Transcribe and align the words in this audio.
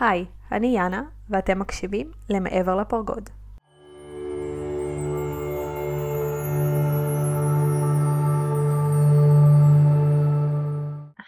היי, 0.00 0.26
אני 0.52 0.66
יאנה, 0.66 1.02
ואתם 1.30 1.58
מקשיבים 1.58 2.10
למעבר 2.30 2.76
לפרגוד. 2.76 3.30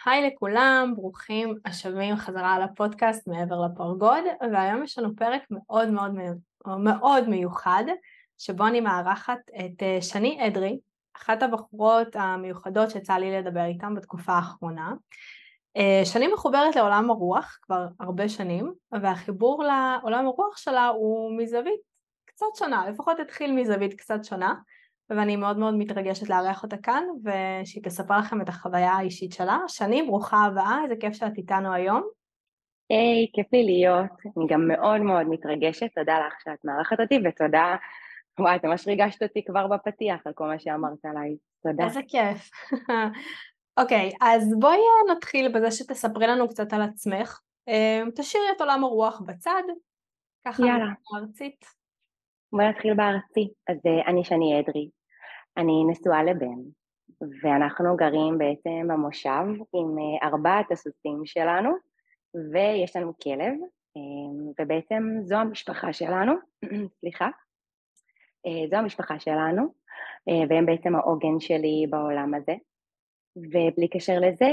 היי 0.05 0.29
לכולם, 0.29 0.93
ברוכים 0.95 1.55
השבים 1.65 2.15
חזרה 2.15 2.59
לפודקאסט 2.59 3.27
מעבר 3.27 3.55
לפרגוד, 3.65 4.23
והיום 4.53 4.83
יש 4.83 4.99
לנו 4.99 5.15
פרק 5.15 5.41
מאוד 5.51 5.89
מאוד 5.89 6.11
מאוד 6.77 7.29
מיוחד, 7.29 7.83
שבו 8.37 8.67
אני 8.67 8.81
מארחת 8.81 9.39
את 9.59 9.83
אה, 9.83 10.01
שני 10.01 10.47
אדרי, 10.47 10.79
אחת 11.17 11.43
הבחורות 11.43 12.15
המיוחדות 12.15 12.89
שיצא 12.91 13.13
לי 13.13 13.37
לדבר 13.37 13.65
איתן 13.65 13.95
בתקופה 13.95 14.33
האחרונה. 14.33 14.93
אה, 15.77 16.01
שני 16.05 16.27
מחוברת 16.27 16.75
לעולם 16.75 17.09
הרוח 17.09 17.59
כבר 17.61 17.85
הרבה 17.99 18.29
שנים, 18.29 18.73
והחיבור 19.01 19.63
לעולם 19.63 20.27
הרוח 20.27 20.57
שלה 20.57 20.87
הוא 20.87 21.37
מזווית 21.37 21.79
קצת 22.25 22.45
שונה, 22.55 22.89
לפחות 22.89 23.19
התחיל 23.19 23.51
מזווית 23.51 23.93
קצת 23.93 24.23
שונה, 24.23 24.53
ואני 25.09 25.35
מאוד 25.35 25.57
מאוד 25.57 25.73
מתרגשת 25.73 26.29
לארח 26.29 26.63
אותה 26.63 26.77
כאן, 26.77 27.03
ושהיא 27.23 27.83
תספר 27.83 28.17
לכם 28.17 28.41
את 28.41 28.49
החוויה 28.49 28.91
האישית 28.91 29.33
שלה. 29.33 29.59
שני, 29.67 30.03
ברוכה 30.03 30.37
הבאה, 30.45 30.77
איזה 30.83 30.95
כיף 30.99 31.13
שאת 31.13 31.37
איתנו 31.37 31.73
היום. 31.73 32.03
היי, 32.89 33.25
hey, 33.25 33.35
כיף 33.35 33.53
לי 33.53 33.63
להיות. 33.63 34.11
אני 34.37 34.45
גם 34.47 34.67
מאוד 34.67 35.01
מאוד 35.01 35.27
מתרגשת, 35.29 35.87
תודה 35.95 36.19
לך 36.27 36.33
שאת 36.43 36.65
מארחת 36.65 36.99
אותי, 36.99 37.19
ותודה, 37.25 37.75
וואי, 38.39 38.55
את 38.55 38.65
ממש 38.65 38.87
ריגשת 38.87 39.23
אותי 39.23 39.43
כבר 39.45 39.67
בפתיח 39.67 40.27
על 40.27 40.33
כל 40.33 40.47
מה 40.47 40.59
שאמרת 40.59 41.05
עליי. 41.05 41.35
תודה. 41.63 41.85
איזה 41.85 42.01
כיף. 42.07 42.49
אוקיי, 43.77 44.09
okay, 44.09 44.17
אז 44.21 44.53
בואי 44.59 44.79
נתחיל 45.11 45.51
בזה 45.51 45.71
שתספרי 45.71 46.27
לנו 46.27 46.49
קצת 46.49 46.73
על 46.73 46.81
עצמך. 46.81 47.39
אמ, 47.67 48.09
תשאירי 48.15 48.45
את 48.55 48.61
עולם 48.61 48.83
הרוח 48.83 49.21
בצד, 49.25 49.63
ככה 50.47 50.63
יאללה. 50.65 50.85
ארצית. 51.15 51.65
בואי 52.53 52.69
נתחיל 52.69 52.93
בארצי. 52.93 53.49
אז 53.69 53.77
uh, 53.77 54.07
אני 54.07 54.23
שני 54.23 54.59
אדרי, 54.59 54.89
אני 55.57 55.83
נשואה 55.87 56.23
לבן, 56.23 56.61
ואנחנו 57.43 57.95
גרים 57.95 58.37
בעצם 58.37 58.87
במושב 58.87 59.43
עם 59.73 59.97
uh, 59.97 60.25
ארבעת 60.25 60.71
הסוסים 60.71 61.21
שלנו, 61.25 61.69
ויש 62.53 62.95
לנו 62.95 63.13
כלב, 63.23 63.53
um, 63.97 64.61
ובעצם 64.61 65.03
זו 65.21 65.35
המשפחה 65.35 65.93
שלנו, 65.93 66.33
סליחה, 66.99 67.27
uh, 68.47 68.69
זו 68.69 68.75
המשפחה 68.75 69.19
שלנו, 69.19 69.83
והם 70.49 70.65
בעצם 70.65 70.95
העוגן 70.95 71.39
שלי 71.39 71.85
בעולם 71.89 72.33
הזה. 72.33 72.53
ובלי 73.35 73.87
קשר 73.87 74.19
לזה, 74.19 74.49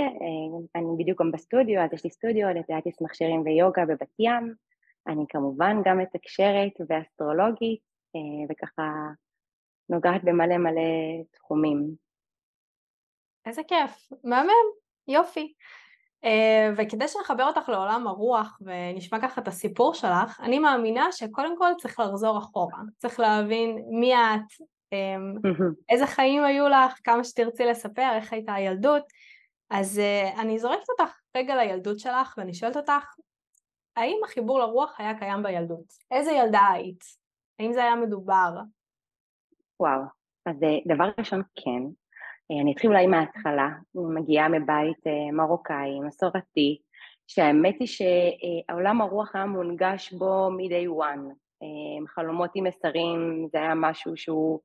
אני 0.75 0.87
בדיוק 0.99 1.21
גם 1.21 1.31
בסטודיו, 1.33 1.81
אז 1.81 1.93
יש 1.93 2.05
לי 2.05 2.11
סטודיו 2.11 2.49
לפילאטיס 2.49 3.01
מכשירים 3.01 3.41
ויוגה 3.41 3.85
בבת 3.85 4.15
ים, 4.19 4.55
אני 5.07 5.25
כמובן 5.29 5.77
גם 5.85 5.99
מתקשרת 5.99 6.73
ואסטרולוגית, 6.89 7.81
וככה 8.51 8.83
נוגעת 9.89 10.25
במלא 10.25 10.59
מלא 10.59 10.81
תחומים. 11.31 11.95
איזה 13.47 13.63
כיף, 13.69 14.09
מהמם, 14.25 14.51
יופי. 15.09 15.53
Uh, 16.25 16.29
וכדי 16.77 17.09
שנחבר 17.09 17.45
אותך 17.45 17.69
לעולם 17.69 18.07
הרוח 18.07 18.59
ונשמע 18.61 19.21
ככה 19.23 19.41
את 19.41 19.49
הסיפור 19.49 19.95
שלך, 19.95 20.41
אני 20.41 20.59
מאמינה 20.59 21.13
שקודם 21.13 21.59
כל 21.59 21.71
צריך 21.79 22.01
לחזור 22.01 22.39
אחורה, 22.39 22.79
צריך 22.99 23.21
להבין 23.21 23.85
מי 23.91 24.15
את, 24.15 24.65
איזה 25.89 26.07
חיים 26.07 26.45
היו 26.45 26.69
לך, 26.69 27.01
כמה 27.05 27.25
שתרצי 27.25 27.65
לספר, 27.65 28.11
איך 28.15 28.33
הייתה 28.33 28.55
הילדות, 28.55 29.03
אז 29.71 29.99
uh, 30.01 30.41
אני 30.41 30.59
זורקת 30.59 30.89
אותך 30.89 31.19
רגע 31.37 31.57
לילדות 31.57 31.99
שלך 31.99 32.35
ואני 32.39 32.55
שואלת 32.55 32.77
אותך, 32.77 33.15
האם 33.97 34.17
החיבור 34.25 34.59
לרוח 34.59 35.01
היה 35.01 35.19
קיים 35.19 35.43
בילדות? 35.43 35.85
איזה 36.11 36.31
ילדה 36.31 36.69
היית? 36.73 37.05
האם 37.59 37.73
זה 37.73 37.83
היה 37.83 37.97
מדובר? 37.97 38.51
וואו, 39.81 40.01
אז 40.47 40.63
אה, 40.63 40.95
דבר 40.95 41.11
ראשון 41.19 41.43
כן. 41.55 41.83
אה, 42.51 42.63
אני 42.63 42.73
אתחיל 42.73 42.91
אולי 42.91 43.07
מההתחלה, 43.07 43.69
אני 43.97 44.21
מגיעה 44.21 44.49
מבית 44.49 45.07
אה, 45.07 45.33
מרוקאי, 45.33 46.01
מסורתי, 46.01 46.79
שהאמת 47.27 47.77
היא 47.81 47.89
שהעולם 47.89 49.01
הרוח 49.01 49.37
היה 49.37 49.47
מונגש 49.47 50.13
בו 50.13 50.51
מ-day 50.51 51.05
one. 51.05 51.35
חלומות 52.07 52.51
עם 52.55 52.65
מסרים 52.65 53.49
זה 53.53 53.59
היה 53.59 53.75
משהו 53.75 54.17
שהוא 54.17 54.61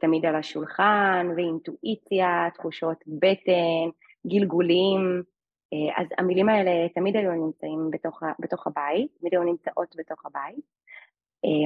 תמיד 0.00 0.26
על 0.26 0.36
השולחן, 0.36 1.28
ואינטואיציה, 1.36 2.48
תחושות 2.54 2.96
בטן, 3.06 3.90
גלגולים, 4.26 5.22
אז 5.96 6.06
המילים 6.18 6.48
האלה 6.48 6.88
תמיד 6.94 7.16
היו 7.16 7.32
נמצאים 7.32 7.90
בתוך, 7.90 8.22
בתוך 8.38 8.66
הבית, 8.66 9.10
תמיד 9.20 9.34
היו 9.34 9.42
נמצאות 9.42 9.94
בתוך 9.98 10.26
הבית. 10.26 10.64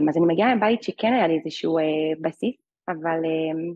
אז 0.08 0.16
אני 0.16 0.26
מגיעה 0.26 0.54
מבית 0.54 0.82
שכן 0.82 1.12
היה 1.12 1.26
לי 1.26 1.38
איזשהו 1.38 1.78
בסיס, 2.20 2.56
אבל 2.88 3.20
um, 3.24 3.74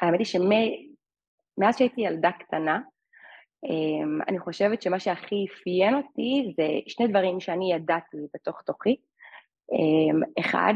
האמת 0.00 0.18
היא 0.18 0.26
שמאז 0.26 1.78
שהייתי 1.78 2.00
ילדה 2.00 2.30
קטנה, 2.32 2.80
אני 4.28 4.38
חושבת 4.38 4.82
שמה 4.82 5.00
שהכי 5.00 5.46
אפיין 5.52 5.94
אותי 5.94 6.52
זה 6.56 6.66
שני 6.86 7.06
דברים 7.06 7.40
שאני 7.40 7.72
ידעתי 7.72 8.16
בתוך 8.34 8.62
תוכי. 8.62 8.96
Um, 9.72 10.40
אחד, 10.40 10.74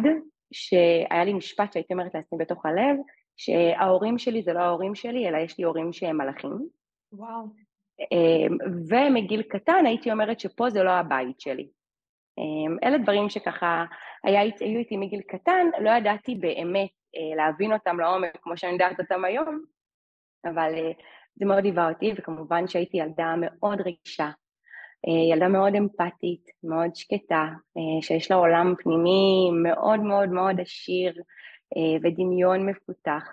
שהיה 0.52 1.24
לי 1.24 1.32
משפט 1.32 1.72
שהייתי 1.72 1.92
אומרת 1.92 2.14
לעצמי 2.14 2.38
בתוך 2.38 2.66
הלב, 2.66 2.96
שההורים 3.36 4.18
שלי 4.18 4.42
זה 4.42 4.52
לא 4.52 4.58
ההורים 4.58 4.94
שלי, 4.94 5.28
אלא 5.28 5.38
יש 5.38 5.58
לי 5.58 5.64
הורים 5.64 5.92
שהם 5.92 6.18
מלאכים. 6.18 6.68
וואו. 7.12 7.46
ומגיל 8.88 9.42
קטן 9.42 9.86
הייתי 9.86 10.12
אומרת 10.12 10.40
שפה 10.40 10.70
זה 10.70 10.82
לא 10.82 10.90
הבית 10.90 11.40
שלי. 11.40 11.68
אלה 12.84 12.98
דברים 12.98 13.28
שככה 13.28 13.84
היה, 14.24 14.40
היו 14.40 14.78
איתי 14.78 14.96
מגיל 14.96 15.20
קטן, 15.20 15.66
לא 15.80 15.90
ידעתי 15.90 16.34
באמת 16.34 16.90
אה, 17.16 17.36
להבין 17.36 17.72
אותם 17.72 18.00
לעומק 18.00 18.36
כמו 18.42 18.56
שאני 18.56 18.72
יודעת 18.72 19.00
אותם 19.00 19.24
היום, 19.24 19.62
אבל 20.44 20.74
אה, 20.74 20.90
זה 21.36 21.46
מאוד 21.46 21.64
ליווה 21.64 21.88
אותי, 21.88 22.12
וכמובן 22.16 22.68
שהייתי 22.68 22.96
ילדה 22.96 23.34
מאוד 23.40 23.80
רגישה, 23.80 24.30
ילדה 25.06 25.48
מאוד 25.48 25.74
אמפתית, 25.74 26.50
מאוד 26.64 26.90
שקטה, 26.94 27.46
שיש 28.00 28.30
לה 28.30 28.36
עולם 28.36 28.74
פנימי 28.78 29.50
מאוד 29.62 30.00
מאוד 30.00 30.28
מאוד 30.28 30.60
עשיר 30.60 31.12
ודמיון 32.02 32.66
מפותח, 32.66 33.24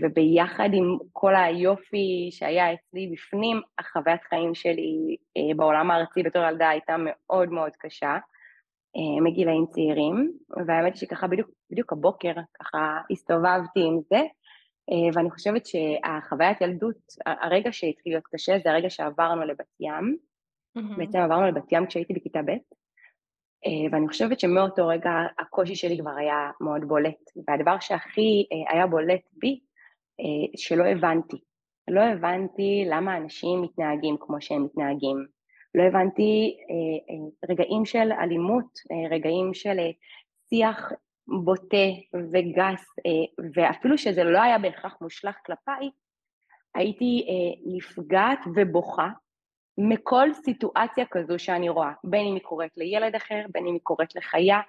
וביחד 0.00 0.68
עם 0.72 0.98
כל 1.12 1.36
היופי 1.36 2.28
שהיה 2.32 2.72
אצלי 2.72 3.10
בפנים, 3.12 3.60
החוויית 3.78 4.22
חיים 4.22 4.54
שלי 4.54 5.16
בעולם 5.56 5.90
הארצי 5.90 6.22
בתור 6.22 6.42
ילדה 6.42 6.68
הייתה 6.68 6.96
מאוד 6.98 7.48
מאוד 7.48 7.72
קשה. 7.78 8.18
אה, 8.96 9.20
מגילאים 9.20 9.66
צעירים, 9.70 10.32
והאמת 10.66 10.92
היא 10.92 11.00
שככה 11.00 11.26
בדיוק, 11.26 11.50
בדיוק 11.70 11.92
הבוקר 11.92 12.32
ככה 12.60 13.00
הסתובבתי 13.10 13.80
עם 13.80 14.00
זה, 14.08 14.20
אה, 14.90 15.10
ואני 15.14 15.30
חושבת 15.30 15.66
שהחוויית 15.66 16.60
ילדות, 16.60 16.96
הרגע 17.26 17.72
שהתחיל 17.72 18.12
להיות 18.12 18.24
קשה 18.32 18.58
זה 18.64 18.70
הרגע 18.70 18.90
שעברנו 18.90 19.44
לבת 19.44 19.66
ים. 19.80 20.16
בעצם 20.96 21.18
עברנו 21.18 21.46
לבת 21.46 21.72
ים 21.72 21.86
כשהייתי 21.86 22.14
בכיתה 22.14 22.42
ב', 22.42 22.50
אה, 23.66 23.90
ואני 23.92 24.08
חושבת 24.08 24.40
שמאותו 24.40 24.86
רגע 24.86 25.10
הקושי 25.38 25.74
שלי 25.74 25.98
כבר 25.98 26.16
היה 26.18 26.50
מאוד 26.60 26.88
בולט, 26.88 27.20
והדבר 27.48 27.78
שהכי 27.80 28.46
היה 28.68 28.86
בולט 28.86 29.22
בי, 29.32 29.60
שלא 30.56 30.84
הבנתי, 30.84 31.36
לא 31.88 32.00
הבנתי 32.00 32.84
למה 32.86 33.16
אנשים 33.16 33.62
מתנהגים 33.62 34.16
כמו 34.20 34.36
שהם 34.40 34.64
מתנהגים, 34.64 35.26
לא 35.74 35.82
הבנתי 35.82 36.56
אה, 36.70 37.14
אה, 37.14 37.50
רגעים 37.50 37.84
של 37.84 38.12
אלימות, 38.12 38.78
אה, 38.92 39.16
רגעים 39.16 39.54
של 39.54 39.76
שיח 40.50 40.92
בוטה 41.44 41.86
וגס, 42.32 42.86
ואפילו 43.54 43.98
שזה 43.98 44.24
לא 44.24 44.42
היה 44.42 44.58
בהכרח 44.58 44.96
מושלך 45.00 45.36
כלפיי, 45.46 45.90
הייתי 46.74 47.26
נפגעת 47.66 48.38
ובוכה 48.56 49.08
מכל 49.78 50.32
סיטואציה 50.32 51.04
כזו 51.10 51.38
שאני 51.38 51.68
רואה, 51.68 51.92
בין 52.04 52.26
אם 52.26 52.34
היא 52.34 52.42
קורית 52.42 52.72
לילד 52.76 53.14
אחר, 53.14 53.44
בין 53.52 53.66
אם 53.66 53.72
היא 53.72 53.82
קורית 53.82 54.14
לחיה, 54.16 54.60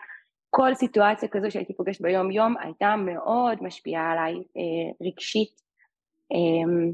כל 0.49 0.73
סיטואציה 0.73 1.29
כזו 1.29 1.51
שהייתי 1.51 1.73
פוגשת 1.73 2.01
ביום 2.01 2.31
יום 2.31 2.55
הייתה 2.57 2.95
מאוד 2.95 3.63
משפיעה 3.63 4.11
עליי 4.11 4.33
רגשית. 5.01 5.61
אמ, 6.31 6.91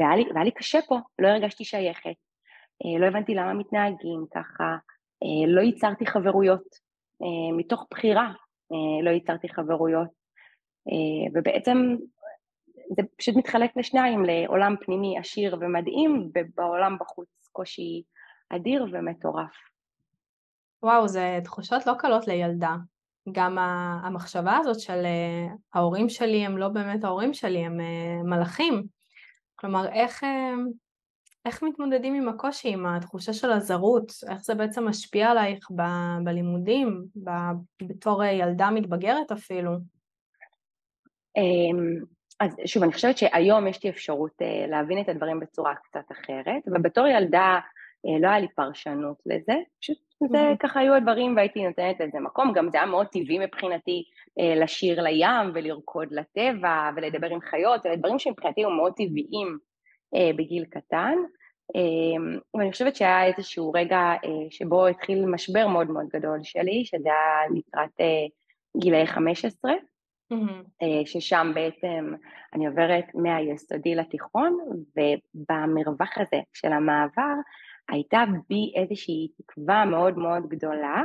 והיה 0.00 0.16
לי, 0.16 0.24
והיה 0.34 0.44
לי 0.44 0.50
קשה 0.50 0.78
פה, 0.88 0.98
לא 1.18 1.28
הרגשתי 1.28 1.64
שייכת, 1.64 2.14
אה, 2.84 3.00
לא 3.00 3.06
הבנתי 3.06 3.34
למה 3.34 3.54
מתנהגים 3.54 4.24
ככה, 4.34 4.76
אה, 5.22 5.46
לא 5.46 5.60
ייצרתי 5.60 6.06
חברויות, 6.06 6.64
אה, 7.22 7.56
מתוך 7.56 7.86
בחירה 7.90 8.32
לא 9.02 9.10
ייצרתי 9.10 9.48
חברויות, 9.48 10.08
ובעצם 11.34 11.96
זה 12.96 13.02
פשוט 13.16 13.36
מתחלק 13.36 13.70
לשניים, 13.76 14.24
לעולם 14.24 14.74
פנימי 14.84 15.18
עשיר 15.18 15.56
ומדהים, 15.60 16.30
ובעולם 16.34 16.96
בחוץ 17.00 17.48
קושי 17.52 18.02
אדיר 18.48 18.86
ומטורף. 18.92 19.56
וואו, 20.82 21.08
זה 21.08 21.38
תחושות 21.44 21.86
לא 21.86 21.92
קלות 21.98 22.28
לילדה. 22.28 22.76
גם 23.32 23.58
המחשבה 24.02 24.56
הזאת 24.56 24.80
של 24.80 25.04
אה, 25.04 25.46
ההורים 25.74 26.08
שלי 26.08 26.46
הם 26.46 26.58
לא 26.58 26.68
באמת 26.68 27.04
ההורים 27.04 27.34
שלי, 27.34 27.58
הם 27.58 27.80
אה, 27.80 28.22
מלאכים. 28.24 28.86
כלומר, 29.56 29.88
איך, 29.92 30.24
אה, 30.24 30.54
איך 31.46 31.62
מתמודדים 31.62 32.14
עם 32.14 32.28
הקושי, 32.28 32.68
עם 32.68 32.86
התחושה 32.86 33.32
של 33.32 33.50
הזרות? 33.50 34.12
איך 34.30 34.42
זה 34.42 34.54
בעצם 34.54 34.88
משפיע 34.88 35.30
עלייך 35.30 35.68
ב- 35.76 36.24
בלימודים, 36.24 37.04
ב- 37.24 37.82
בתור 37.82 38.24
ילדה 38.24 38.70
מתבגרת 38.70 39.32
אפילו? 39.32 39.70
אמ, 42.42 42.46
אז 42.46 42.56
שוב, 42.66 42.82
אני 42.82 42.92
חושבת 42.92 43.18
שהיום 43.18 43.66
יש 43.66 43.84
לי 43.84 43.90
אפשרות 43.90 44.42
uh, 44.42 44.70
להבין 44.70 45.00
את 45.00 45.08
הדברים 45.08 45.40
בצורה 45.40 45.74
קצת 45.74 46.12
אחרת, 46.12 46.62
ובתור 46.66 47.06
ילדה 47.06 47.58
uh, 48.06 48.22
לא 48.22 48.28
היה 48.28 48.38
לי 48.38 48.48
פרשנות 48.48 49.22
לזה, 49.26 49.54
פשוט 49.80 49.98
זה 50.30 50.50
mm-hmm. 50.52 50.56
ככה 50.56 50.80
היו 50.80 50.94
הדברים 50.94 51.36
והייתי 51.36 51.66
נותנת 51.66 52.00
לזה 52.00 52.20
מקום, 52.20 52.52
גם 52.52 52.70
זה 52.70 52.78
היה 52.78 52.86
מאוד 52.86 53.06
טבעי 53.06 53.38
מבחינתי 53.38 54.04
uh, 54.40 54.58
לשיר 54.62 55.02
לים 55.02 55.50
ולרקוד 55.54 56.08
לטבע 56.10 56.90
ולדבר 56.96 57.30
עם 57.30 57.40
חיות, 57.40 57.86
אלה 57.86 57.96
דברים 57.96 58.18
שמבחינתי 58.18 58.60
היו 58.60 58.70
מאוד 58.70 58.92
טבעיים 58.92 59.58
בגיל 60.36 60.64
קטן, 60.64 61.14
uh, 61.76 62.40
ואני 62.54 62.72
חושבת 62.72 62.96
שהיה 62.96 63.26
איזשהו 63.26 63.72
רגע 63.72 64.12
שבו 64.50 64.86
התחיל 64.86 65.26
משבר 65.26 65.66
מאוד 65.68 65.90
מאוד 65.90 66.06
גדול 66.08 66.38
שלי, 66.42 66.84
שזה 66.84 67.08
היה 67.08 67.58
לקראת 67.58 68.00
גילאי 68.76 69.06
15, 69.06 69.72
mm-hmm. 70.40 71.06
ששם 71.06 71.52
בעצם 71.54 72.14
אני 72.54 72.66
עוברת 72.66 73.04
מהיסודי 73.14 73.94
לתיכון, 73.94 74.58
ובמרווח 74.96 76.18
הזה 76.18 76.40
של 76.52 76.72
המעבר 76.72 77.34
הייתה 77.88 78.24
בי 78.48 78.72
איזושהי 78.76 79.28
תקווה 79.38 79.84
מאוד 79.84 80.18
מאוד 80.18 80.48
גדולה 80.48 81.02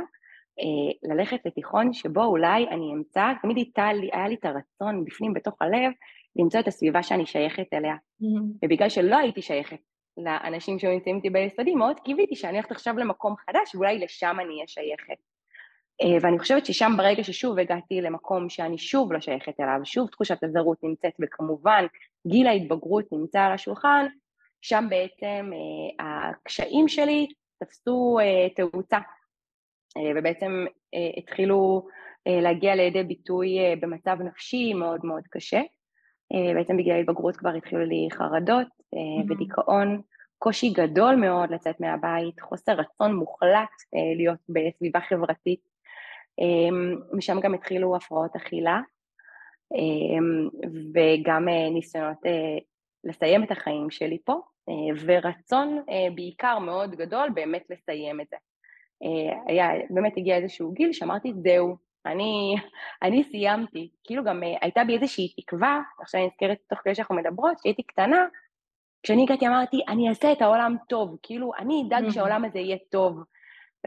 אה, 0.60 1.14
ללכת 1.14 1.46
לתיכון 1.46 1.92
שבו 1.92 2.24
אולי 2.24 2.68
אני 2.68 2.92
אמצא, 2.92 3.32
תמיד 3.42 3.56
הייתה 3.56 3.92
לי, 3.92 4.10
היה 4.12 4.28
לי 4.28 4.34
את 4.34 4.44
הרצון 4.44 5.04
בפנים, 5.04 5.34
בתוך 5.34 5.62
הלב, 5.62 5.92
למצוא 6.36 6.60
את 6.60 6.68
הסביבה 6.68 7.02
שאני 7.02 7.26
שייכת 7.26 7.66
אליה. 7.72 7.94
Mm-hmm. 7.94 8.64
ובגלל 8.64 8.88
שלא 8.88 9.16
הייתי 9.16 9.42
שייכת 9.42 9.78
לאנשים 10.16 10.78
שנמצאים 10.78 11.16
איתי 11.16 11.30
ביסודי, 11.30 11.74
מאוד 11.74 12.00
קיוויתי 12.00 12.36
שאני 12.36 12.52
הולכת 12.52 12.70
עכשיו 12.70 12.98
למקום 12.98 13.34
חדש, 13.36 13.74
ואולי 13.74 13.98
לשם 13.98 14.36
אני 14.40 14.54
אהיה 14.54 14.66
שייכת. 14.66 15.29
אה, 16.02 16.16
ואני 16.20 16.38
חושבת 16.38 16.66
ששם 16.66 16.92
ברגע 16.96 17.24
ששוב 17.24 17.58
הגעתי 17.58 18.00
למקום 18.00 18.48
שאני 18.48 18.78
שוב 18.78 19.12
לא 19.12 19.20
שייכת 19.20 19.60
אליו, 19.60 19.80
שוב 19.84 20.08
תחושת 20.08 20.44
הזרות 20.44 20.78
נמצאת, 20.82 21.12
וכמובן 21.20 21.86
גיל 22.26 22.46
ההתבגרות 22.46 23.04
נמצא 23.12 23.40
על 23.40 23.52
השולחן, 23.52 24.06
שם 24.62 24.86
בעצם 24.90 25.50
אה, 26.00 26.30
הקשיים 26.30 26.88
שלי 26.88 27.26
תפסו 27.64 28.18
אה, 28.22 28.48
תאוצה, 28.56 28.98
ובעצם 30.16 30.64
התחילו 31.18 31.86
להגיע 32.26 32.74
לידי 32.74 33.02
ביטוי 33.02 33.58
במצב 33.80 34.16
נפשי 34.20 34.74
מאוד 34.74 35.00
מאוד 35.04 35.22
קשה. 35.30 35.60
בעצם 36.54 36.76
בגיל 36.76 36.92
ההתבגרות 36.92 37.36
כבר 37.36 37.50
התחילו 37.50 37.84
לי 37.84 38.08
חרדות 38.12 38.66
mm-hmm. 38.66 39.32
ודיכאון, 39.32 40.00
קושי 40.38 40.70
גדול 40.70 41.14
מאוד 41.16 41.50
לצאת 41.50 41.80
מהבית, 41.80 42.40
חוסר 42.40 42.72
רצון 42.72 43.14
מוחלט 43.14 43.68
להיות 44.16 44.38
בסביבה 44.48 45.00
חברתית. 45.00 45.69
אמ, 46.38 46.96
משם 47.12 47.40
גם 47.40 47.54
התחילו 47.54 47.96
הפרעות 47.96 48.36
אכילה 48.36 48.80
אמ, 49.74 50.48
וגם 50.94 51.48
אה, 51.48 51.70
ניסיונות 51.70 52.26
אה, 52.26 52.58
לסיים 53.04 53.44
את 53.44 53.50
החיים 53.50 53.90
שלי 53.90 54.18
פה 54.24 54.32
אה, 54.68 54.74
ורצון 55.06 55.82
בעיקר 56.14 56.58
מאוד 56.58 56.94
גדול 56.94 57.30
באמת 57.34 57.62
לסיים 57.70 58.20
את 58.20 58.26
זה. 58.30 58.36
היה, 59.46 59.68
באמת 59.90 60.12
הגיע 60.16 60.36
איזשהו 60.36 60.72
גיל 60.72 60.92
שאמרתי 60.92 61.32
זהו, 61.44 61.76
אני, 62.06 62.54
אני 63.02 63.24
סיימתי, 63.24 63.90
כאילו 64.04 64.24
גם 64.24 64.42
הייתה 64.60 64.84
בי 64.84 64.94
איזושהי 64.94 65.32
תקווה, 65.40 65.80
עכשיו 66.02 66.20
אני 66.20 66.28
נזכרת 66.28 66.58
תוך 66.68 66.78
כדי 66.78 66.94
שאנחנו 66.94 67.14
מדברות, 67.14 67.60
כשהייתי 67.60 67.82
קטנה, 67.82 68.26
כשאני 69.02 69.22
הגעתי 69.22 69.46
אמרתי, 69.46 69.80
אני 69.88 70.08
אעשה 70.08 70.32
את 70.32 70.42
העולם 70.42 70.76
טוב, 70.88 71.16
כאילו, 71.22 71.52
אני 71.58 71.82
אדאג 71.88 72.10
שהעולם 72.10 72.44
הזה 72.44 72.58
יהיה 72.58 72.76
טוב. 72.90 73.18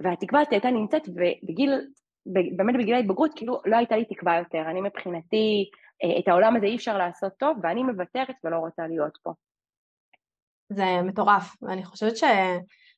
והתקווה 0.04 0.42
הזאת 0.42 0.54
הייתה 0.54 0.72
נמצאת, 0.72 1.10
ובגיל 1.10 1.82
באמת 2.26 2.76
בגיל 2.76 2.96
ההתבגרות, 2.96 3.32
כאילו 3.36 3.62
לא 3.66 3.78
הייתה 3.78 3.98
לי 3.98 4.06
תקווה 4.06 4.38
יותר. 4.38 4.62
אני 4.70 4.82
מבחינתי, 4.82 5.70
אה, 6.04 6.20
את 6.20 6.28
העולם 6.28 6.56
הזה 6.56 6.66
אי 6.66 6.76
אפשר 6.76 6.98
לעשות 6.98 7.34
טוב, 7.38 7.58
ואני 7.64 7.84
מוותרת 7.84 8.36
ולא 8.44 8.58
רוצה 8.58 8.88
להיות 8.88 9.18
פה. 9.24 9.32
זה 10.70 11.02
מטורף, 11.04 11.56
ואני 11.62 11.86
חושבת 11.86 12.18
ש... 12.18 12.24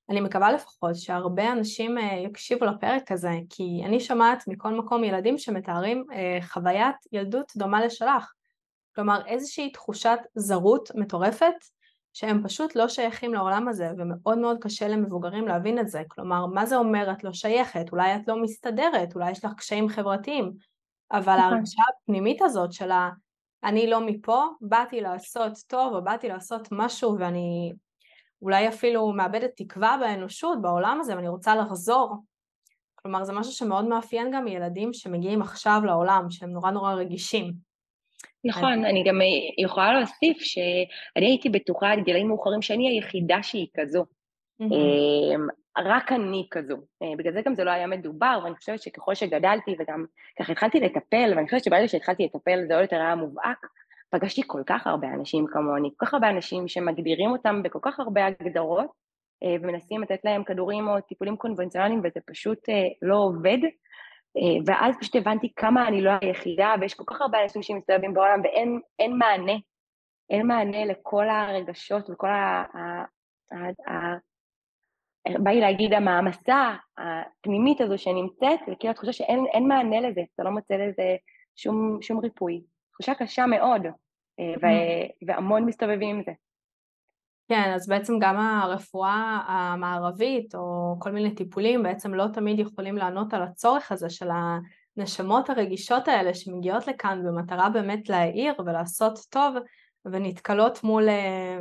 אני 0.10 0.22
מקווה 0.22 0.52
לפחות 0.52 0.96
שהרבה 0.96 1.52
אנשים 1.52 1.98
אה, 1.98 2.16
יקשיבו 2.26 2.66
לפרק 2.66 3.12
הזה, 3.12 3.32
כי 3.50 3.82
אני 3.86 4.00
שומעת 4.00 4.44
מכל 4.48 4.74
מקום 4.74 5.04
ילדים 5.04 5.38
שמתארים 5.38 6.06
אה, 6.14 6.38
חוויית 6.42 6.96
ילדות 7.12 7.52
דומה 7.58 7.86
לשלך. 7.86 8.34
כלומר 8.96 9.26
איזושהי 9.28 9.72
תחושת 9.72 10.20
זרות 10.36 10.92
מטורפת 10.96 11.56
שהם 12.16 12.44
פשוט 12.44 12.76
לא 12.76 12.88
שייכים 12.88 13.34
לעולם 13.34 13.68
הזה, 13.68 13.92
ומאוד 13.98 14.38
מאוד 14.38 14.58
קשה 14.62 14.88
למבוגרים 14.88 15.48
להבין 15.48 15.80
את 15.80 15.90
זה. 15.90 16.02
כלומר, 16.08 16.46
מה 16.46 16.66
זה 16.66 16.76
אומר 16.76 17.12
את 17.12 17.24
לא 17.24 17.34
שייכת? 17.34 17.92
אולי 17.92 18.16
את 18.16 18.28
לא 18.28 18.42
מסתדרת, 18.42 19.16
אולי 19.16 19.32
יש 19.32 19.46
לך 19.46 19.54
קשיים 19.58 19.90
חברתיים, 19.90 20.54
אבל 21.12 21.38
נכון. 21.38 21.54
ההרגשה 21.54 21.82
הפנימית 21.90 22.42
הזאת 22.42 22.74
של 22.74 22.92
ה... 22.92 23.10
אני 23.64 23.90
לא 23.90 24.06
מפה, 24.06 24.44
באתי 24.62 25.02
לעשות 25.02 25.54
טוב, 25.68 25.94
או 25.94 26.04
באתי 26.04 26.28
לעשות 26.28 26.68
משהו, 26.72 27.16
ואני 27.20 27.74
אולי 28.42 28.68
אפילו 28.68 29.12
מאבדת 29.12 29.52
תקווה 29.56 29.98
באנושות, 30.00 30.62
בעולם 30.62 30.98
הזה, 31.02 31.16
ואני 31.16 31.28
רוצה 31.28 31.56
לחזור. 31.56 32.16
כלומר, 32.96 33.24
זה 33.24 33.34
משהו 33.34 33.52
שמאוד 33.52 33.86
מאפיין 33.86 34.32
גם 34.32 34.48
ילדים 34.48 34.94
שמגיעים 34.94 35.42
עכשיו 35.42 35.82
לעולם, 35.86 36.30
שהם 36.30 36.50
נורא 36.50 36.72
נורא 36.72 36.94
רגישים. 36.94 37.75
נכון, 38.46 38.86
אני 38.86 39.04
גם 39.04 39.20
יכולה 39.58 39.94
להוסיף 39.94 40.38
שאני 40.40 41.26
הייתי 41.26 41.50
בטוחה 41.50 41.92
עד 41.92 42.00
גילאים 42.04 42.28
מאוחרים 42.28 42.62
שאני 42.62 42.90
היחידה 42.90 43.44
שהיא 43.44 43.68
כזו. 43.78 44.06
אמ, 44.62 45.48
רק 45.78 46.12
אני 46.12 46.48
כזו. 46.52 46.76
אה, 47.02 47.08
בגלל 47.18 47.34
זה 47.34 47.42
גם 47.46 47.56
זה 47.56 47.64
לא 47.64 47.72
היה 47.72 47.88
מדובר, 47.88 48.40
ואני 48.44 48.56
חושבת 48.56 48.82
שככל 48.82 49.16
שגדלתי 49.16 49.76
וגם 49.80 50.06
ככה 50.40 50.52
התחלתי 50.52 50.80
לטפל, 50.80 51.34
ואני 51.36 51.46
חושבת 51.46 51.64
שברגע 51.64 51.88
שהתחלתי 51.88 52.26
לטפל 52.26 52.60
זה 52.68 52.74
עוד 52.74 52.82
יותר 52.82 52.96
היה 52.96 53.16
מובהק, 53.16 53.68
פגשתי 54.10 54.42
כל 54.48 54.62
כך 54.66 54.88
הרבה 54.88 55.08
אנשים 55.08 55.46
כמוני, 55.48 55.90
כל 55.98 56.06
כך 56.06 56.14
הרבה 56.14 56.30
אנשים 56.30 56.68
שמגדירים 56.68 57.32
אותם 57.32 57.64
בכל 57.64 57.80
כך 57.82 58.00
הרבה 58.00 58.26
הגדרות, 58.26 58.90
אה, 59.44 59.56
ומנסים 59.62 60.02
לתת 60.02 60.20
להם 60.24 60.44
כדורים 60.44 60.88
או 60.88 61.02
טיפולים 61.02 61.38
קונבנציונליים, 61.38 62.00
וזה 62.04 62.20
פשוט 62.28 62.70
אה, 62.70 62.84
לא 63.02 63.16
עובד. 63.16 63.58
אה, 64.38 64.62
ואז 64.66 64.96
פשוט 65.00 65.16
הבנתי 65.16 65.54
כמה 65.56 65.88
אני 65.88 66.02
לא 66.02 66.12
היחידה, 66.22 66.76
ויש 66.82 66.94
כל 66.94 67.04
כך 67.08 67.22
הרבה 67.22 67.44
אנשים 67.44 67.64
שמסתובבים 67.64 68.14
בעולם 68.14 68.42
ואין 68.44 69.18
מענה, 69.18 69.54
אין 70.30 70.48
מענה 70.48 70.86
לכל 70.86 71.30
הרגשות 71.30 72.10
וכל 72.10 72.30
ה... 72.30 72.64
בא 75.44 75.52
לי 75.52 75.60
להגיד 75.60 75.94
המעמסה 75.94 76.76
הפנימית 76.98 77.82
הזו 77.82 77.98
שנמצאת, 77.98 78.60
וכאילו 78.62 78.92
התחושה 78.92 79.14
שאין 79.14 79.68
מענה 79.68 80.00
לזה, 80.00 80.22
אתה 80.36 80.44
לא 80.44 80.52
מוצא 80.52 80.74
לזה 80.74 81.16
שום, 81.56 81.98
שום 82.02 82.20
ריפוי. 82.20 82.64
תחושה 82.92 83.16
קשה 83.16 83.46
מאוד, 83.46 83.86
אה, 84.40 84.54
ו- 84.62 85.28
והמון 85.28 85.66
מסתובבים 85.66 86.16
עם 86.16 86.24
זה. 86.24 86.32
כן, 87.48 87.72
אז 87.76 87.88
בעצם 87.88 88.20
גם 88.20 88.38
הרפואה 88.38 89.40
המערבית 89.48 90.56
או 90.56 90.96
כל 91.00 91.12
מיני 91.12 91.36
טיפולים 91.36 91.84
בעצם 91.84 92.14
לא 92.14 92.26
תמיד 92.34 92.60
יכולים 92.60 92.98
לענות 92.98 93.34
על 93.34 93.44
הצורך 93.44 93.92
הזה 93.92 94.10
של 94.10 94.28
הנשמות 94.98 95.50
הרגישות 95.50 96.08
האלה 96.08 96.34
שמגיעות 96.34 96.88
לכאן 96.88 97.22
במטרה 97.26 97.70
באמת 97.70 98.10
להעיר 98.10 98.54
ולעשות 98.66 99.20
טוב 99.30 99.56
ונתקלות 100.06 100.84
מול, 100.84 101.10
אה, 101.10 101.60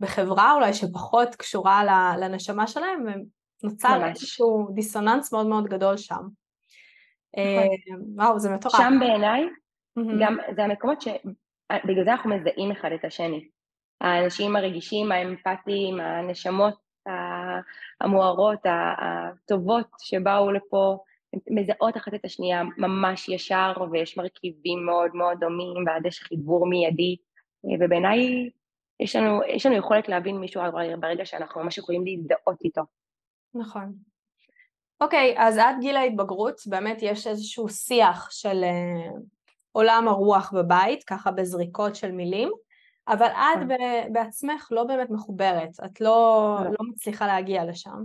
בחברה 0.00 0.54
אולי 0.54 0.74
שפחות 0.74 1.34
קשורה 1.34 1.82
לנשמה 2.18 2.66
שלהם 2.66 3.04
ונוצר 3.62 4.08
איזשהו 4.08 4.68
דיסוננס 4.74 5.32
מאוד 5.32 5.46
מאוד 5.46 5.66
גדול 5.66 5.96
שם. 5.96 6.22
אה, 7.36 7.64
נכון. 7.64 8.12
וואו, 8.16 8.38
זה 8.38 8.50
מטורף. 8.50 8.76
שם 8.76 8.94
בעיניי, 9.00 9.48
גם 10.20 10.36
זה 10.56 10.64
המקומות 10.64 11.00
שבגלל 11.00 12.04
זה 12.04 12.12
אנחנו 12.12 12.30
מזהים 12.30 12.70
אחד 12.70 12.88
את 12.94 13.04
השני. 13.04 13.53
האנשים 14.04 14.56
הרגישים, 14.56 15.12
האמפתיים, 15.12 16.00
הנשמות 16.00 16.74
המוארות, 18.00 18.58
הטובות 18.98 19.86
שבאו 19.98 20.52
לפה, 20.52 20.98
מזהות 21.50 21.96
אחת 21.96 22.14
את 22.14 22.24
השנייה 22.24 22.62
ממש 22.78 23.28
ישר 23.28 23.72
ויש 23.92 24.18
מרכיבים 24.18 24.86
מאוד 24.86 25.10
מאוד 25.14 25.38
דומים 25.40 25.86
ואז 25.86 26.06
יש 26.06 26.20
חיבור 26.20 26.66
מיידי 26.66 27.16
ובעיניי 27.80 28.50
יש 29.00 29.16
יש 29.48 29.66
לנו 29.66 29.76
יכולת 29.76 30.08
להבין 30.08 30.36
מישהו 30.36 30.62
ברגע 31.00 31.26
שאנחנו 31.26 31.62
ממש 31.62 31.78
יכולים 31.78 32.04
להזדהות 32.06 32.62
איתו. 32.64 32.82
נכון. 33.54 33.92
אוקיי, 35.00 35.34
אז 35.38 35.58
עד 35.58 35.76
גיל 35.80 35.96
ההתבגרות 35.96 36.60
באמת 36.66 36.98
יש 37.02 37.26
איזשהו 37.26 37.68
שיח 37.68 38.30
של 38.30 38.64
uh, 38.64 39.20
עולם 39.72 40.08
הרוח 40.08 40.52
בבית, 40.52 41.04
ככה 41.04 41.30
בזריקות 41.30 41.96
של 41.96 42.12
מילים, 42.12 42.50
אבל 43.08 43.26
את 43.26 43.56
נכון. 43.56 44.12
בעצמך 44.12 44.68
לא 44.70 44.84
באמת 44.84 45.10
מחוברת, 45.10 45.70
את 45.84 46.00
לא, 46.00 46.56
לא. 46.64 46.70
לא 46.70 46.90
מצליחה 46.90 47.26
להגיע 47.26 47.64
לשם. 47.64 48.02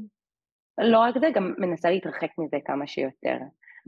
לא 0.78 1.00
רק 1.00 1.18
זה, 1.18 1.30
גם 1.34 1.54
מנסה 1.58 1.90
להתרחק 1.90 2.30
מזה 2.38 2.58
כמה 2.66 2.88
שיותר. 2.88 3.38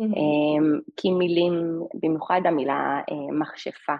Mm-hmm. 0.02 0.92
כי 0.98 1.12
מילים, 1.12 1.54
במיוחד 2.02 2.42
המילה 2.46 3.02
אה, 3.12 3.32
מכשפה, 3.40 3.94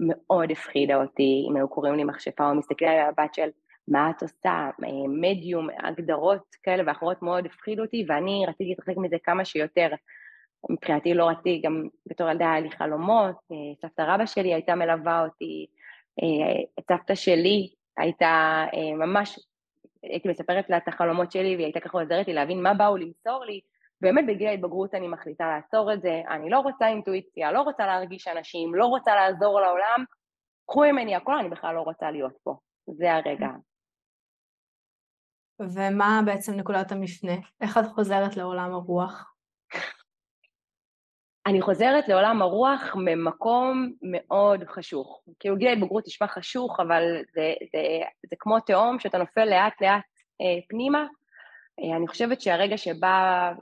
מאוד 0.00 0.50
הפחידה 0.50 1.02
אותי, 1.02 1.46
אם 1.50 1.56
היו 1.56 1.68
קוראים 1.68 1.94
לי 1.94 2.04
מכשפה 2.04 2.50
או 2.50 2.54
מסתכלים 2.54 2.90
על 2.90 2.98
הבת 2.98 3.34
של 3.34 3.48
מה 3.88 4.10
את 4.10 4.22
עושה, 4.22 4.70
מדיום, 5.08 5.68
הגדרות 5.82 6.42
כאלה 6.62 6.82
ואחרות 6.86 7.22
מאוד 7.22 7.46
הפחידו 7.46 7.82
אותי, 7.82 8.04
ואני 8.08 8.44
רציתי 8.48 8.64
להתרחק 8.64 8.96
מזה 8.96 9.16
כמה 9.24 9.44
שיותר. 9.44 9.88
מבחינתי 10.70 11.14
לא 11.14 11.28
רציתי, 11.28 11.60
גם 11.64 11.88
בתור 12.06 12.30
ילדה 12.30 12.52
היה 12.52 12.60
לי 12.60 12.70
חלומות, 12.70 13.36
סבתא 13.82 14.02
רבא 14.02 14.26
שלי 14.26 14.54
הייתה 14.54 14.74
מלווה 14.74 15.24
אותי, 15.24 15.66
סבתא 16.88 17.14
שלי 17.14 17.74
הייתה 17.96 18.64
ממש, 18.98 19.38
הייתי 20.02 20.28
מספרת 20.28 20.70
לה 20.70 20.76
את 20.76 20.88
החלומות 20.88 21.32
שלי 21.32 21.54
והיא 21.54 21.66
הייתה 21.66 21.80
ככה 21.80 21.98
עוזרת 21.98 22.26
לי 22.26 22.32
להבין 22.32 22.62
מה 22.62 22.74
באו 22.74 22.96
למסור 22.96 23.44
לי, 23.44 23.60
באמת 24.00 24.24
בגיל 24.26 24.48
ההתבגרות 24.48 24.94
אני 24.94 25.08
מחליטה 25.08 25.44
לעצור 25.46 25.92
את 25.92 26.02
זה, 26.02 26.22
אני 26.30 26.50
לא 26.50 26.58
רוצה 26.58 26.88
אינטואיציה, 26.88 27.52
לא 27.52 27.60
רוצה 27.60 27.86
להרגיש 27.86 28.28
אנשים, 28.28 28.74
לא 28.74 28.86
רוצה 28.86 29.14
לעזור 29.14 29.60
לעולם, 29.60 30.04
קחו 30.66 30.80
ממני 30.80 31.14
הכל, 31.14 31.38
אני 31.38 31.48
בכלל 31.48 31.74
לא 31.74 31.80
רוצה 31.80 32.10
להיות 32.10 32.36
פה, 32.42 32.54
זה 32.86 33.12
הרגע. 33.12 33.48
ומה 35.60 36.20
בעצם 36.26 36.52
נקודת 36.52 36.92
המפנה? 36.92 37.32
איך 37.60 37.78
את 37.78 37.84
חוזרת 37.94 38.36
לעולם 38.36 38.72
הרוח? 38.72 39.31
אני 41.46 41.62
חוזרת 41.62 42.08
לעולם 42.08 42.42
הרוח 42.42 42.96
ממקום 42.96 43.92
מאוד 44.02 44.64
חשוך. 44.64 45.22
כאילו 45.40 45.56
גיל 45.56 45.68
ההתבגרות 45.68 46.06
נשמע 46.06 46.26
חשוך, 46.26 46.80
אבל 46.80 47.02
זה, 47.34 47.54
זה, 47.72 47.82
זה 48.30 48.36
כמו 48.38 48.60
תהום 48.60 48.98
שאתה 48.98 49.18
נופל 49.18 49.44
לאט 49.44 49.82
לאט 49.82 50.02
אה, 50.40 50.60
פנימה. 50.68 51.06
אה, 51.80 51.96
אני 51.96 52.08
חושבת 52.08 52.40
שהרגע 52.40 52.76
שבה, 52.76 53.52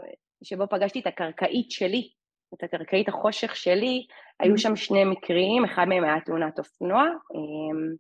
שבו 0.45 0.65
פגשתי 0.71 1.01
את 1.01 1.07
הקרקעית 1.07 1.71
שלי, 1.71 2.11
את 2.55 2.63
הקרקעית 2.63 3.09
החושך 3.09 3.57
שלי, 3.57 4.07
היו 4.41 4.59
שם 4.59 4.77
שני 4.77 5.05
מקרים, 5.05 5.65
אחד 5.65 5.85
מהם 5.85 6.05
היה 6.05 6.21
תאונת 6.21 6.59
אופנוע, 6.59 7.03
אה, 7.03 7.95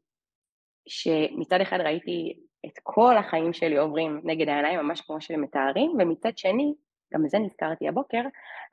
שמצד 0.88 1.60
אחד 1.60 1.80
ראיתי 1.80 2.36
את 2.66 2.78
כל 2.82 3.16
החיים 3.16 3.52
שלי 3.52 3.76
עוברים 3.76 4.20
נגד 4.24 4.48
העיניים, 4.48 4.80
ממש 4.80 5.00
כמו 5.00 5.20
שהם 5.20 5.42
מתארים, 5.42 5.90
ומצד 5.98 6.38
שני, 6.38 6.74
גם 7.14 7.22
בזה 7.22 7.38
נזכרתי 7.38 7.88
הבוקר, 7.88 8.22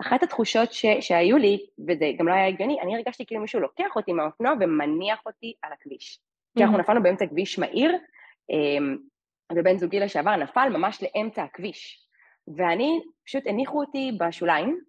אחת 0.02 0.24
התחושות 0.24 0.74
ש, 0.74 0.86
שהיו 1.00 1.38
לי, 1.38 1.66
וזה 1.88 2.12
גם 2.18 2.28
לא 2.28 2.34
היה 2.34 2.48
הגיוני, 2.48 2.82
אני 2.82 2.96
הרגשתי 2.96 3.26
כאילו 3.26 3.42
מישהו 3.42 3.60
לוקח 3.60 3.96
אותי 3.96 4.14
מהאופנוע 4.14 4.54
ומניח 4.60 5.20
אותי 5.26 5.54
על 5.62 5.74
הכביש. 5.74 6.20
כי 6.58 6.64
אנחנו 6.64 6.78
נפלנו 6.78 7.04
באמצע 7.04 7.28
כביש 7.28 7.60
מהיר, 7.60 7.92
אמ, 8.50 8.98
ובן 9.54 9.78
זוגי 9.78 10.00
לשעבר 10.00 10.36
נפל 10.36 10.70
ממש 10.70 11.04
לאמצע 11.04 11.44
הכביש. 11.44 12.08
ואני, 12.58 13.00
פשוט 13.26 13.48
הניחו 13.48 13.82
אותי 13.82 14.12
בשוליים, 14.20 14.80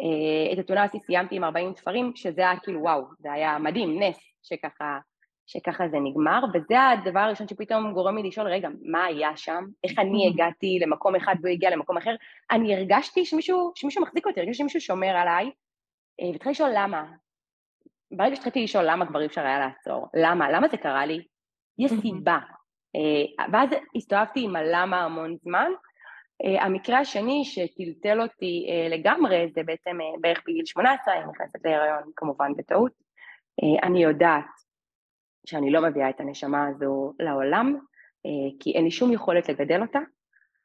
אה, 0.00 0.52
את 0.52 0.58
התאונה 0.58 0.82
הזאת 0.82 1.02
סיימתי 1.02 1.36
עם 1.36 1.44
40 1.44 1.72
תפרים, 1.72 2.12
שזה 2.14 2.40
היה 2.40 2.60
כאילו 2.62 2.80
וואו, 2.80 3.02
זה 3.18 3.32
היה 3.32 3.58
מדהים, 3.58 4.02
נס, 4.02 4.18
שככה 4.42 4.98
שככה 5.46 5.88
זה 5.88 5.96
נגמר, 5.98 6.44
וזה 6.54 6.88
הדבר 6.88 7.20
הראשון 7.20 7.48
שפתאום 7.48 7.92
גורם 7.92 8.16
לי 8.16 8.28
לשאול, 8.28 8.46
רגע, 8.46 8.68
מה 8.82 9.04
היה 9.04 9.36
שם? 9.36 9.64
איך 9.84 9.98
אני 9.98 10.28
הגעתי 10.28 10.78
למקום 10.82 11.16
אחד 11.16 11.34
והוא 11.40 11.52
הגיע 11.52 11.70
למקום 11.70 11.96
אחר? 11.96 12.14
אני 12.50 12.76
הרגשתי 12.76 13.24
שמישהו, 13.24 13.72
שמישהו 13.74 14.02
מחזיק 14.02 14.26
אותי, 14.26 14.40
הרגשתי 14.40 14.58
שמישהו 14.58 14.80
שומר 14.80 15.16
עליי, 15.16 15.50
אה, 16.20 16.26
והתחלתי 16.32 16.50
לשאול 16.50 16.70
למה. 16.74 17.04
ברגע 18.10 18.36
שהתחלתי 18.36 18.64
לשאול 18.64 18.84
למה 18.90 19.06
כבר 19.06 19.20
אי 19.20 19.26
אפשר 19.26 19.40
היה 19.40 19.58
לעצור, 19.58 20.08
למה? 20.14 20.50
למה 20.50 20.68
זה 20.68 20.76
קרה 20.76 21.06
לי? 21.06 21.24
יש 21.78 21.92
סיבה. 22.02 22.38
אה, 22.96 23.44
ואז 23.52 23.70
הסתובבתי 23.96 24.44
עם 24.44 24.56
הלמה 24.56 25.04
המון 25.04 25.36
זמן. 25.42 25.70
אה, 26.44 26.64
המקרה 26.64 26.98
השני 26.98 27.44
שטלטל 27.44 28.20
אותי 28.20 28.66
לגמרי, 28.90 29.48
זה 29.54 29.62
בעצם 29.62 29.98
בערך 30.20 30.42
בגיל 30.46 30.64
18, 30.64 31.14
אני 31.14 31.24
נכנסת 31.24 31.64
להיריון 31.64 32.02
כמובן 32.16 32.52
בטעות. 32.56 32.92
אני 33.82 34.02
יודעת 34.02 34.44
שאני 35.46 35.70
לא 35.70 35.82
מביאה 35.82 36.10
את 36.10 36.20
הנשמה 36.20 36.66
הזו 36.66 37.12
לעולם, 37.20 37.76
אה, 38.26 38.50
כי 38.60 38.72
אין 38.72 38.84
לי 38.84 38.90
שום 38.90 39.12
יכולת 39.12 39.48
לגדל 39.48 39.82
אותה, 39.82 39.98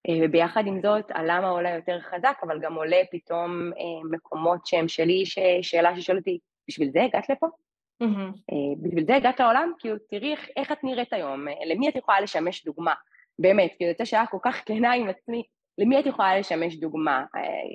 אה, 0.09 0.13
וביחד 0.21 0.67
עם 0.67 0.81
זאת 0.81 1.05
הלמה 1.09 1.49
עולה 1.49 1.69
יותר 1.69 1.99
חזק, 1.99 2.37
אבל 2.43 2.59
גם 2.59 2.73
עולה 2.73 3.01
פתאום 3.11 3.71
אה, 3.77 4.09
מקומות 4.11 4.65
שהם 4.65 4.87
שלי, 4.87 5.23
שאלה 5.61 5.95
ששואל 5.95 6.17
אותי, 6.17 6.39
בשביל 6.67 6.91
זה 6.91 7.03
הגעת 7.03 7.29
לפה? 7.29 7.47
Mm-hmm. 8.03 8.53
בשביל 8.81 9.05
זה 9.05 9.15
הגעת 9.15 9.39
לעולם? 9.39 9.71
כאילו, 9.79 9.95
תראי 10.09 10.31
איך, 10.31 10.47
איך 10.57 10.71
את 10.71 10.83
נראית 10.83 11.13
היום, 11.13 11.45
למי 11.65 11.89
את 11.89 11.95
יכולה 11.95 12.21
לשמש 12.21 12.65
דוגמה? 12.65 12.93
באמת, 13.39 13.71
כאילו, 13.77 13.91
זו 13.97 14.05
שאלה 14.05 14.25
כל 14.25 14.37
כך 14.41 14.61
כנה 14.65 14.93
עם 14.93 15.09
עצמי, 15.09 15.43
למי 15.77 15.99
את 15.99 16.05
יכולה 16.05 16.39
לשמש 16.39 16.75
דוגמה? 16.75 17.25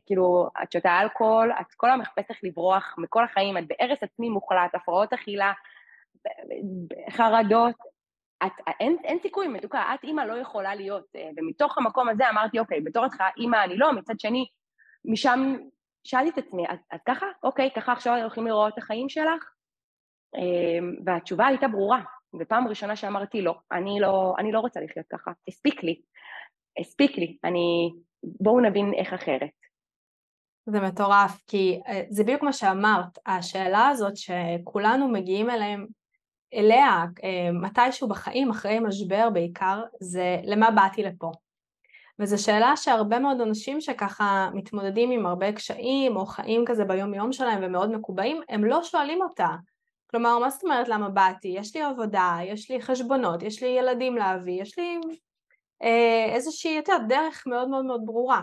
כאילו, 0.06 0.48
את 0.62 0.72
שותה 0.72 1.00
אלכוהול, 1.00 1.52
את 1.60 1.66
כל 1.76 1.88
היום 1.88 2.00
מחפשת 2.00 2.34
לברוח 2.42 2.94
מכל 2.98 3.24
החיים, 3.24 3.58
את 3.58 3.64
בהרס 3.68 4.02
עצמי 4.02 4.28
מוחלט, 4.28 4.74
הפרעות 4.74 5.12
אכילה, 5.12 5.52
חרדות, 7.10 7.74
את, 8.46 8.52
אין, 8.80 8.96
אין 9.04 9.18
סיכוי, 9.22 9.48
מתוקה, 9.48 9.94
את 9.94 10.04
אימא 10.04 10.22
לא 10.22 10.34
יכולה 10.34 10.74
להיות. 10.74 11.04
אה, 11.16 11.30
ומתוך 11.36 11.78
המקום 11.78 12.08
הזה 12.08 12.30
אמרתי, 12.30 12.58
אוקיי, 12.58 12.80
בתור 12.80 13.04
אותך 13.04 13.22
אימא 13.36 13.64
אני 13.64 13.76
לא, 13.76 13.92
מצד 13.92 14.20
שני, 14.20 14.46
משם 15.04 15.56
שאלתי 16.04 16.30
את 16.30 16.46
עצמי, 16.46 16.64
אז, 16.68 16.78
אז 16.90 17.00
ככה? 17.06 17.26
אוקיי, 17.42 17.70
ככה 17.76 17.92
עכשיו 17.92 18.16
הולכים 18.20 18.46
לראות 18.46 18.72
את 18.72 18.78
החיים 18.78 19.08
שלך? 19.08 19.50
אמ, 20.36 20.96
והתשובה 21.06 21.46
הייתה 21.46 21.68
ברורה, 21.68 22.02
ופעם 22.40 22.68
ראשונה 22.68 22.96
שאמרתי 22.96 23.42
לא, 23.42 23.54
אני 23.72 24.00
לא, 24.00 24.34
אני 24.38 24.52
לא 24.52 24.60
רוצה 24.60 24.80
לחיות 24.80 25.06
ככה, 25.12 25.30
הספיק 25.48 25.82
לי, 25.82 26.00
הספיק 26.80 27.18
לי, 27.18 27.38
אני, 27.44 27.92
בואו 28.22 28.60
נבין 28.60 28.92
איך 28.94 29.12
אחרת. 29.12 29.50
זה 30.66 30.80
מטורף, 30.80 31.42
כי 31.46 31.80
אה, 31.86 32.02
זה 32.10 32.22
בדיוק 32.22 32.42
מה 32.42 32.52
שאמרת, 32.52 33.18
השאלה 33.26 33.88
הזאת 33.88 34.16
שכולנו 34.16 35.08
מגיעים 35.08 35.50
אליהם 35.50 35.86
אליה 36.54 37.04
אה, 37.24 37.52
מתישהו 37.52 38.08
בחיים, 38.08 38.50
אחרי 38.50 38.80
משבר 38.80 39.30
בעיקר, 39.30 39.82
זה 40.00 40.40
למה 40.44 40.70
באתי 40.70 41.02
לפה. 41.02 41.32
וזו 42.18 42.44
שאלה 42.44 42.76
שהרבה 42.76 43.18
מאוד 43.18 43.40
אנשים 43.40 43.80
שככה 43.80 44.50
מתמודדים 44.54 45.10
עם 45.10 45.26
הרבה 45.26 45.52
קשיים 45.52 46.16
או 46.16 46.26
חיים 46.26 46.64
כזה 46.66 46.84
ביום 46.84 47.14
יום 47.14 47.32
שלהם 47.32 47.60
ומאוד 47.62 47.90
מקובעים, 47.90 48.40
הם 48.48 48.64
לא 48.64 48.82
שואלים 48.82 49.22
אותה. 49.22 49.48
כלומר, 50.10 50.38
מה 50.38 50.50
זאת 50.50 50.64
אומרת 50.64 50.88
למה 50.88 51.08
באתי? 51.08 51.48
יש 51.48 51.76
לי 51.76 51.82
עבודה, 51.82 52.38
יש 52.44 52.70
לי 52.70 52.82
חשבונות, 52.82 53.42
יש 53.42 53.62
לי 53.62 53.68
ילדים 53.68 54.16
להביא, 54.16 54.62
יש 54.62 54.78
לי 54.78 55.00
אה, 55.82 56.34
איזושהי 56.34 56.76
יותר 56.76 56.96
דרך 57.08 57.46
מאוד 57.46 57.68
מאוד 57.68 57.84
מאוד 57.84 58.02
ברורה. 58.04 58.42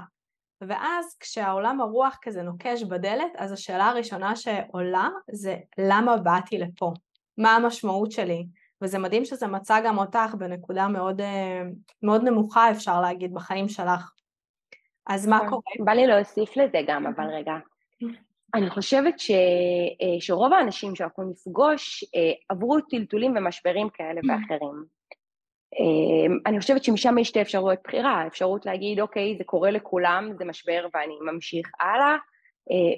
ואז 0.62 1.18
כשהעולם 1.20 1.82
הרוח 1.82 2.18
כזה 2.22 2.42
נוקש 2.42 2.84
בדלת, 2.84 3.32
אז 3.38 3.52
השאלה 3.52 3.90
הראשונה 3.90 4.36
שעולה 4.36 5.10
זה 5.32 5.58
למה 5.78 6.18
באתי 6.18 6.58
לפה? 6.58 6.94
מה 7.38 7.56
המשמעות 7.56 8.12
שלי, 8.12 8.46
וזה 8.82 9.00
מדהים 9.00 9.26
שזה 9.26 9.48
מצא 9.48 9.80
גם 9.86 9.98
אותך 9.98 10.36
בנקודה 10.38 10.88
מאוד, 10.88 11.22
אה, 11.22 11.62
מאוד 12.04 12.24
נמוכה 12.24 12.72
אפשר 12.72 13.02
להגיד 13.02 13.34
בחיים 13.34 13.68
שלך. 13.68 14.12
אז 15.08 15.28
מה 15.28 15.36
נכון. 15.36 15.50
קורה? 15.50 15.86
בא 15.86 15.92
לי 15.92 16.08
להוסיף 16.08 16.58
לזה 16.58 16.78
גם, 16.88 17.08
אבל 17.08 17.26
רגע. 17.26 17.54
אני 18.56 18.70
חושבת 18.70 19.20
ש, 19.20 19.32
אה, 20.02 20.20
שרוב 20.20 20.54
האנשים 20.54 20.96
שאנחנו 20.96 21.32
נפגוש 21.32 22.04
אה, 22.16 22.32
עברו 22.50 22.82
טלטולים 22.82 23.34
ומשברים 23.36 23.90
כאלה 23.90 24.22
ואחרים. 24.28 25.02
אני 26.46 26.60
חושבת 26.60 26.84
שמשם 26.84 27.18
יש 27.18 27.28
שתי 27.28 27.42
אפשרויות 27.42 27.80
בחירה, 27.84 28.28
אפשרות 28.28 28.66
להגיד, 28.66 29.00
אוקיי, 29.00 29.36
זה 29.38 29.44
קורה 29.44 29.72
לכולם, 29.72 30.32
זה 30.38 30.46
משבר 30.46 30.88
ואני 30.94 31.14
ממשיך 31.22 31.72
הלאה, 31.80 32.12
אה, 32.12 32.18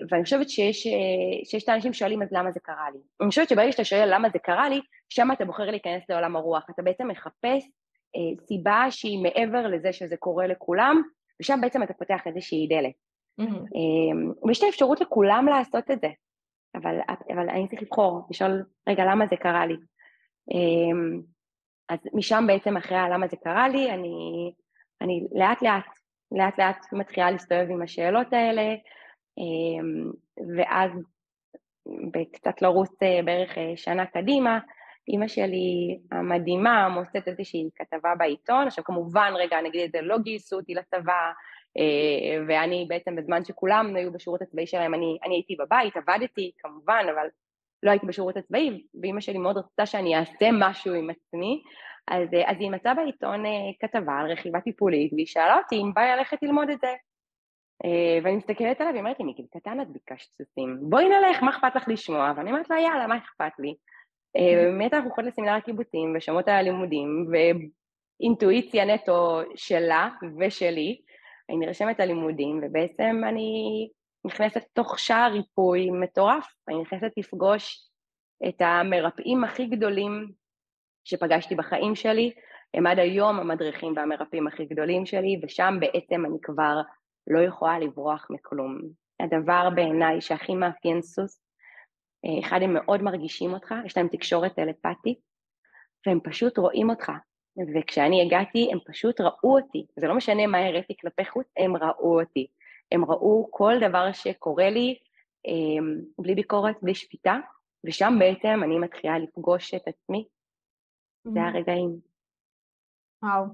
ואני 0.10 0.24
חושבת 0.24 0.50
שיש, 0.50 0.88
אה, 0.88 1.46
שיש 1.46 1.64
את 1.64 1.70
האנשים 1.70 1.94
ששואלים 1.94 2.22
אז 2.22 2.28
למה 2.32 2.52
זה 2.52 2.60
קרה 2.60 2.90
לי. 2.94 3.00
אני 3.22 3.30
חושבת 3.30 3.50
שברגע 3.50 3.72
שאתה 3.72 3.84
שואל 3.84 4.14
למה 4.14 4.30
זה 4.30 4.40
קרה 4.40 4.70
לי, 4.70 4.82
שם 5.10 5.28
אתה 5.34 5.46
בוחר 5.46 5.72
להיכנס 5.72 6.04
לעולם 6.10 6.36
הרוח. 6.36 6.66
אתה 6.70 6.82
בעצם 6.82 7.08
מחפש 7.08 7.66
אה, 8.16 8.46
סיבה 8.48 8.86
שהיא 8.90 9.24
מעבר 9.24 9.68
לזה 9.68 9.94
שזה 9.94 10.18
קורה 10.18 10.48
לכולם, 10.48 11.02
ושם 11.42 11.60
בעצם 11.62 11.84
אתה 11.84 11.94
פותח 11.94 12.22
איזושהי 12.26 12.68
דלת. 12.68 12.94
Mm-hmm. 13.42 14.48
ויש 14.48 14.60
את 14.60 14.64
האפשרות 14.64 15.02
לכולם 15.02 15.48
לעשות 15.50 15.92
את 15.92 16.02
זה, 16.02 16.08
אבל, 16.76 16.96
אבל 17.34 17.50
אני 17.50 17.68
צריך 17.68 17.82
לבחור, 17.82 18.22
לשאול, 18.30 18.64
רגע, 18.90 19.04
למה 19.06 19.28
זה 19.28 19.36
קרה 19.36 19.66
לי? 19.66 19.76
אז 21.90 22.00
משם 22.14 22.44
בעצם 22.48 22.78
אחרי 22.78 22.98
הלמה 22.98 23.28
זה 23.28 23.38
קרה 23.38 23.70
לי, 23.70 23.92
אני, 23.92 24.12
אני 25.02 25.28
לאט 25.32 25.62
לאט, 25.62 25.86
לאט 26.32 26.60
לאט 26.60 26.86
מתחילה 26.94 27.32
להסתובב 27.32 27.68
עם 27.72 27.82
השאלות 27.82 28.34
האלה, 28.34 28.76
ואז 30.58 30.92
בקצת 32.12 32.62
לרוץ 32.62 33.04
אה, 33.04 33.20
בערך 33.26 33.58
אה, 33.58 33.74
שנה 33.76 34.06
קדימה, 34.06 34.60
אימא 35.08 35.28
שלי 35.28 36.00
המדהימה 36.12 36.90
מוצאת 36.90 37.28
איזושהי 37.28 37.70
כתבה 37.76 38.16
בעיתון, 38.18 38.68
עכשיו 38.68 38.84
כמובן, 38.84 39.34
רגע, 39.36 39.62
נגיד 39.62 39.82
את 39.82 39.92
זה, 39.92 40.02
לא 40.02 40.18
גייסו 40.18 40.56
אותי 40.56 40.74
לצבא, 40.74 41.32
אה, 41.78 42.44
ואני 42.48 42.86
בעצם 42.90 43.16
בזמן 43.16 43.46
שכולם 43.46 43.96
היו 43.96 44.12
בשירות 44.12 44.42
הצבאי 44.42 44.68
שלהם, 44.68 44.94
אני, 44.94 45.18
אני 45.24 45.36
הייתי 45.36 45.56
בבית, 45.56 45.98
עבדתי 45.98 46.52
כמובן, 46.60 47.06
אבל 47.16 47.28
לא 47.84 47.92
הייתי 47.92 48.06
בשירות 48.06 48.38
הצבאי, 48.38 48.84
ואימא 49.02 49.22
שלי 49.22 49.38
מאוד 49.38 49.58
רצתה 49.58 49.86
שאני 49.86 50.16
אעשה 50.16 50.50
משהו 50.54 50.94
עם 50.94 51.10
עצמי, 51.10 51.62
אז, 52.08 52.30
אז 52.46 52.58
היא 52.60 52.72
מצאה 52.72 52.94
בעיתון 52.94 53.44
כתבה 53.80 54.14
על 54.14 54.32
רכיבה 54.32 54.62
טיפולית, 54.62 55.14
והיא 55.14 55.26
שאלה 55.26 55.58
אותי 55.58 55.76
אם 55.76 55.94
בא 55.94 56.02
ללכת 56.02 56.38
ללמוד 56.44 56.70
את 56.70 56.80
זה. 56.80 56.94
אה, 57.86 58.20
ואני 58.24 58.36
מסתכלת 58.36 58.82
עליו, 58.82 58.94
היא 58.94 59.00
אומרת 59.00 59.20
לי, 59.20 59.26
מגיל 59.26 59.46
קטן 59.54 59.82
את 59.82 59.88
ביקשת 59.90 60.32
סוסים, 60.32 60.78
בואי 60.82 61.06
נלך, 61.10 61.44
מה 61.44 61.50
אכפת 61.50 61.76
לך 61.76 61.88
לשמוע? 61.88 62.34
ואני 62.38 62.52
אומרת 62.52 62.70
לה, 62.70 62.80
יאללה, 62.80 63.08
מה 63.08 63.18
אכפת 63.18 63.60
לי? 63.60 63.76
אה, 64.38 64.56
באמת 64.56 64.94
אנחנו 64.94 65.10
הולכות 65.10 65.26
לסמינר 65.26 65.52
הקיבוצים 65.52 66.14
ושומעות 66.18 66.48
על 66.48 66.56
הלימודים, 66.56 67.26
אינטואיציה 68.22 68.86
נטו 68.86 69.42
שלה 69.56 70.10
ושלי, 70.40 71.02
אני 71.50 71.58
נרשמת 71.58 72.00
ללימודים, 72.00 72.60
ובעצם 72.64 73.22
אני 73.30 73.90
נכנסת 74.26 74.56
לתוך 74.56 75.00
שער 75.00 75.32
ריפוי 75.32 75.90
מטורף, 75.90 76.54
אני 76.70 76.82
נכנסת 76.82 77.12
לפגוש 77.18 77.90
את 78.48 78.62
המרפאים 78.62 79.44
הכי 79.44 79.66
גדולים 79.66 80.32
שפגשתי 81.04 81.56
בחיים 81.56 81.96
שלי, 81.96 82.32
הם 82.74 82.88
עד 82.88 83.00
היום 83.00 83.40
המדריכים 83.40 83.94
והמרפאים 83.96 84.48
הכי 84.48 84.66
גדולים 84.66 85.06
שלי, 85.06 85.40
ושם 85.44 85.78
בעצם 85.80 86.26
אני 86.26 86.38
כבר 86.42 86.82
לא 87.28 87.40
יכולה 87.40 87.80
לברוח 87.80 88.28
מכלום. 88.30 88.80
הדבר 89.20 89.70
בעיניי 89.76 90.22
שהכי 90.22 90.56
מאפיין 90.56 91.02
סוס, 91.02 91.42
אה, 92.26 92.48
אחד, 92.48 92.60
הם 92.62 92.74
מאוד 92.74 93.02
מרגישים 93.02 93.54
אותך, 93.54 93.76
יש 93.86 93.98
להם 93.98 94.08
תקשורת 94.08 94.56
טלפתית, 94.56 95.20
והם 96.08 96.20
פשוט 96.24 96.58
רואים 96.58 96.90
אותך. 96.90 97.12
וכשאני 97.76 98.22
הגעתי, 98.26 98.70
הם 98.72 98.80
פשוט 98.86 99.22
ראו 99.22 99.60
אותי. 99.60 99.86
זה 99.96 100.08
לא 100.08 100.16
משנה 100.16 100.48
מה 100.48 100.58
הראיתי 100.68 100.94
כלפי 101.02 101.26
חוץ, 101.26 101.48
הם 101.58 101.78
ראו 101.78 102.22
אותי. 102.22 102.48
הם 102.92 103.06
ראו 103.06 103.48
כל 103.52 103.74
דבר 103.82 104.12
שקורה 104.12 104.70
לי, 104.70 104.98
אה, 105.48 105.86
בלי 106.20 106.36
ביקורת, 106.36 106.76
בלי 106.82 106.96
שפיטה, 106.96 107.40
ושם 107.86 108.14
בעצם 108.20 108.60
אני 108.64 108.80
מתחילה 108.80 109.20
לפגוש 109.20 109.74
את 109.74 109.88
עצמי. 109.88 110.28
זה 111.24 111.40
mm-hmm. 111.40 111.44
הרגעים. 111.44 112.00
וואו. 113.24 113.46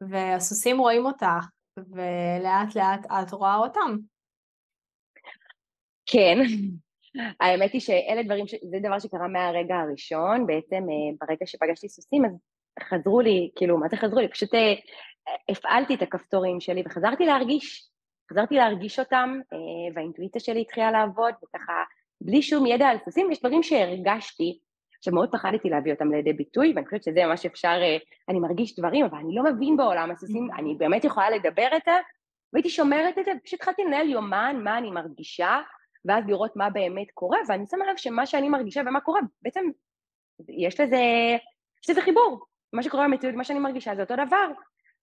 והסוסים 0.00 0.78
רואים 0.78 1.06
אותך, 1.06 1.46
ולאט 1.76 2.76
לאט 2.76 3.06
את 3.06 3.32
רואה 3.32 3.56
אותם. 3.56 3.96
כן, 6.06 6.38
האמת 7.40 7.72
היא 7.72 7.80
שאלה 7.80 8.22
דברים, 8.22 8.46
ש... 8.46 8.54
זה 8.70 8.78
דבר 8.82 8.98
שקרה 8.98 9.28
מהרגע 9.28 9.76
הראשון, 9.76 10.46
בעצם 10.46 10.74
אה, 10.74 11.16
ברגע 11.20 11.46
שפגשתי 11.46 11.88
סוסים 11.88 12.24
אז 12.24 12.32
חזרו 12.82 13.20
לי, 13.20 13.50
כאילו, 13.56 13.78
מה 13.78 13.88
זה 13.88 13.96
חזרו 13.96 14.20
לי? 14.20 14.28
פשוט 14.28 14.54
אה, 14.54 14.74
הפעלתי 15.48 15.94
את 15.94 16.02
הכפתורים 16.02 16.60
שלי 16.60 16.82
וחזרתי 16.86 17.24
להרגיש, 17.24 17.88
חזרתי 18.32 18.54
להרגיש 18.54 18.98
אותם, 18.98 19.40
אה, 19.52 19.94
והאינטואיציה 19.94 20.40
שלי 20.40 20.60
התחילה 20.60 20.90
לעבוד, 20.90 21.34
וככה, 21.44 21.72
בלי 22.20 22.42
שום 22.42 22.66
ידע 22.66 22.86
על 22.86 22.98
סוסים, 23.04 23.32
יש 23.32 23.40
דברים 23.40 23.62
שהרגשתי, 23.62 24.58
שמאוד 25.04 25.32
פחדתי 25.32 25.70
להביא 25.70 25.92
אותם 25.92 26.12
לידי 26.12 26.32
ביטוי, 26.32 26.72
ואני 26.74 26.84
חושבת 26.86 27.02
שזה 27.02 27.26
ממש 27.26 27.46
אפשר, 27.46 27.78
אני 28.28 28.40
מרגיש 28.40 28.78
דברים, 28.78 29.04
אבל 29.04 29.18
אני 29.18 29.34
לא 29.34 29.42
מבין 29.44 29.76
בעולם 29.76 30.10
הסוסים, 30.10 30.48
אני 30.58 30.74
באמת 30.78 31.04
יכולה 31.04 31.30
לדבר 31.30 31.68
את 31.76 31.82
זה, 31.84 31.92
והייתי 32.52 32.70
שומרת 32.70 33.18
את 33.18 33.24
זה, 33.24 33.30
פשוט 33.44 33.60
התחלתי 33.60 33.84
לנהל 33.84 34.08
יומן, 34.08 34.60
מה 34.64 34.78
אני 34.78 34.90
מרגישה, 34.90 35.60
ואז 36.04 36.24
לראות 36.26 36.56
מה 36.56 36.70
באמת 36.70 37.06
קורה, 37.14 37.38
ואני 37.48 37.64
שמה 37.70 37.86
לב 37.90 37.96
שמה 37.96 38.26
שאני 38.26 38.48
מרגישה 38.48 38.80
ומה 38.86 39.00
קורה, 39.00 39.20
בעצם 39.42 39.64
יש 40.48 40.80
לזה, 40.80 41.02
יש 41.82 41.90
לזה 41.90 42.00
חיבור. 42.00 42.44
מה 42.72 42.82
שקורה 42.82 43.08
במציאות, 43.08 43.34
מה 43.34 43.44
שאני 43.44 43.58
מרגישה 43.58 43.94
זה 43.94 44.02
אותו 44.02 44.14
דבר, 44.14 44.46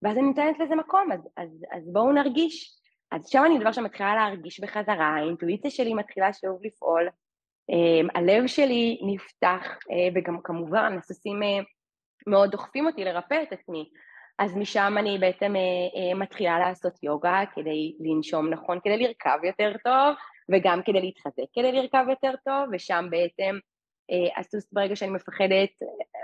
ואז 0.02 0.18
אני 0.18 0.28
נותנת 0.28 0.60
לזה 0.60 0.76
מקום, 0.76 1.12
אז, 1.12 1.20
אז, 1.38 1.66
אז 1.72 1.94
בואו 1.94 2.12
נרגיש. 2.12 2.78
אז 3.12 3.28
שם 3.28 3.44
אני 3.46 3.60
דבר 3.60 3.72
שמתחילה 3.72 4.16
להרגיש 4.16 4.60
בחזרה, 4.60 5.08
האינטואיציה 5.08 5.72
שלי 5.72 5.94
מתחילה 5.94 6.34
שוב 6.34 6.60
לפעול, 6.64 7.10
הלב 8.16 8.48
שלי 8.48 9.00
נפתח, 9.02 9.78
אה, 9.92 10.08
וגם 10.16 10.42
כמובן 10.44 10.98
הסוסים 10.98 11.44
אה, 11.44 11.60
מאוד 12.28 12.52
דוחפים 12.52 12.86
אותי 12.86 13.04
לרפא 13.04 13.44
את 13.44 13.54
עצמי. 13.54 13.90
אז 14.40 14.56
משם 14.58 14.96
אני 14.98 15.18
בעצם 15.18 15.54
אה, 15.56 16.16
מתחילה 16.16 16.60
לעשות 16.60 17.04
יוגה 17.04 17.44
כדי 17.56 17.96
לנשום 18.00 18.50
נכון, 18.50 18.80
כדי 18.84 18.98
לרכב 18.98 19.38
יותר 19.44 19.72
טוב, 19.84 20.16
וגם 20.52 20.82
כדי 20.86 21.02
להתחזק 21.02 21.44
כדי 21.54 21.72
לרכב 21.72 22.06
יותר 22.10 22.34
טוב, 22.46 22.70
ושם 22.72 23.06
בעצם 23.10 23.58
הסוס 24.38 24.74
ברגע 24.74 24.96
שאני 24.96 25.12
מפחדת 25.12 25.70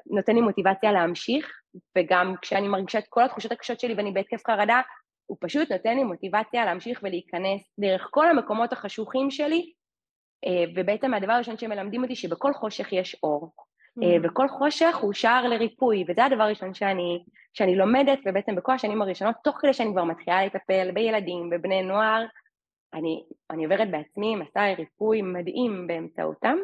נותן 0.06 0.36
לי 0.36 0.42
מוטיבציה 0.42 0.92
להמשיך, 0.92 1.62
וגם 1.98 2.36
כשאני 2.42 2.68
מרגישה 2.68 3.00
את 3.00 3.06
כל 3.10 3.24
התחושות 3.24 3.52
הקשות 3.52 3.80
שלי 3.80 3.94
ואני 3.94 4.12
בהתקף 4.12 4.42
חרדה, 4.48 4.82
הוא 5.26 5.38
פשוט 5.42 5.72
נותן 5.72 5.96
לי 5.96 6.04
מוטיבציה 6.04 6.66
להמשיך 6.66 7.00
ולהיכנס 7.04 7.62
דרך 7.80 8.08
כל 8.12 8.30
המקומות 8.30 8.74
החשוכים 8.74 9.32
שלי, 9.32 9.74
ובעצם 10.76 11.14
הדבר 11.14 11.34
הראשון 11.34 11.58
שהם 11.58 11.70
מלמדים 11.70 12.04
אותי 12.04 12.16
שבכל 12.16 12.54
חושך 12.54 12.94
יש 12.94 13.16
אור. 13.24 13.52
אה. 14.04 14.18
וכל 14.24 14.48
חושך 14.48 14.98
הוא 15.02 15.14
שער 15.14 15.48
לריפוי, 15.48 16.06
וזה 16.08 16.26
הדבר 16.26 16.44
הראשון 16.44 16.74
שאני, 16.74 17.24
שאני 17.54 17.76
לומדת, 17.76 18.20
ובעצם 18.26 18.56
בכל 18.56 18.72
השנים 18.72 19.02
הראשונות, 19.02 19.36
תוך 19.44 19.58
כדי 19.62 19.74
שאני 19.74 19.92
כבר 19.92 20.04
מתחילה 20.04 20.46
לטפל 20.46 20.92
בילדים, 20.94 21.50
בבני 21.50 21.82
נוער, 21.82 22.26
אני, 22.94 23.24
אני 23.52 23.64
עוברת 23.64 23.92
בעצמי 23.92 24.36
מסע 24.36 24.74
ריפוי 24.78 25.22
מדהים 25.22 25.88
באמצעותם, 25.88 26.58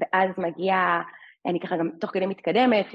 ואז 0.00 0.30
מגיע, 0.38 0.76
אני 1.46 1.60
ככה 1.60 1.76
גם 1.76 1.90
תוך 2.00 2.10
כדי 2.10 2.26
מתקדמת, 2.26 2.86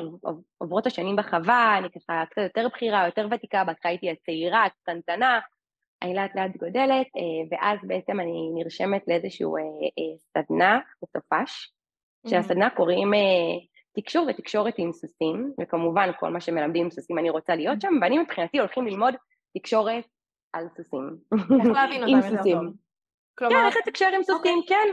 עוברות 0.57 0.85
השנים 0.85 1.15
בחווה, 1.15 1.77
אני 1.77 1.87
ככה 1.89 2.23
קצת 2.29 2.41
יותר 2.41 2.67
בכירה, 2.67 3.05
יותר 3.05 3.27
ותיקה, 3.31 3.63
בהתחלה 3.63 3.91
הייתי 3.91 4.11
הצעירה, 4.11 4.65
הקטנטנה, 4.65 5.39
אני 6.03 6.13
לאט 6.13 6.35
לאט 6.35 6.57
גודלת, 6.57 7.07
אה, 7.17 7.21
ואז 7.51 7.79
בעצם 7.83 8.19
אני 8.19 8.49
נרשמת 8.53 9.03
לאיזשהו 9.07 9.57
אה, 9.57 9.61
אה, 9.61 10.17
סדנה 10.17 10.79
בסופש, 11.01 11.73
שהסדנה 12.27 12.69
קוראים 12.69 13.11
תקשור 13.95 14.27
ותקשורת 14.29 14.73
עם 14.77 14.91
סוסים, 14.91 15.53
וכמובן 15.61 16.09
כל 16.19 16.29
מה 16.29 16.41
שמלמדים 16.41 16.83
עם 16.83 16.91
סוסים 16.91 17.19
אני 17.19 17.29
רוצה 17.29 17.55
להיות 17.55 17.81
שם, 17.81 17.93
ואני 18.01 18.19
מבחינתי 18.19 18.59
הולכים 18.59 18.87
ללמוד 18.87 19.13
תקשורת 19.57 20.03
על 20.53 20.67
סוסים. 20.77 21.17
איך 21.33 21.67
להבין 21.73 22.01
אותם 22.03 22.17
יותר 22.17 22.43
טוב. 22.43 22.73
כלומר... 23.37 23.55
כן, 23.55 23.65
איך 23.65 23.77
לתקשר 23.77 24.09
עם 24.15 24.23
סוסים, 24.23 24.59
okay. 24.59 24.69
כן. 24.69 24.87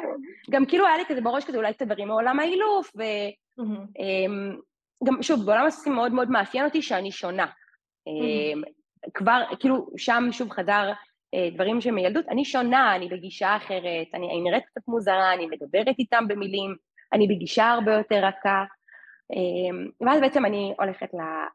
גם 0.50 0.66
כאילו 0.66 0.86
היה 0.86 0.96
לי 0.96 1.04
כזה 1.08 1.20
בראש 1.20 1.44
כזה 1.44 1.58
אולי 1.58 1.74
קצת 1.74 1.86
דברים 1.86 2.08
מעולם 2.08 2.40
האילוף, 2.40 2.92
וגם 2.96 5.18
mm-hmm. 5.18 5.22
שוב, 5.22 5.46
בעולם 5.46 5.66
הסוסים 5.66 5.92
מאוד 5.92 6.12
מאוד 6.12 6.30
מאפיין 6.30 6.64
אותי 6.64 6.82
שאני 6.82 7.12
שונה. 7.12 7.46
Mm-hmm. 7.46 8.79
כבר, 9.14 9.42
כאילו, 9.60 9.86
שם 9.96 10.28
שוב 10.32 10.50
חזר 10.50 10.92
אה, 11.34 11.48
דברים 11.54 11.80
שמילדות, 11.80 12.28
אני 12.28 12.44
שונה, 12.44 12.96
אני 12.96 13.08
בגישה 13.08 13.56
אחרת, 13.56 14.06
אני, 14.14 14.30
אני 14.30 14.40
נראית 14.40 14.64
קצת 14.64 14.88
מוזרה, 14.88 15.34
אני 15.34 15.46
מדברת 15.46 15.98
איתם 15.98 16.24
במילים, 16.28 16.74
אני 17.12 17.28
בגישה 17.28 17.70
הרבה 17.70 17.94
יותר 17.94 18.24
רכה, 18.24 18.64
אה, 19.32 20.06
ואז 20.06 20.20
בעצם 20.20 20.44
אני 20.44 20.74
הולכת 20.78 21.10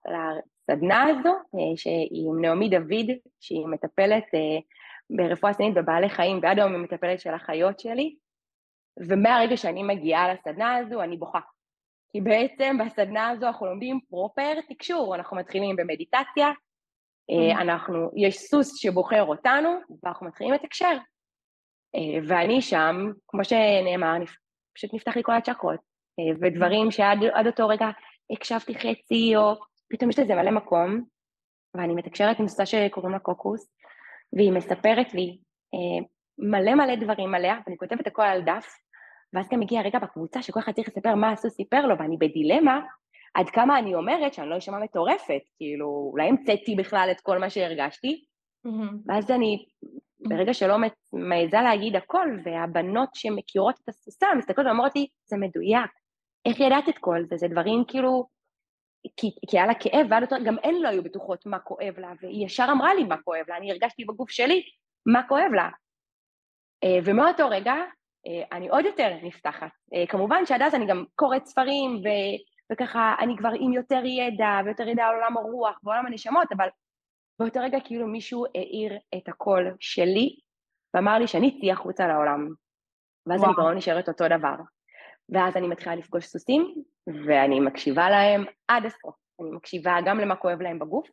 לסדנה 0.06 1.04
הזו, 1.04 1.30
אה, 1.30 1.78
שהיא 1.78 2.30
עם 2.30 2.42
נעמי 2.42 2.70
דוד, 2.70 3.12
שהיא 3.40 3.68
מטפלת 3.68 4.24
ברפואה 5.10 5.54
סינית 5.54 5.74
בבעלי 5.74 6.10
חיים, 6.10 6.40
ועד 6.44 6.60
היום 6.60 6.72
היא 6.72 6.82
מטפלת 6.82 7.20
של 7.20 7.34
החיות 7.34 7.80
שלי, 7.80 8.16
ומהרגע 9.00 9.58
שאני 9.58 9.84
מגיעה 9.84 10.34
לסדנה 10.34 10.76
הזו 10.76 11.02
אני 11.02 11.18
בוכה. 11.18 11.40
כי 12.12 12.22
בעצם 12.22 12.78
בסדנה 12.78 13.30
הזו 13.30 13.48
אנחנו 13.48 13.66
לומדים 13.66 14.00
פרופר 14.10 14.54
תקשור, 14.70 15.16
אנחנו 15.16 15.38
מתחילים 15.38 15.76
במדיטציה, 15.76 16.48
אה, 16.48 16.54
אנחנו, 17.62 18.12
יש 18.16 18.38
סוס 18.38 18.76
שבוחר 18.76 19.24
אותנו, 19.24 19.70
ואנחנו 20.04 20.28
מתחילים 20.28 20.54
לתקשר. 20.54 20.98
אה, 21.96 22.20
ואני 22.28 22.62
שם, 22.62 23.12
כמו 23.28 23.44
שנאמר, 23.44 24.18
פשוט 24.76 24.94
נפתח 24.94 25.16
לי 25.16 25.24
כל 25.24 25.32
הצ'קרות, 25.32 25.80
אה, 26.20 26.38
ודברים 26.42 26.92
שעד 26.92 27.48
אותו 27.48 27.68
רגע 27.68 27.88
הקשבתי 28.32 28.76
חצי, 28.76 29.36
או 29.36 29.56
פתאום 29.90 30.10
יש 30.10 30.20
לזה 30.20 30.36
מלא 30.36 30.52
מקום, 30.52 31.02
ואני 31.76 31.94
מתקשרת 31.94 32.40
עם 32.40 32.48
סוסה 32.48 32.66
שקוראים 32.66 33.14
לה 33.14 33.20
קוקוס, 33.20 33.72
והיא 34.34 34.52
מספרת 34.52 35.14
לי 35.14 35.38
מלא 36.38 36.76
מלא 36.76 36.96
דברים 36.96 37.36
עליה, 37.36 37.56
ואני 37.66 37.78
כותבת 37.78 38.08
הכל 38.08 38.22
על 38.22 38.42
דף, 38.42 38.78
ואז 39.34 39.50
גם 39.50 39.62
הגיע 39.62 39.82
רגע 39.82 40.00
בקבוצה 40.00 40.42
שכל 40.42 40.60
אחד 40.60 40.72
צריך 40.72 40.88
לספר 40.88 41.16
מה 41.16 41.32
הסוס 41.32 41.54
סיפר 41.54 41.86
לו, 41.86 41.98
ואני 42.00 42.18
בדילמה, 42.18 42.80
עד 43.36 43.50
כמה 43.50 43.80
אני 43.80 43.96
אומרת 43.96 44.34
שאני 44.34 44.50
לא 44.50 44.58
אשמע 44.58 44.80
מטורפת, 44.80 45.42
כאילו, 45.58 46.10
אולי 46.12 46.28
המצאתי 46.28 46.76
בכלל 46.76 47.10
את 47.12 47.22
כל 47.22 47.38
מה 47.38 47.50
שהרגשתי, 47.50 48.26
mm-hmm. 48.68 48.94
ואז 49.08 49.32
אני, 49.32 49.66
ברגע 50.20 50.54
שלא 50.54 50.76
מעיזה 51.14 51.58
להגיד 51.62 51.96
הכל, 51.96 52.28
והבנות 52.44 53.10
שמכירות 53.14 53.76
את 53.84 53.90
הסוסה 53.90 54.28
מסתכלות 54.38 54.68
ואומרות 54.68 54.96
לי, 54.96 55.08
זה 55.26 55.38
מדויק, 55.38 55.92
איך 56.46 56.60
ידעת 56.60 56.90
את 56.90 56.98
כל 56.98 57.24
זה? 57.30 57.38
זה 57.38 57.48
דברים 57.48 57.84
כאילו, 57.88 58.26
כי, 59.18 59.28
כי 59.50 59.58
היה 59.58 59.68
לה 59.68 59.74
כאב, 59.74 60.08
ועד 60.10 60.24
אותו, 60.24 60.36
גם 60.46 60.56
הן 60.64 60.76
לא 60.76 60.90
היו 60.90 61.04
בטוחות 61.04 61.46
מה 61.46 61.60
כואב 61.60 61.94
לה, 62.00 62.12
והיא 62.22 62.46
ישר 62.46 62.68
אמרה 62.72 62.94
לי 62.94 63.04
מה 63.04 63.18
כואב 63.18 63.44
לה, 63.48 63.58
אני 63.58 63.72
הרגשתי 63.72 64.06
בגוף 64.06 64.30
שלי 64.30 64.64
מה 65.06 65.28
כואב 65.28 65.52
לה. 65.56 65.70
אה, 66.84 67.00
ומאותו 67.06 67.50
רגע, 67.50 67.74
אה, 68.28 68.58
אני 68.58 68.70
עוד 68.70 68.86
יותר 68.86 69.10
נפתחת. 69.24 69.72
אה, 69.94 70.08
כמובן 70.08 70.46
שעד 70.46 70.62
אז 70.62 70.76
אני 70.76 70.86
גם 70.88 71.06
קוראת 71.16 71.46
ספרים, 71.46 71.92
ו... 71.96 72.08
וככה 72.72 73.16
אני 73.20 73.38
כבר 73.38 73.52
עם 73.60 73.74
יותר 73.74 74.02
ידע 74.06 74.62
ויותר 74.66 74.88
ידע 74.88 75.04
על 75.04 75.16
עולם 75.16 75.38
הרוח 75.38 75.80
ועולם 75.84 76.06
הנשמות, 76.06 76.52
אבל 76.58 76.68
באותו 77.40 77.60
רגע 77.60 77.78
כאילו 77.86 78.08
מישהו 78.08 78.46
העיר 78.56 78.94
את 79.18 79.30
הקול 79.30 79.76
שלי 79.80 80.40
ואמר 80.94 81.18
לי 81.18 81.28
שאני 81.28 81.58
אצאי 81.58 81.72
החוצה 81.72 82.08
לעולם. 82.08 82.50
ואז 83.28 83.40
וואו. 83.40 83.50
אני 83.50 83.56
כבר 83.56 83.70
לא 83.70 83.76
נשארת 83.76 84.08
אותו 84.08 84.26
דבר. 84.28 84.56
ואז 85.30 85.58
אני 85.58 85.68
מתחילה 85.68 85.96
לפגוש 85.96 86.26
סוסים, 86.26 86.76
ואני 87.28 87.60
מקשיבה 87.60 88.10
להם 88.10 88.46
עד 88.68 88.86
הסוף. 88.86 89.16
אני 89.42 89.52
מקשיבה 89.52 89.98
גם 90.06 90.20
למה 90.20 90.36
כואב 90.36 90.62
להם 90.62 90.80
בגוף, 90.80 91.08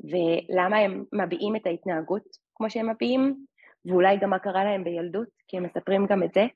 ולמה 0.00 0.76
הם 0.76 1.04
מביעים 1.12 1.56
את 1.56 1.66
ההתנהגות 1.66 2.22
כמו 2.54 2.70
שהם 2.70 2.90
מביעים, 2.90 3.44
ואולי 3.86 4.16
גם 4.16 4.30
מה 4.30 4.38
קרה 4.38 4.64
להם 4.64 4.84
בילדות, 4.84 5.28
כי 5.48 5.56
הם 5.56 5.62
מספרים 5.62 6.06
גם 6.06 6.22
את 6.22 6.34
זה, 6.34 6.46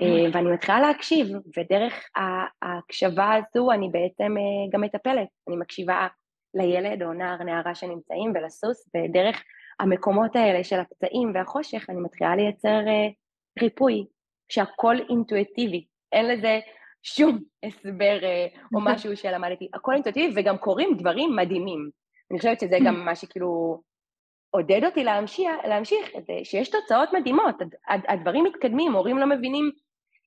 ואני 0.00 0.52
מתחילה 0.52 0.80
להקשיב, 0.80 1.26
ודרך 1.56 2.08
ההקשבה 2.62 3.32
הזו 3.34 3.72
אני 3.72 3.88
בעצם 3.88 4.36
אה, 4.36 4.70
גם 4.72 4.80
מטפלת. 4.80 5.28
אני 5.48 5.56
מקשיבה 5.56 6.06
לילד 6.54 7.02
או 7.02 7.12
נער, 7.12 7.42
נערה 7.42 7.74
שנמצאים 7.74 8.32
ולסוס, 8.34 8.88
ודרך 8.96 9.42
המקומות 9.80 10.36
האלה 10.36 10.64
של 10.64 10.80
הפצעים 10.80 11.32
והחושך 11.34 11.86
אני 11.88 12.00
מתחילה 12.00 12.36
לייצר 12.36 12.80
uh, 12.86 13.62
ריפוי, 13.62 14.06
שהכל 14.48 14.96
אינטואיטיבי, 15.08 15.86
אין 16.12 16.28
לזה 16.28 16.60
שום 17.02 17.38
הסבר 17.64 18.18
או 18.74 18.80
משהו 18.88 19.16
שלמדתי, 19.16 19.68
הכל 19.74 19.92
אינטואיטיבי 19.92 20.40
וגם 20.40 20.58
קורים 20.58 20.96
דברים 20.96 21.36
מדהימים. 21.36 21.90
אני 22.30 22.38
חושבת 22.38 22.60
שזה 22.60 22.76
גם 22.86 23.04
מה 23.04 23.14
שכאילו 23.14 23.80
עודד 24.50 24.84
אותי 24.84 25.04
להמשיך, 25.04 25.50
להמשיך 25.64 26.10
שיש 26.44 26.70
תוצאות 26.70 27.08
מדהימות, 27.12 27.54
הדברים 27.88 28.44
מתקדמים, 28.44 28.92
הורים 28.92 29.18
לא 29.18 29.26
מבינים 29.26 29.70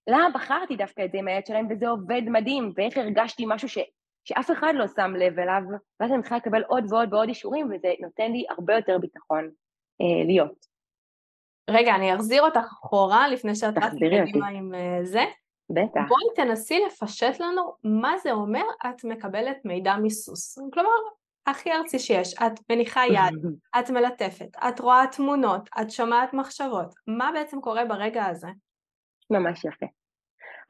למה 0.07 0.29
בחרתי 0.33 0.75
דווקא 0.75 1.05
את 1.05 1.11
זה 1.11 1.17
עם 1.17 1.27
הילד 1.27 1.45
שלהם 1.45 1.67
וזה 1.69 1.87
עובד 1.87 2.21
מדהים, 2.25 2.73
ואיך 2.75 2.97
הרגשתי 2.97 3.43
משהו 3.47 3.69
ש, 3.69 3.77
שאף 4.23 4.51
אחד 4.51 4.73
לא 4.75 4.87
שם 4.87 5.15
לב 5.15 5.39
אליו, 5.39 5.61
ואז 5.99 6.11
אני 6.11 6.21
צריכה 6.21 6.37
לקבל 6.37 6.63
עוד 6.63 6.83
ועוד 6.89 7.13
ועוד 7.13 7.29
אישורים, 7.29 7.65
וזה 7.65 7.93
נותן 7.99 8.31
לי 8.31 8.45
הרבה 8.49 8.75
יותר 8.75 8.97
ביטחון 8.97 9.49
אה, 10.01 10.25
להיות. 10.25 10.65
רגע, 11.69 11.95
אני 11.95 12.15
אחזיר 12.15 12.41
אותך 12.41 12.65
אחורה 12.83 13.27
לפני 13.27 13.55
שאת 13.55 13.77
רצת 13.77 13.97
קדימה 13.97 14.47
עם 14.47 14.71
uh, 14.73 15.05
זה. 15.05 15.23
בטח. 15.69 16.01
בואי 16.07 16.35
תנסי 16.35 16.79
לפשט 16.85 17.39
לנו 17.39 17.73
מה 17.83 18.17
זה 18.17 18.31
אומר 18.31 18.63
את 18.89 19.03
מקבלת 19.03 19.57
מידע 19.65 19.95
מסוס. 20.03 20.57
כלומר, 20.73 20.89
הכי 21.47 21.71
ארצי 21.71 21.99
שיש, 21.99 22.33
את 22.33 22.59
מניחה 22.69 23.01
יד, 23.05 23.45
את 23.79 23.89
מלטפת, 23.89 24.57
את 24.67 24.79
רואה 24.79 25.03
תמונות, 25.11 25.69
את 25.81 25.91
שומעת 25.91 26.33
מחשבות, 26.33 26.93
מה 27.07 27.31
בעצם 27.33 27.61
קורה 27.61 27.85
ברגע 27.85 28.25
הזה? 28.25 28.47
ממש 29.29 29.65
יפה. 29.65 29.85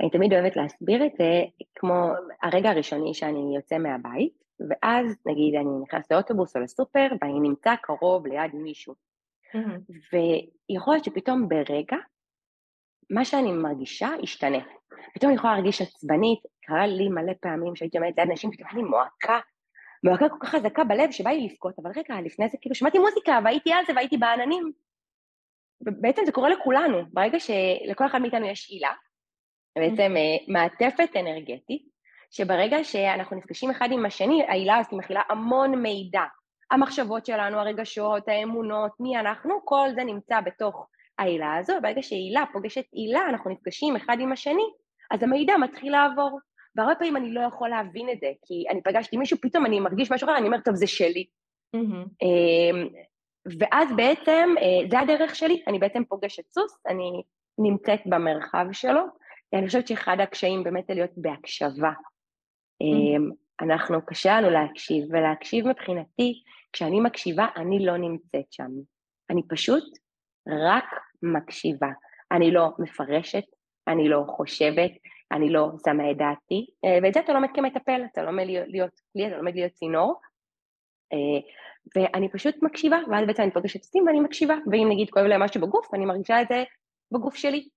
אני 0.02 0.10
תמיד 0.10 0.34
אוהבת 0.34 0.56
להסביר 0.56 1.06
את 1.06 1.12
זה 1.18 1.44
כמו 1.76 2.12
הרגע 2.42 2.70
הראשוני 2.70 3.14
שאני 3.14 3.56
יוצא 3.56 3.78
מהבית, 3.78 4.44
ואז 4.70 5.18
נגיד 5.26 5.56
אני 5.56 5.82
נכנס 5.84 6.12
לאוטובוס 6.12 6.56
או 6.56 6.62
לסופר 6.62 7.08
ואני 7.22 7.40
נמצא 7.40 7.76
קרוב 7.76 8.28
ליד 8.28 8.56
מישהו. 8.56 8.94
ויכול 10.14 10.94
להיות 10.94 11.06
שפתאום 11.06 11.50
ברגע, 11.50 11.98
מה 13.10 13.26
שאני 13.26 13.52
מרגישה 13.52 14.10
ישתנה. 14.24 14.58
פתאום 15.14 15.30
אני 15.30 15.38
יכולה 15.38 15.54
להרגיש 15.54 15.82
עצבנית, 15.82 16.40
קרה 16.62 16.88
לי 16.88 17.10
מלא 17.10 17.34
פעמים 17.42 17.76
שהייתי 17.76 17.98
עומדת 17.98 18.18
ליד 18.18 18.32
נשים, 18.32 18.52
פתאום 18.52 18.68
היה 18.70 18.78
לי 18.78 18.90
מועקה, 18.90 19.40
מועקה 20.04 20.30
כל 20.30 20.38
כך 20.42 20.50
חזקה 20.50 20.84
בלב 20.84 21.12
שבא 21.12 21.30
לי 21.30 21.48
לבכות, 21.48 21.74
אבל 21.80 21.92
רגע, 21.96 22.22
לפני 22.22 22.50
זה 22.50 22.58
כאילו 22.62 22.76
שמעתי 22.76 23.00
מוזיקה 23.00 23.40
והייתי 23.44 23.74
על 23.74 23.86
זה 23.88 23.94
והייתי 23.96 24.18
בעננים. 24.18 24.72
בעצם 25.82 26.22
זה 26.26 26.32
קורה 26.32 26.50
לכולנו, 26.50 26.98
ברגע 27.14 27.40
שלכל 27.40 28.06
אחד 28.06 28.22
מאיתנו 28.22 28.46
יש 28.46 28.70
עילה, 28.70 28.92
בעצם 29.80 30.14
אה, 30.18 30.38
מעטפת 30.48 31.10
אנרגטית, 31.16 31.88
שברגע 32.32 32.84
שאנחנו 32.84 33.38
נפגשים 33.38 33.72
אחד 33.72 33.90
עם 33.92 34.06
השני, 34.06 34.44
העילה 34.48 34.78
הזאת 34.78 34.94
מכילה 34.94 35.22
המון 35.30 35.76
מידע. 35.82 36.24
המחשבות 36.72 37.26
שלנו, 37.26 37.60
הרגשות, 37.60 38.28
האמונות, 38.28 38.92
מי 39.00 39.18
אנחנו, 39.18 39.66
כל 39.66 39.90
זה 39.96 40.04
נמצא 40.04 40.42
בתוך 40.42 40.88
העילה 41.20 41.56
הזו, 41.56 41.74
וברגע 41.80 42.02
שעילה 42.02 42.44
פוגשת 42.54 42.84
עילה, 42.92 43.22
אנחנו 43.30 43.52
נפגשים 43.52 43.96
אחד 43.96 44.18
עם 44.20 44.32
השני, 44.32 44.64
אז 45.12 45.24
המידע 45.24 45.58
מתחיל 45.58 45.92
לעבור. 45.92 46.40
והרבה 46.76 46.96
פעמים 46.96 47.18
אני 47.18 47.34
לא 47.34 47.42
יכול 47.42 47.70
להבין 47.70 48.10
את 48.10 48.20
זה, 48.20 48.28
כי 48.46 48.64
אני 48.70 48.82
פגשתי 48.84 49.18
מישהו, 49.18 49.38
פתאום 49.42 49.66
אני 49.66 49.80
מרגיש 49.80 50.12
משהו 50.12 50.26
אחר, 50.26 50.38
אני 50.38 50.48
אומרת, 50.48 50.66
טוב, 50.66 50.76
זה 50.76 50.88
שלי. 50.88 51.26
Mm-hmm. 51.76 52.26
ואז 53.60 53.90
בעצם, 53.96 54.50
אה, 54.62 54.90
זה 54.90 55.00
הדרך 55.00 55.36
שלי, 55.36 55.64
אני 55.68 55.80
בעצם 55.80 56.04
פוגשת 56.04 56.52
סוס, 56.52 56.78
אני 56.88 57.24
נמצאת 57.58 58.00
במרחב 58.06 58.66
שלו, 58.72 59.02
אני 59.54 59.68
חושבת 59.68 59.88
שאחד 59.88 60.18
הקשיים 60.20 60.64
באמת 60.64 60.88
זה 60.88 60.94
להיות 60.94 61.12
בהקשבה. 61.18 61.92
Mm-hmm. 62.84 63.34
אנחנו, 63.62 64.06
קשה 64.06 64.42
לנו 64.42 64.50
להקשיב, 64.50 65.06
ולהקשיב 65.10 65.68
מבחינתי, 65.68 66.44
כשאני 66.74 67.00
מקשיבה, 67.00 67.48
אני 67.56 67.86
לא 67.86 67.98
נמצאת 67.98 68.52
שם. 68.52 68.70
אני 69.30 69.42
פשוט 69.48 69.84
רק 70.48 70.86
מקשיבה. 71.24 71.88
אני 72.32 72.52
לא 72.52 72.70
מפרשת, 72.80 73.44
אני 73.88 74.10
לא 74.10 74.24
חושבת, 74.28 74.92
אני 75.32 75.50
לא 75.50 75.72
שמה 75.86 76.12
את 76.12 76.18
דעתי, 76.18 76.66
אה, 76.86 77.00
ואת 77.04 77.14
זה 77.14 77.20
אתה 77.20 77.34
לומד 77.34 77.50
כמטפל, 77.54 78.02
אתה 78.12 78.24
לומד 78.24 78.44
להיות 78.48 79.02
כלי, 79.14 79.28
אתה 79.28 79.38
לומד 79.38 79.56
להיות 79.56 79.72
צינור, 79.72 80.22
אה, 81.14 81.40
ואני 81.96 82.30
פשוט 82.32 82.56
מקשיבה, 82.62 82.98
ואז 83.12 83.28
בעצם 83.28 83.44
אני 83.44 83.52
פוגשת 83.52 83.80
עצים 83.80 84.08
ואני 84.08 84.20
מקשיבה, 84.20 84.56
ואם 84.72 84.88
נגיד 84.92 85.10
כואב 85.10 85.26
להם 85.26 85.42
משהו 85.42 85.62
בגוף, 85.62 85.94
אני 85.94 86.06
מרגישה 86.06 86.42
את 86.42 86.48
זה 86.48 86.64
בגוף 87.12 87.36
שלי. 87.36 87.68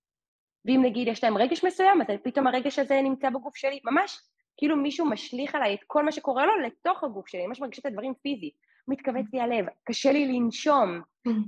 ואם 0.64 0.82
נגיד 0.84 1.08
יש 1.08 1.24
להם 1.24 1.38
רגש 1.38 1.64
מסוים, 1.64 2.00
אז 2.02 2.06
פתאום 2.24 2.46
הרגש 2.46 2.78
הזה 2.78 3.00
נמצא 3.02 3.30
בגוף 3.30 3.56
שלי, 3.56 3.80
ממש 3.84 4.20
כאילו 4.56 4.76
מישהו 4.76 5.06
משליך 5.06 5.54
עליי 5.54 5.74
את 5.74 5.80
כל 5.86 6.04
מה 6.04 6.12
שקורה 6.12 6.46
לו 6.46 6.52
לתוך 6.60 7.04
הגוף 7.04 7.28
שלי, 7.28 7.46
ממש 7.46 7.60
מרגישה 7.60 7.80
את 7.80 7.86
הדברים 7.86 8.14
פיזית. 8.22 8.54
מתכווץ 8.88 9.26
לי 9.32 9.40
הלב, 9.40 9.66
קשה 9.84 10.12
לי 10.12 10.32
לנשום, 10.32 11.00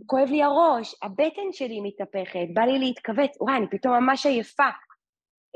כואב 0.07 0.29
לי 0.29 0.43
הראש, 0.43 0.95
הבטן 1.03 1.53
שלי 1.53 1.81
מתהפכת, 1.81 2.47
בא 2.55 2.63
לי 2.63 2.79
להתכווץ, 2.79 3.37
וואי, 3.41 3.57
אני 3.57 3.67
פתאום 3.71 3.95
ממש 3.95 4.27
עייפה. 4.27 4.69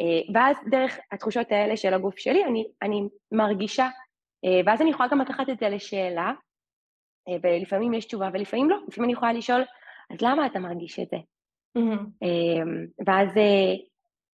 אה, 0.00 0.34
ואז 0.34 0.56
דרך 0.70 0.98
התחושות 1.12 1.52
האלה 1.52 1.76
של 1.76 1.94
הגוף 1.94 2.18
שלי, 2.18 2.44
אני, 2.44 2.66
אני 2.82 3.08
מרגישה, 3.32 3.88
אה, 4.44 4.60
ואז 4.66 4.82
אני 4.82 4.90
יכולה 4.90 5.08
גם 5.08 5.20
לקחת 5.20 5.48
את 5.48 5.58
זה 5.58 5.68
לשאלה, 5.68 6.32
אה, 7.28 7.36
ולפעמים 7.42 7.94
יש 7.94 8.04
תשובה 8.04 8.28
ולפעמים 8.32 8.70
לא, 8.70 8.76
לפעמים 8.88 9.04
אני 9.04 9.12
יכולה 9.12 9.32
לשאול, 9.32 9.64
אז 10.10 10.20
למה 10.20 10.46
אתה 10.46 10.58
מרגיש 10.58 10.98
את 10.98 11.08
זה? 11.10 11.16
Mm-hmm. 11.76 12.26
ואז 13.06 13.28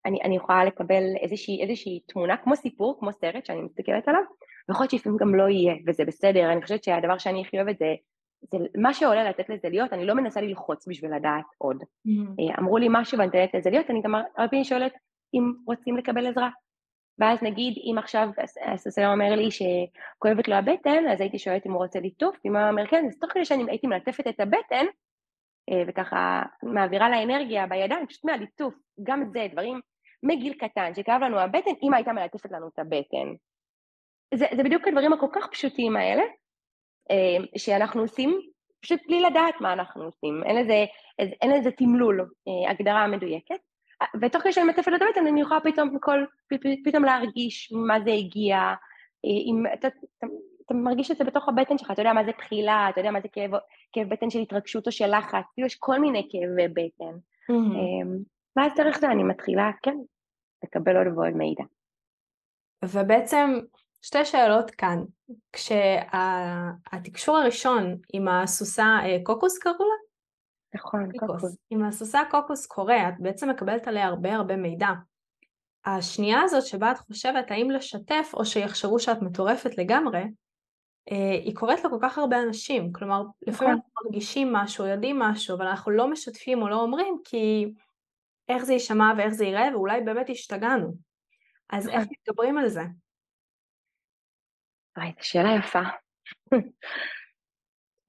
אני, 0.06 0.20
אני 0.24 0.36
יכולה 0.36 0.66
לקבל 0.66 1.04
איזושהי, 1.22 1.62
איזושהי 1.64 2.00
תמונה, 2.08 2.38
כמו 2.38 2.56
סיפור, 2.56 3.00
כמו 3.00 3.12
סרט 3.12 3.46
שאני 3.46 3.62
מסתכלת 3.62 4.08
עליו, 4.08 4.22
ויכול 4.70 4.84
להיות 4.84 4.92
שלפעמים 4.92 5.18
גם 5.18 5.36
לא 5.36 5.50
יהיה, 5.50 5.76
וזה 5.88 6.06
בסדר, 6.06 6.52
אני 6.52 6.62
חושבת 6.62 6.84
שהדבר 6.84 7.18
שאני 7.18 7.42
הכי 7.42 7.58
אוהבת 7.58 7.78
זה, 7.78 7.94
זה 8.52 8.58
מה 8.78 8.94
שעולה 8.94 9.30
לתת 9.30 9.50
לזה 9.50 9.70
להיות, 9.70 9.94
אני 9.94 10.06
לא 10.06 10.14
מנסה 10.14 10.42
ללחוץ 10.42 10.88
בשביל 10.88 11.16
לדעת 11.16 11.46
עוד. 11.58 11.84
Mm-hmm. 11.84 12.60
אמרו 12.60 12.78
לי 12.78 12.88
משהו 12.90 13.18
ואני 13.18 13.28
נותנת 13.28 13.54
לזה 13.54 13.70
להיות, 13.70 13.90
אני 13.90 14.02
גם 14.02 14.16
הרבה 14.16 14.48
פעמים 14.50 14.64
שואלת 14.64 14.94
אם 15.34 15.54
רוצים 15.68 15.98
לקבל 15.98 16.28
עזרה. 16.28 16.50
ואז 17.20 17.44
נגיד, 17.44 17.74
אם 17.92 17.98
עכשיו 17.98 18.30
הסוסר 18.66 19.12
אומר 19.12 19.36
לי 19.36 19.50
שכואבת 19.52 20.48
לו 20.48 20.56
הבטן, 20.56 21.08
אז 21.12 21.22
הייתי 21.22 21.40
שואלת 21.40 21.66
אם 21.66 21.72
הוא 21.72 21.84
רוצה 21.84 22.00
ליטוף, 22.00 22.36
ואם 22.46 22.56
הוא 22.56 22.70
אומר 22.70 22.88
כן, 22.88 23.06
אז 23.08 23.20
תוך 23.20 23.32
כדי 23.32 23.46
שאני 23.46 23.64
הייתי 23.68 23.88
מלטפת 23.88 24.28
את 24.28 24.40
הבטן, 24.40 24.56
אה, 24.76 24.92
וככה 25.88 26.42
מעבירה 26.64 27.10
לה 27.10 27.24
אנרגיה 27.24 27.68
בידיים, 27.68 28.08
פשוט 28.08 28.26
מהליטוף, 28.26 28.74
גם 29.04 29.24
זה, 29.34 29.48
דברים 29.52 29.80
מגיל 30.24 30.54
קטן, 30.54 30.94
שכאב 30.96 31.22
לנו 31.22 31.40
הבטן, 31.40 31.72
אמא 31.84 31.96
הייתה 31.96 32.14
מלטפת 32.14 32.52
לנו 32.52 32.68
את 32.68 32.80
הבטן. 32.80 33.34
זה, 34.34 34.46
זה 34.56 34.64
בדיוק 34.64 34.88
הדברים 34.88 35.14
הכל 35.14 35.28
כך 35.34 35.48
פשוטים 35.48 35.96
האלה, 35.96 36.24
אה, 37.12 37.46
שאנחנו 37.58 38.02
עושים 38.02 38.42
פשוט 38.82 39.00
בלי 39.08 39.22
לדעת 39.22 39.62
מה 39.62 39.74
אנחנו 39.74 40.04
עושים, 40.04 40.44
אין 40.46 40.56
לזה, 40.56 40.86
אין 41.42 41.52
לזה 41.52 41.72
תמלול, 41.72 42.20
אה, 42.22 42.72
הגדרה 42.72 43.08
מדויקת. 43.08 43.60
ותוך 44.22 44.42
כדי 44.42 44.52
שאני 44.52 44.70
מטפלת 44.70 45.02
את 45.02 45.08
הבטן 45.08 45.28
אני 45.28 45.42
יכולה 45.42 45.60
פתאום, 45.62 46.00
כל, 46.00 46.26
פתאום 46.86 47.04
להרגיש 47.04 47.72
מה 47.88 48.00
זה 48.00 48.12
הגיע, 48.12 48.58
אה, 48.58 49.40
אם 49.46 49.64
אתה, 50.72 50.80
מרגיש 50.80 51.12
את 51.12 51.18
זה 51.18 51.24
בתוך 51.24 51.50
הבטן 51.50 51.78
שלך, 51.78 51.92
אתה 51.92 52.02
יודע 52.02 52.14
מה 52.14 52.24
זה 52.24 52.32
בחילה, 52.38 52.88
אתה 52.90 53.00
יודע 53.00 53.12
מה 53.12 53.22
זה 53.22 53.28
כאב, 53.28 53.52
כאב 53.92 54.10
בטן 54.10 54.30
של 54.30 54.40
התרגשות 54.40 54.88
או 54.88 54.92
של 54.92 55.18
לחץ, 55.18 55.46
כאילו 55.54 55.66
יש 55.66 55.76
כל 55.76 56.00
מיני 56.00 56.28
כאבי 56.32 56.68
בטן. 56.68 57.18
Mm-hmm. 57.52 58.08
ואז 58.56 58.72
דרך 58.76 59.00
זה 59.00 59.12
אני 59.12 59.24
מתחילה, 59.24 59.72
כן, 59.84 59.98
לקבל 60.64 60.98
עוד 60.98 61.18
ועוד 61.18 61.34
מידע. 61.34 61.64
ובעצם 62.86 63.60
שתי 64.02 64.26
שאלות 64.26 64.72
כאן, 64.72 65.04
כשהתקשור 65.54 67.38
הראשון 67.38 67.98
עם 68.14 68.28
הסוסה 68.28 68.98
אה, 69.04 69.18
קוקוס 69.24 69.58
קראו 69.58 69.76
לה? 69.80 70.12
נכון, 70.76 71.12
קוקוס. 71.20 71.58
אם 71.72 71.84
הסוסה 71.84 72.20
קוקוס 72.32 72.66
קורה, 72.66 73.10
את 73.10 73.14
בעצם 73.20 73.50
מקבלת 73.50 73.88
עליה 73.88 74.06
הרבה 74.06 74.34
הרבה 74.34 74.56
מידע. 74.56 74.90
השנייה 75.86 76.42
הזאת 76.42 76.66
שבה 76.66 76.92
את 76.92 76.98
חושבת 76.98 77.52
האם 77.52 77.72
לשתף 77.72 78.32
או 78.34 78.46
שיחשבו 78.46 79.00
שאת 79.00 79.22
מטורפת 79.22 79.78
לגמרי, 79.78 80.24
היא 81.08 81.56
קורית 81.56 81.80
לכל 81.84 81.98
כך 82.02 82.18
הרבה 82.18 82.42
אנשים, 82.42 82.94
כלומר 82.94 83.22
לפעמים 83.42 83.54
נכון. 83.54 83.68
אנחנו 83.68 83.92
מרגישים 84.06 84.54
משהו, 84.54 84.86
יודעים 84.86 85.20
משהו, 85.20 85.58
אבל 85.58 85.68
אנחנו 85.68 85.92
לא 85.92 86.12
משתפים 86.12 86.62
או 86.62 86.70
לא 86.70 86.76
אומרים 86.76 87.18
כי 87.24 87.74
איך 88.50 88.64
זה 88.64 88.74
יישמע 88.74 89.14
ואיך 89.18 89.34
זה 89.34 89.46
ייראה 89.46 89.68
ואולי 89.74 90.02
באמת 90.02 90.30
השתגענו. 90.30 90.94
אז 91.70 91.88
איך 91.88 91.96
נכון. 91.96 92.08
מתגברים 92.12 92.58
על 92.58 92.68
זה? 92.68 92.82
וואי, 94.98 95.12
זו 95.20 95.28
שאלה 95.28 95.50
יפה. 95.60 95.82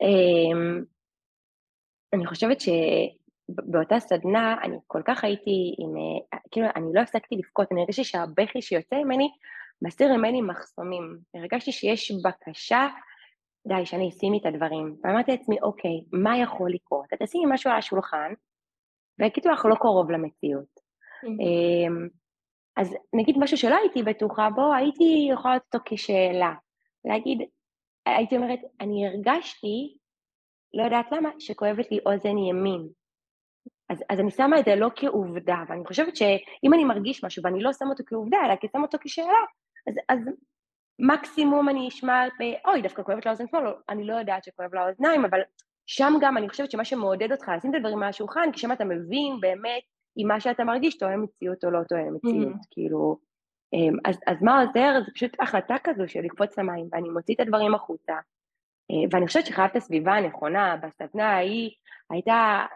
אמ, 0.02 0.84
אני 2.12 2.26
חושבת 2.26 2.56
שבאותה 2.60 4.00
סדנה 4.00 4.56
אני 4.62 4.76
כל 4.86 5.02
כך 5.06 5.24
הייתי 5.24 5.74
עם, 5.78 5.90
כאילו 6.50 6.66
אני 6.76 6.86
לא 6.94 7.00
הפסקתי 7.00 7.36
לבכות, 7.36 7.72
אני 7.72 7.80
הרגשתי 7.80 8.04
שהבכי 8.04 8.62
שיוצא 8.62 8.96
ממני 8.96 9.28
מסיר 9.82 10.16
ממני 10.16 10.42
מחסומים. 10.42 11.18
הרגשתי 11.34 11.72
שיש 11.72 12.12
בקשה, 12.24 12.88
די, 13.68 13.86
שאני 13.86 14.08
אשימי 14.08 14.38
את 14.38 14.46
הדברים. 14.46 14.96
ואמרתי 15.04 15.30
לעצמי, 15.30 15.56
אוקיי, 15.62 16.04
מה 16.12 16.38
יכול 16.38 16.70
לקרות? 16.74 17.06
אתה 17.14 17.26
תשימי 17.26 17.44
משהו 17.48 17.70
על 17.70 17.76
השולחן, 17.76 18.32
ויגידו 19.18 19.50
לך 19.50 19.64
לא 19.64 19.74
קרוב 19.74 20.10
למציאות. 20.10 20.80
אמ, 21.24 22.08
אז 22.76 22.96
נגיד 23.12 23.36
משהו 23.38 23.56
שלא 23.56 23.76
הייתי 23.76 24.02
בטוחה 24.02 24.50
בו, 24.50 24.72
הייתי 24.74 25.28
יכולה 25.32 25.56
לתת 25.56 25.74
אותו 25.74 25.84
כשאלה. 25.88 26.54
להגיד, 27.04 27.38
הייתי 28.06 28.36
אומרת, 28.36 28.58
אני 28.80 29.06
הרגשתי, 29.06 29.96
לא 30.74 30.82
יודעת 30.82 31.12
למה, 31.12 31.30
שכואבת 31.38 31.90
לי 31.90 31.98
אוזן 32.06 32.38
ימין. 32.38 32.88
אז, 33.88 34.02
אז 34.10 34.20
אני 34.20 34.30
שמה 34.30 34.58
את 34.58 34.64
זה 34.64 34.76
לא 34.76 34.88
כעובדה, 34.96 35.56
ואני 35.68 35.84
חושבת 35.86 36.16
שאם 36.16 36.74
אני 36.74 36.84
מרגיש 36.84 37.24
משהו 37.24 37.42
ואני 37.44 37.62
לא 37.62 37.72
שמה 37.72 37.90
אותו 37.90 38.04
כעובדה, 38.06 38.38
אלא 38.46 38.56
כי 38.56 38.66
שמה 38.72 38.82
אותו 38.82 38.98
כשאלה, 39.00 39.42
אז, 39.88 39.94
אז 40.08 40.18
מקסימום 40.98 41.68
אני 41.68 41.88
אשמע, 41.88 42.24
אוי, 42.66 42.82
דווקא 42.82 43.02
כואבת 43.02 43.26
לאוזן 43.26 43.46
שמאל, 43.46 43.64
אני 43.88 44.04
לא 44.04 44.14
יודעת 44.14 44.44
שכואב 44.44 44.74
לאוזניים, 44.74 45.24
אבל 45.24 45.40
שם 45.86 46.12
גם 46.20 46.36
אני 46.36 46.48
חושבת 46.48 46.70
שמה 46.70 46.84
שמעודד 46.84 47.32
אותך 47.32 47.48
לשים 47.56 47.70
את 47.70 47.76
הדברים 47.76 48.02
על 48.02 48.08
השולחן, 48.08 48.52
כי 48.52 48.60
שם 48.60 48.72
אתה 48.72 48.84
מבין 48.84 49.40
באמת 49.40 49.82
אם 50.18 50.28
מה 50.28 50.40
שאתה 50.40 50.64
מרגיש 50.64 50.98
תואם 50.98 51.22
מציאות 51.22 51.64
או 51.64 51.70
לא 51.70 51.80
תואם 51.88 52.14
מציאות, 52.14 52.54
mm-hmm. 52.54 52.66
כאילו, 52.70 53.18
אמ, 53.72 53.96
אז, 54.04 54.18
אז 54.26 54.42
מה 54.42 54.60
עוזר? 54.60 55.00
זה 55.06 55.10
פשוט 55.14 55.40
החלטה 55.40 55.74
כזו 55.84 56.08
של 56.08 56.20
לקפוץ 56.20 56.58
למים, 56.58 56.88
ואני 56.92 57.08
מוציא 57.08 57.34
את 57.34 57.40
הדברים 57.40 57.74
החוצה, 57.74 58.12
אה, 58.90 59.08
ואני 59.10 59.26
חושבת 59.26 59.46
שחייבת 59.46 59.70
את 59.70 59.76
הסביבה 59.76 60.12
הנכונה, 60.12 60.76
בסדנה 60.76 61.30
ההיא 61.30 61.70
הייתה, 62.10 62.66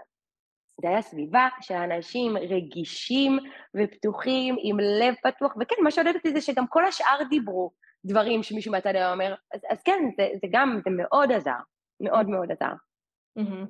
זה 0.81 0.89
היה 0.89 1.03
סביבה 1.03 1.49
של 1.61 1.75
אנשים 1.75 2.37
רגישים 2.37 3.39
ופתוחים, 3.77 4.57
עם 4.63 4.81
לב 4.81 5.15
פתוח, 5.23 5.55
וכן, 5.61 5.75
מה 5.83 5.91
שעודד 5.91 6.15
אותי 6.15 6.33
זה 6.33 6.41
שגם 6.41 6.67
כל 6.67 6.85
השאר 6.85 7.19
דיברו 7.31 7.71
דברים 8.05 8.43
שמישהו 8.43 8.73
מהצד 8.73 8.97
היה 8.97 9.13
אומר, 9.13 9.35
אז, 9.55 9.61
אז 9.71 9.83
כן, 9.83 10.05
זה, 10.17 10.29
זה 10.35 10.47
גם, 10.51 10.81
זה 10.85 10.91
מאוד 10.91 11.33
עזר, 11.33 11.51
מאוד 12.01 12.29
מאוד 12.29 12.53
עזר. 12.53 12.73
Mm-hmm. 13.39 13.67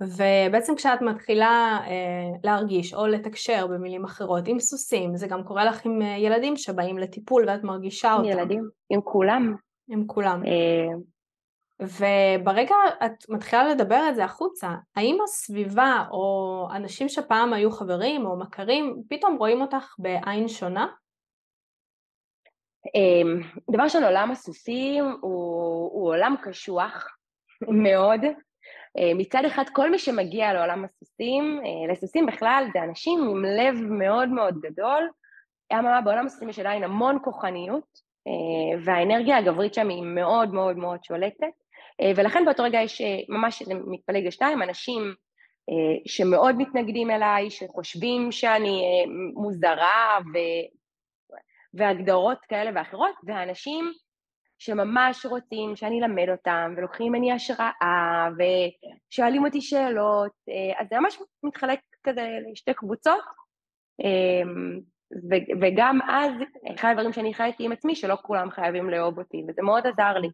ובעצם 0.00 0.74
כשאת 0.76 1.02
מתחילה 1.02 1.78
אה, 1.86 2.38
להרגיש 2.44 2.94
או 2.94 3.06
לתקשר 3.06 3.66
במילים 3.66 4.04
אחרות 4.04 4.48
עם 4.48 4.60
סוסים, 4.60 5.16
זה 5.16 5.26
גם 5.26 5.44
קורה 5.44 5.64
לך 5.64 5.86
עם 5.86 6.02
אה, 6.02 6.16
ילדים 6.18 6.56
שבאים 6.56 6.98
לטיפול 6.98 7.44
ואת 7.48 7.64
מרגישה 7.64 8.12
אותם. 8.12 8.24
עם 8.24 8.38
ילדים, 8.38 8.68
עם 8.90 9.00
כולם. 9.04 9.54
עם 9.88 10.06
כולם. 10.06 10.42
אה... 10.46 10.94
וברגע 11.82 12.74
את 13.06 13.28
מתחילה 13.28 13.68
לדבר 13.68 14.06
את 14.08 14.14
זה 14.14 14.24
החוצה, 14.24 14.68
האם 14.96 15.18
הסביבה 15.24 16.04
או 16.10 16.68
אנשים 16.74 17.08
שפעם 17.08 17.52
היו 17.52 17.70
חברים 17.70 18.26
או 18.26 18.38
מכרים, 18.38 19.02
פתאום 19.08 19.36
רואים 19.36 19.60
אותך 19.60 19.94
בעין 19.98 20.48
שונה? 20.48 20.86
אמ, 22.94 23.40
דבר 23.70 23.82
ראשון, 23.82 24.04
עולם 24.04 24.30
הסוסים 24.30 25.04
הוא, 25.20 25.90
הוא 25.92 26.08
עולם 26.08 26.34
קשוח 26.42 27.16
מאוד. 27.84 28.20
אה, 28.98 29.14
מצד 29.14 29.44
אחד, 29.46 29.64
כל 29.72 29.90
מי 29.90 29.98
שמגיע 29.98 30.52
לעולם 30.52 30.84
הסוסים, 30.84 31.60
אה, 31.64 31.92
לסוסים 31.92 32.26
בכלל 32.26 32.64
זה 32.72 32.82
אנשים 32.82 33.20
עם 33.20 33.44
לב 33.44 33.74
מאוד 33.90 34.28
מאוד 34.28 34.60
גדול. 34.60 35.08
אממה, 35.72 36.00
בעולם 36.00 36.26
הסוסים 36.26 36.48
יש 36.48 36.58
עדיין 36.58 36.84
המון 36.84 37.18
כוחניות, 37.24 37.98
אה, 38.26 38.80
והאנרגיה 38.84 39.36
הגברית 39.36 39.74
שם 39.74 39.88
היא 39.88 40.02
מאוד 40.02 40.54
מאוד 40.54 40.76
מאוד 40.76 41.04
שולטת, 41.04 41.52
ולכן 42.16 42.44
באותו 42.44 42.62
רגע 42.62 42.80
יש 42.82 43.02
ממש, 43.28 43.62
זה 43.62 43.74
מתפלג 43.86 44.26
לשתיים, 44.26 44.62
אנשים 44.62 45.14
שמאוד 46.06 46.54
מתנגדים 46.58 47.10
אליי, 47.10 47.50
שחושבים 47.50 48.32
שאני 48.32 48.82
מוזרה 49.34 50.18
ו... 50.34 50.38
והגדרות 51.74 52.38
כאלה 52.48 52.70
ואחרות, 52.74 53.14
והאנשים 53.24 53.92
שממש 54.58 55.26
רוצים 55.26 55.76
שאני 55.76 56.00
אלמד 56.02 56.28
אותם, 56.28 56.74
ולוקחים 56.76 57.12
ממני 57.12 57.32
השראה, 57.32 58.28
ושואלים 58.38 59.44
אותי 59.44 59.60
שאלות, 59.60 60.32
אה, 60.48 60.80
אז 60.80 60.86
זה 60.90 61.00
ממש 61.00 61.18
מתחלק 61.42 61.78
כזה 62.04 62.28
לשתי 62.52 62.74
קבוצות, 62.74 63.24
וגם 65.60 65.98
אז, 66.08 66.32
אחד 66.74 66.88
הדברים 66.90 67.12
שאני 67.12 67.34
חייתי 67.34 67.64
עם 67.64 67.72
עצמי, 67.72 67.94
שלא 67.94 68.16
כולם 68.22 68.50
חייבים 68.50 68.90
לאהוב 68.90 69.18
אותי, 69.18 69.42
וזה 69.48 69.62
מאוד 69.62 69.86
עזר 69.86 70.18
לי 70.18 70.28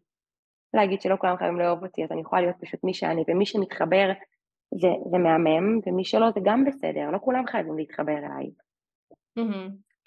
להגיד 0.73 1.01
שלא 1.01 1.15
כולם 1.19 1.37
חייבים 1.37 1.59
לאהוב 1.59 1.83
אותי, 1.83 2.03
אז 2.03 2.11
אני 2.11 2.21
יכולה 2.21 2.41
להיות 2.41 2.55
פשוט 2.61 2.83
מי 2.83 2.93
שאני, 2.93 3.23
ומי 3.27 3.45
שמתחבר 3.45 4.11
זה, 4.81 4.87
זה 5.11 5.17
מהמם, 5.17 5.79
ומי 5.85 6.05
שלא 6.05 6.31
זה 6.31 6.39
גם 6.43 6.65
בסדר, 6.65 7.11
לא 7.11 7.17
כולם 7.21 7.47
חייבים 7.47 7.77
להתחבר 7.77 8.17
אליי. 8.17 8.51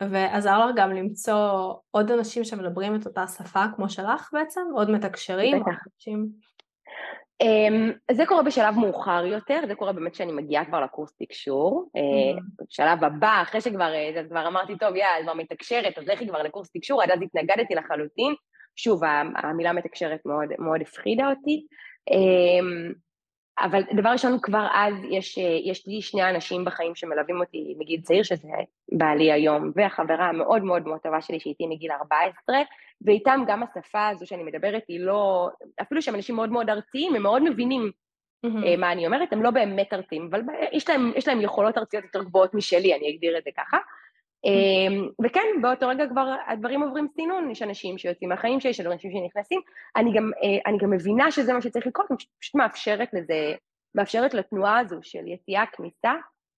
ועזר 0.00 0.66
לך 0.66 0.76
גם 0.76 0.90
למצוא 0.90 1.72
עוד 1.90 2.10
אנשים 2.10 2.44
שמדברים 2.44 2.94
את 2.94 3.06
אותה 3.06 3.26
שפה 3.26 3.64
כמו 3.76 3.88
שלך 3.88 4.30
בעצם? 4.32 4.60
עוד 4.74 4.90
מתקשרים? 4.90 5.60
בטח. 5.60 5.74
Um, 7.42 8.14
זה 8.14 8.26
קורה 8.26 8.42
בשלב 8.42 8.74
מאוחר 8.78 9.24
יותר, 9.26 9.60
זה 9.68 9.74
קורה 9.74 9.92
באמת 9.92 10.12
כשאני 10.12 10.32
מגיעה 10.32 10.64
כבר 10.64 10.80
לקורס 10.80 11.16
תקשור. 11.18 11.90
Mm-hmm. 11.96 12.38
Uh, 12.38 12.64
בשלב 12.68 13.04
הבא, 13.04 13.42
אחרי 13.42 13.60
שכבר 13.60 13.92
כבר 14.28 14.46
אמרתי, 14.46 14.78
טוב, 14.78 14.96
יאללה, 14.96 15.22
כבר 15.22 15.34
מתקשרת, 15.34 15.98
אז 15.98 16.08
לכי 16.08 16.28
כבר 16.28 16.42
לקורס 16.42 16.70
תקשור, 16.70 17.02
עד 17.02 17.10
אז 17.10 17.18
התנגדתי 17.22 17.74
לחלוטין. 17.74 18.34
שוב, 18.78 19.02
המילה 19.36 19.72
מתקשרת 19.72 20.20
מאוד, 20.26 20.48
מאוד 20.58 20.80
הפחידה 20.80 21.30
אותי. 21.30 21.66
Um, 22.10 22.94
אבל 23.60 23.82
דבר 23.96 24.08
ראשון, 24.08 24.38
כבר 24.42 24.66
אז 24.72 24.94
יש, 25.10 25.38
יש 25.64 25.86
לי 25.86 26.02
שני 26.02 26.30
אנשים 26.30 26.64
בחיים 26.64 26.94
שמלווים 26.94 27.40
אותי 27.40 27.74
מגיל 27.78 28.00
צעיר, 28.00 28.22
שזה 28.22 28.48
בעלי 28.92 29.32
היום, 29.32 29.72
והחברה 29.74 30.28
המאוד 30.28 30.62
מאוד 30.62 30.86
מאוד 30.86 31.00
טובה 31.00 31.20
שלי 31.20 31.40
שאיתי 31.40 31.66
מגיל 31.66 31.90
14, 31.92 32.56
ואיתם 33.00 33.44
גם 33.46 33.62
השפה 33.62 34.08
הזו 34.08 34.26
שאני 34.26 34.42
מדברת 34.42 34.82
היא 34.88 35.00
לא, 35.00 35.50
אפילו 35.82 36.02
שהם 36.02 36.14
אנשים 36.14 36.36
מאוד 36.36 36.50
מאוד 36.50 36.70
ארציים, 36.70 37.14
הם 37.14 37.22
מאוד 37.22 37.42
מבינים 37.42 37.90
mm-hmm. 38.46 38.76
מה 38.78 38.92
אני 38.92 39.06
אומרת, 39.06 39.32
הם 39.32 39.42
לא 39.42 39.50
באמת 39.50 39.92
ארציים, 39.92 40.28
אבל 40.30 40.40
יש 40.72 40.88
להם, 40.88 41.12
יש 41.16 41.28
להם 41.28 41.40
יכולות 41.40 41.78
ארציות 41.78 42.04
יותר 42.04 42.22
גבוהות 42.22 42.54
משלי, 42.54 42.94
אני 42.94 43.14
אגדיר 43.14 43.38
את 43.38 43.44
זה 43.44 43.50
ככה. 43.56 43.78
אמ, 44.44 45.08
וכן, 45.24 45.46
באותו 45.62 45.88
רגע 45.88 46.04
כבר 46.08 46.34
הדברים 46.46 46.82
עוברים 46.82 47.08
סינון, 47.14 47.50
יש 47.50 47.62
אנשים 47.62 47.98
שיוצאים 47.98 48.30
מהחיים 48.30 48.60
שלי, 48.60 48.70
יש 48.70 48.80
אנשים 48.80 49.10
שנכנסים, 49.12 49.60
אני 49.96 50.10
גם, 50.16 50.30
אה, 50.42 50.70
אני 50.70 50.78
גם 50.78 50.90
מבינה 50.90 51.30
שזה 51.30 51.52
מה 51.52 51.62
שצריך 51.62 51.86
לקרות, 51.86 52.06
אני 52.10 52.18
פשוט 52.40 52.54
מאפשרת 52.54 53.14
לזה, 53.14 53.54
מאפשרת 53.94 54.34
לתנועה 54.34 54.78
הזו 54.78 54.98
של 55.02 55.28
יציאה, 55.28 55.64
כניסה, 55.72 56.12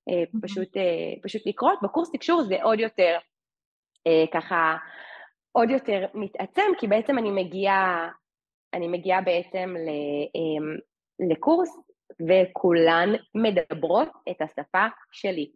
אה, 0.08 0.40
פשוט, 0.42 0.76
אה, 0.76 0.82
פשוט 1.22 1.46
לקרות. 1.46 1.78
בקורס 1.82 2.12
תקשור 2.12 2.42
זה 2.42 2.62
עוד 2.62 2.80
יותר, 2.80 3.18
ככה, 4.32 4.76
עוד 5.52 5.70
יותר 5.70 6.06
מתעצם, 6.14 6.62
כי 6.78 6.86
בעצם 6.86 7.18
אני 7.18 7.30
מגיעה, 7.30 8.08
אני 8.74 8.88
מגיעה 8.88 9.20
בעצם 9.20 9.74
אמ, 10.34 10.76
לקורס, 11.30 11.76
וכולן 12.28 13.08
מדברות 13.34 14.08
את 14.30 14.42
השפה 14.42 14.86
שלי. 15.12 15.50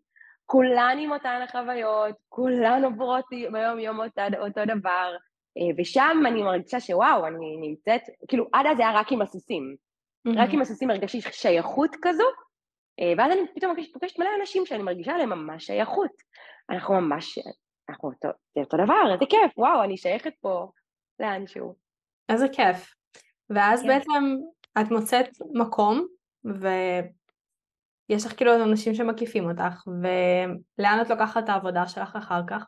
כולן 0.46 0.96
עם 1.00 1.12
אותן 1.12 1.40
החוויות, 1.44 2.14
כולן 2.28 2.84
עוברות 2.84 3.24
ביום 3.52 3.78
יום 3.78 4.00
אותו, 4.00 4.22
אותו 4.38 4.60
דבר, 4.64 5.16
אה, 5.58 5.76
ושם 5.78 6.22
אני 6.26 6.42
מרגישה 6.42 6.80
שוואו, 6.80 7.26
אני 7.26 7.56
נמצאת, 7.60 8.02
כאילו 8.28 8.46
עד 8.52 8.66
אז 8.66 8.76
זה 8.76 8.82
היה 8.88 9.00
רק 9.00 9.12
עם 9.12 9.22
הסוסים, 9.22 9.76
mm-hmm. 10.28 10.38
רק 10.38 10.48
עם 10.52 10.60
הסוסים 10.60 10.90
הרגשתי 10.90 11.20
שייכות 11.20 11.96
כזו, 12.02 12.24
אה, 13.00 13.12
ואז 13.18 13.32
אני 13.32 13.40
פתאום 13.54 13.74
פוגשת 13.92 14.18
מלא 14.18 14.28
אנשים 14.40 14.66
שאני 14.66 14.82
מרגישה 14.82 15.16
להם 15.16 15.28
ממש 15.28 15.66
שייכות. 15.66 16.10
אנחנו 16.70 16.94
ממש, 16.94 17.38
אנחנו 17.90 18.08
אותו, 18.08 18.28
זה 18.54 18.60
אותו 18.60 18.76
דבר, 18.76 19.12
איזה 19.12 19.26
כיף, 19.26 19.58
וואו, 19.58 19.84
אני 19.84 19.96
שייכת 19.96 20.32
פה 20.40 20.66
לאנשהו. 21.20 21.74
איזה 22.28 22.48
כיף. 22.48 22.94
ואז 23.50 23.82
כן. 23.82 23.88
בעצם 23.88 24.36
את 24.80 24.90
מוצאת 24.90 25.28
מקום, 25.54 26.06
ו... 26.46 26.68
יש 28.08 28.26
לך 28.26 28.36
כאילו 28.36 28.64
אנשים 28.64 28.94
שמקיפים 28.94 29.50
אותך, 29.50 29.86
ולאן 29.86 30.98
את 31.02 31.10
לוקחת 31.10 31.44
את 31.44 31.48
העבודה 31.48 31.86
שלך 31.86 32.16
אחר 32.16 32.40
כך? 32.46 32.66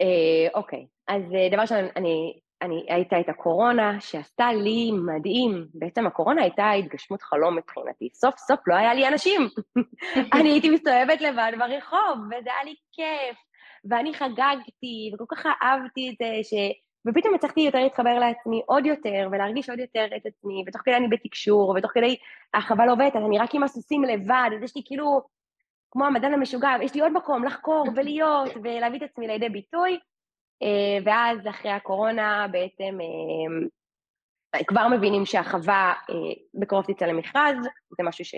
אה, 0.00 0.48
אוקיי, 0.54 0.86
אז 1.08 1.22
אה, 1.34 1.48
דבר 1.52 1.62
ראשון, 1.62 1.78
אני, 1.96 2.40
אני, 2.62 2.86
הייתה 2.88 3.20
את 3.20 3.28
הקורונה 3.28 4.00
שעשתה 4.00 4.52
לי 4.52 4.90
מדהים. 4.92 5.66
בעצם 5.74 6.06
הקורונה 6.06 6.42
הייתה 6.42 6.70
התגשמות 6.70 7.22
חלום 7.22 7.58
מבחינתי. 7.58 8.08
סוף 8.14 8.38
סוף 8.38 8.60
לא 8.66 8.74
היה 8.74 8.94
לי 8.94 9.08
אנשים. 9.08 9.48
אני 10.40 10.50
הייתי 10.50 10.70
מסתובבת 10.70 11.20
לבד 11.20 11.52
ברחוב, 11.58 12.18
וזה 12.26 12.50
היה 12.50 12.64
לי 12.64 12.74
כיף. 12.92 13.38
ואני 13.90 14.14
חגגתי, 14.14 15.10
וכל 15.14 15.24
כך 15.28 15.46
אהבתי 15.62 16.10
את 16.10 16.14
זה, 16.18 16.30
ש... 16.42 16.54
ופתאום 17.08 17.34
הצלחתי 17.34 17.60
יותר 17.60 17.78
להתחבר 17.78 18.18
לעצמי 18.18 18.62
עוד 18.66 18.86
יותר, 18.86 19.28
ולהרגיש 19.32 19.70
עוד 19.70 19.78
יותר 19.78 20.06
את 20.16 20.26
עצמי, 20.26 20.64
ותוך 20.66 20.82
כדי 20.84 20.96
אני 20.96 21.08
בתקשור, 21.08 21.74
ותוך 21.76 21.90
כדי 21.94 22.16
החווה 22.54 22.86
לא 22.86 22.92
עובדת, 22.92 23.16
אני 23.16 23.38
רק 23.38 23.54
עם 23.54 23.62
הסוסים 23.62 24.04
לבד, 24.04 24.50
אז 24.56 24.62
יש 24.62 24.76
לי 24.76 24.82
כאילו, 24.84 25.22
כמו 25.90 26.06
המדען 26.06 26.34
המשוגע, 26.34 26.70
יש 26.82 26.94
לי 26.94 27.00
עוד 27.00 27.12
מקום 27.12 27.44
לחקור 27.44 27.86
ולהיות, 27.96 28.50
ולהביא 28.62 28.98
את 28.98 29.10
עצמי 29.10 29.26
לידי 29.26 29.48
ביטוי, 29.48 29.98
אה, 30.62 30.98
ואז 31.04 31.38
אחרי 31.50 31.70
הקורונה 31.70 32.46
בעצם 32.50 32.98
אה, 34.54 34.64
כבר 34.64 34.88
מבינים 34.88 35.26
שהחווה 35.26 35.92
אה, 36.10 36.14
בקרוב 36.54 36.84
תצא 36.84 37.06
למכרז, 37.06 37.56
זה 37.90 38.02
משהו 38.02 38.24
ש, 38.24 38.34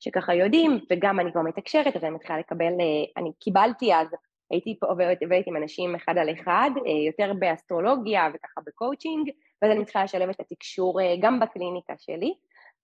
שככה 0.00 0.34
יודעים, 0.34 0.78
וגם 0.90 1.20
אני 1.20 1.32
כבר 1.32 1.42
מתקשרת, 1.42 1.96
אז 1.96 2.04
אני 2.04 2.10
מתחילה 2.10 2.38
לקבל, 2.38 2.72
אני 3.16 3.30
קיבלתי 3.40 3.94
אז 3.94 4.08
הייתי 4.50 4.78
פה 4.80 4.86
עובדת 4.86 5.46
עם 5.46 5.56
אנשים 5.56 5.94
אחד 5.94 6.18
על 6.18 6.30
אחד, 6.32 6.70
אה, 6.86 6.92
יותר 7.06 7.32
באסטרולוגיה 7.38 8.28
וככה 8.34 8.60
בקואוצ'ינג, 8.66 9.30
ואז 9.62 9.70
אני 9.72 9.80
מתחילה 9.80 10.04
לשלב 10.04 10.28
את 10.28 10.40
התקשור 10.40 11.00
אה, 11.00 11.14
גם 11.20 11.40
בקליניקה 11.40 11.94
שלי. 11.98 12.34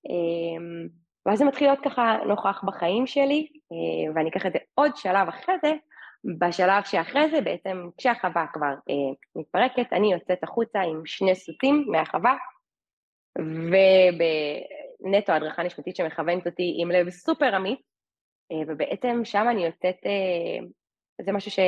אמ, 0.09 0.89
ואז 1.27 1.39
זה 1.39 1.45
מתחיל 1.45 1.69
להיות 1.69 1.85
ככה 1.85 2.17
נוכח 2.27 2.65
בחיים 2.67 3.07
שלי, 3.07 3.49
אה, 3.73 4.13
ואני 4.15 4.31
אקח 4.31 4.47
את 4.47 4.53
זה 4.53 4.59
עוד 4.75 4.97
שלב 4.97 5.29
אחרי 5.29 5.55
זה, 5.63 5.73
בשלב 6.39 6.85
שאחרי 6.85 7.31
זה 7.31 7.41
בעצם 7.41 7.89
כשהחווה 7.99 8.47
כבר 8.53 8.75
מתפרקת, 9.37 9.93
אני 9.93 10.13
יוצאת 10.13 10.43
החוצה 10.43 10.81
עם 10.81 11.03
שני 11.07 11.35
סוסים 11.35 11.85
מהחווה, 11.89 12.37
ובנטו 13.39 15.33
הדרכה 15.33 15.63
נשמתית 15.63 15.97
שמכוונת 15.97 16.47
אותי 16.47 16.77
עם 16.79 16.91
לב 16.91 17.11
סופר 17.11 17.57
אמיץ, 17.57 17.79
ובעצם 18.67 19.21
שם 19.25 19.47
אני 19.51 19.65
יוצאת, 19.67 19.97
זה 21.23 21.33
משהו 21.33 21.51
ש... 21.51 21.59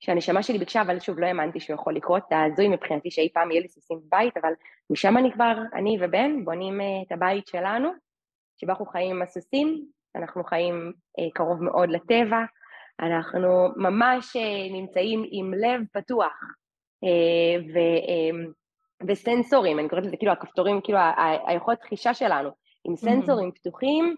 שהנשמה 0.00 0.42
שלי 0.42 0.58
ביקשה, 0.58 0.82
אבל 0.82 1.00
שוב, 1.00 1.18
לא 1.18 1.26
האמנתי 1.26 1.60
שהוא 1.60 1.74
יכול 1.74 1.96
לקרות, 1.96 2.22
זה 2.30 2.42
הזוי 2.42 2.68
מבחינתי 2.68 3.10
שאי 3.10 3.28
פעם 3.34 3.50
יהיה 3.50 3.62
לי 3.62 3.68
סוסים 3.68 3.98
בבית, 4.06 4.36
אבל 4.36 4.52
משם 4.90 5.18
אני 5.18 5.32
כבר, 5.32 5.54
אני 5.74 5.98
ובן, 6.00 6.44
בונים 6.44 6.80
אה, 6.80 6.86
את 7.06 7.12
הבית 7.12 7.46
שלנו, 7.46 7.90
שבו 8.56 8.70
אנחנו 8.70 8.86
חיים 8.86 9.16
עם 9.16 9.22
הסוסים, 9.22 9.86
אנחנו 10.16 10.44
חיים 10.44 10.92
קרוב 11.34 11.62
מאוד 11.62 11.90
לטבע, 11.90 12.44
אנחנו 13.00 13.68
ממש 13.76 14.36
נמצאים 14.70 15.24
עם 15.30 15.54
לב 15.54 15.80
פתוח, 15.92 16.42
ו... 17.74 17.78
וסנסורים, 19.08 19.78
אני 19.78 19.88
קוראת 19.88 20.04
לזה 20.04 20.16
כאילו 20.16 20.32
הכפתורים, 20.32 20.80
כאילו 20.84 20.98
היכולת 21.46 21.82
חישה 21.82 22.14
שלנו, 22.14 22.50
עם 22.84 22.96
סנסורים 22.96 23.48
mm-hmm. 23.48 23.54
פתוחים, 23.54 24.16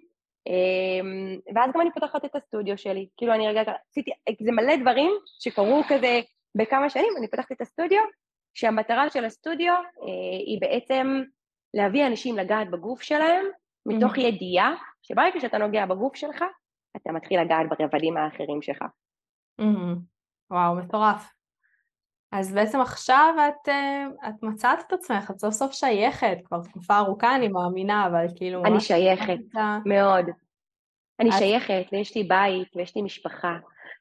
ואז 1.55 1.71
גם 1.75 1.81
אני 1.81 1.91
פותחת 1.95 2.25
את 2.25 2.37
הסטודיו 2.37 2.79
שלי, 2.79 3.09
כאילו 3.17 3.35
אני 3.35 3.49
רגע, 3.49 3.63
עשיתי, 3.91 4.11
זה 4.45 4.53
מלא 4.53 4.77
דברים 4.77 5.11
שקרו 5.41 5.83
כזה 5.89 6.21
בכמה 6.55 6.91
שנים, 6.91 7.13
אני 7.19 7.29
פותחת 7.29 7.53
את 7.53 7.61
הסטודיו, 7.61 8.01
שהמטרה 8.55 9.11
של 9.11 9.25
הסטודיו 9.25 9.73
אה, 9.73 10.39
היא 10.47 10.61
בעצם 10.61 11.23
להביא 11.75 12.07
אנשים 12.07 12.37
לגעת 12.37 12.71
בגוף 12.71 13.03
שלהם, 13.03 13.45
מתוך. 13.87 14.19
ידיעה 14.19 14.75
שברגע 15.03 15.41
שאתה 15.41 15.59
נוגע 15.59 15.87
בגוף 15.87 16.17
שלך, 16.17 16.45
אתה 16.97 17.13
מתחיל 17.13 17.41
לגעת 17.41 17.67
ברבדים 17.69 18.17
האחרים 18.17 18.63
שלך. 18.63 18.85
וואו, 20.51 20.75
מטורף. 20.77 21.33
אז 22.35 22.55
בעצם 22.55 22.81
עכשיו 22.81 23.35
את, 23.49 23.69
אה, 23.69 24.07
את 24.29 24.43
מצאת 24.43 24.79
את 24.87 24.93
עצמך, 24.93 25.31
את 25.31 25.39
סוף 25.39 25.55
סוף 25.55 25.73
שייכת, 25.73 26.39
כבר 26.45 26.63
תקופה 26.63 26.99
ארוכה 26.99 27.37
אני 27.37 27.49
מאמינה, 27.49 28.07
אבל 28.07 28.27
כאילו... 28.37 28.65
אני 28.65 28.81
שייכת, 28.81 29.39
מאוד. 29.87 30.27
אני 31.21 31.29
את... 31.29 31.35
שייכת, 31.39 31.85
ויש 31.93 32.17
לי 32.17 32.25
בית, 32.25 32.77
ויש 32.77 32.97
לי 32.97 33.03
משפחה, 33.03 33.57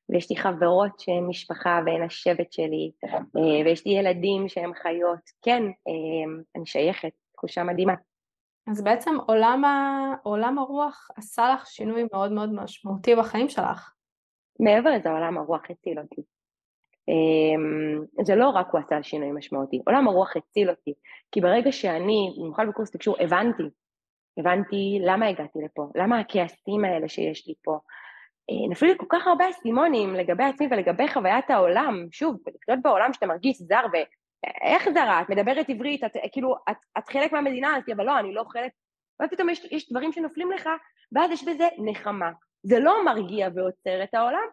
ויש 0.10 0.30
לי 0.30 0.38
חברות 0.38 1.00
שהן 1.00 1.24
משפחה 1.28 1.80
והן 1.86 2.04
השבט 2.04 2.52
שלי, 2.52 2.92
אה, 3.06 3.66
ויש 3.66 3.86
לי 3.86 3.92
ילדים 3.92 4.50
שהם 4.50 4.72
חיות. 4.74 5.30
כן, 5.42 5.64
אה, 5.64 6.44
אני 6.56 6.66
שייכת, 6.66 7.12
תחושה 7.34 7.64
מדהימה. 7.64 7.94
אז 8.72 8.84
בעצם 8.84 9.16
עולם, 9.28 9.66
ה... 9.66 10.16
עולם 10.24 10.60
הרוח 10.60 11.08
עשה 11.16 11.54
לך 11.54 11.68
שינוי 11.68 12.04
מאוד 12.12 12.32
מאוד 12.32 12.54
משמעותי 12.54 13.16
בחיים 13.16 13.50
שלך. 13.50 13.92
מעבר 14.60 14.90
לזה, 14.90 15.10
עולם 15.10 15.38
הרוח 15.38 15.62
הציל 15.70 16.00
אותי. 16.00 16.33
אמ, 17.10 18.26
זה 18.26 18.36
לא 18.36 18.50
רק 18.50 18.68
הוא 18.72 18.80
עשה 18.80 19.04
שינוי 19.04 19.32
משמעותי, 19.32 19.82
עולם 19.88 20.08
הרוח 20.08 20.38
הציל 20.38 20.70
אותי, 20.70 20.94
כי 21.32 21.42
ברגע 21.42 21.72
שאני, 21.72 22.36
במיוחד 22.38 22.66
בקורס 22.68 22.92
תקשור, 22.92 23.16
הבנתי, 23.20 23.64
הבנתי 24.38 25.00
למה 25.02 25.28
הגעתי 25.28 25.60
לפה, 25.66 25.88
למה 25.96 26.20
הכעסים 26.20 26.86
האלה 26.86 27.10
שיש 27.10 27.48
לי 27.48 27.54
פה, 27.64 27.78
אה, 28.50 28.70
נפלו 28.70 28.88
לי 28.88 28.98
כל 28.98 29.06
כך 29.10 29.28
הרבה 29.28 29.50
אסימונים 29.50 30.14
לגבי 30.14 30.44
עצמי 30.44 30.68
ולגבי 30.72 31.08
חוויית 31.08 31.50
העולם, 31.50 32.08
שוב, 32.12 32.38
לחיות 32.48 32.80
בעולם 32.82 33.14
שאתה 33.14 33.26
מרגיש 33.26 33.58
זר, 33.58 33.86
ואיך 33.94 34.90
זרה, 34.94 35.22
את 35.22 35.30
מדברת 35.30 35.70
עברית, 35.70 36.04
את 36.04 36.12
כאילו, 36.32 36.56
את, 36.70 36.78
את 36.98 37.10
חלק 37.10 37.32
מהמדינה, 37.32 37.78
אז 37.78 37.84
אבל 37.96 38.06
לא, 38.06 38.20
אני 38.20 38.34
לא 38.34 38.44
חלק, 38.48 38.72
ואז 39.20 39.30
פתאום 39.30 39.50
יש, 39.50 39.68
יש 39.72 39.92
דברים 39.92 40.12
שנופלים 40.12 40.52
לך, 40.52 40.70
ואז 41.12 41.32
יש 41.32 41.44
בזה 41.44 41.68
נחמה. 41.78 42.32
זה 42.64 42.80
לא 42.80 43.06
מרגיע 43.06 43.50
ועוצר 43.56 44.04
את 44.04 44.14
העולם, 44.14 44.48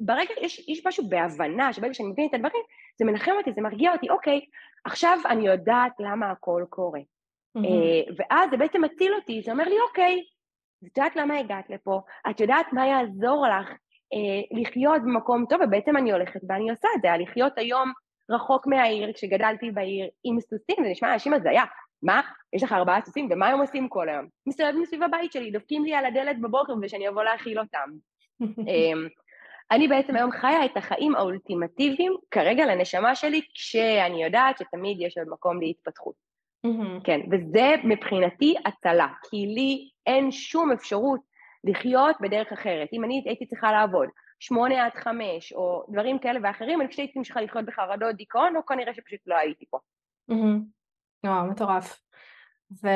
ברגע, 0.00 0.34
יש, 0.40 0.68
יש 0.68 0.86
משהו 0.86 1.08
בהבנה, 1.08 1.72
שברגע 1.72 1.94
שאני 1.94 2.08
מבין 2.08 2.28
את 2.28 2.34
הדברים, 2.34 2.62
זה 2.98 3.04
מנחם 3.04 3.32
אותי, 3.38 3.52
זה 3.52 3.60
מרגיע 3.60 3.92
אותי, 3.92 4.10
אוקיי, 4.10 4.40
עכשיו 4.84 5.18
אני 5.28 5.46
יודעת 5.46 5.92
למה 5.98 6.30
הכל 6.30 6.64
קורה. 6.70 7.00
Mm-hmm. 7.00 8.14
ואז 8.16 8.50
זה 8.50 8.56
בעצם 8.56 8.84
מציל 8.84 9.14
אותי, 9.14 9.42
זה 9.42 9.52
אומר 9.52 9.64
לי, 9.64 9.80
אוקיי, 9.88 10.22
את 10.84 10.98
יודעת 10.98 11.16
למה 11.16 11.38
הגעת 11.38 11.70
לפה, 11.70 12.00
את 12.30 12.40
יודעת 12.40 12.72
מה 12.72 12.86
יעזור 12.86 13.46
לך 13.46 13.70
אה, 14.12 14.60
לחיות 14.60 15.02
במקום 15.02 15.44
טוב, 15.48 15.60
ובעצם 15.64 15.96
אני 15.96 16.12
הולכת 16.12 16.40
ואני 16.48 16.70
עושה 16.70 16.88
את 16.96 17.02
זה, 17.02 17.08
לחיות 17.18 17.58
היום 17.58 17.92
רחוק 18.30 18.66
מהעיר, 18.66 19.12
כשגדלתי 19.12 19.70
בעיר 19.70 20.08
עם 20.24 20.40
סוסים, 20.40 20.76
זה 20.84 20.90
נשמע 20.90 21.08
לאנשים 21.08 21.34
הזיה, 21.34 21.64
מה, 22.02 22.20
יש 22.52 22.62
לך 22.62 22.72
ארבעה 22.72 23.00
סוסים, 23.04 23.28
ומה 23.30 23.48
הם 23.48 23.60
עושים 23.60 23.88
כל 23.88 24.08
היום? 24.08 24.26
מסתובבים 24.46 24.84
סביב 24.84 25.02
הבית 25.02 25.32
שלי, 25.32 25.50
דופקים 25.50 25.84
לי 25.84 25.94
על 25.94 26.04
הדלת 26.04 26.40
בבוקר 26.40 26.72
ושאני 26.82 27.08
אבוא 27.08 27.22
להאכיל 27.22 27.60
אותם. 27.60 27.90
אני 29.70 29.88
בעצם 29.88 30.16
היום 30.16 30.30
חיה 30.30 30.64
את 30.64 30.76
החיים 30.76 31.14
האולטימטיביים 31.14 32.16
כרגע 32.30 32.66
לנשמה 32.66 33.14
שלי, 33.14 33.40
כשאני 33.54 34.24
יודעת 34.24 34.58
שתמיד 34.58 34.96
יש 35.00 35.18
עוד 35.18 35.28
מקום 35.28 35.60
להתפתחות. 35.60 36.14
Mm-hmm. 36.66 37.04
כן, 37.04 37.20
וזה 37.32 37.74
מבחינתי 37.84 38.54
הצלה, 38.64 39.08
כי 39.30 39.36
לי 39.36 39.90
אין 40.06 40.30
שום 40.30 40.72
אפשרות 40.72 41.20
לחיות 41.64 42.16
בדרך 42.20 42.52
אחרת. 42.52 42.88
אם 42.92 43.04
אני 43.04 43.22
הייתי 43.26 43.46
צריכה 43.46 43.72
לעבוד 43.72 44.08
שמונה 44.40 44.84
עד 44.84 44.94
חמש, 44.94 45.52
או 45.52 45.86
דברים 45.88 46.18
כאלה 46.18 46.40
ואחרים, 46.42 46.80
אני 46.80 46.88
פשוט 46.88 46.98
הייתי 46.98 47.18
ממשיכה 47.18 47.40
לחיות 47.40 47.64
בחרדות 47.64 48.16
דיכאון, 48.16 48.56
או 48.56 48.66
כנראה 48.66 48.94
שפשוט 48.94 49.20
לא 49.26 49.34
הייתי 49.34 49.64
פה. 49.70 49.78
Mm-hmm. 50.30 51.26
וואו, 51.26 51.50
מטורף. 51.50 52.00
ו... 52.82 52.88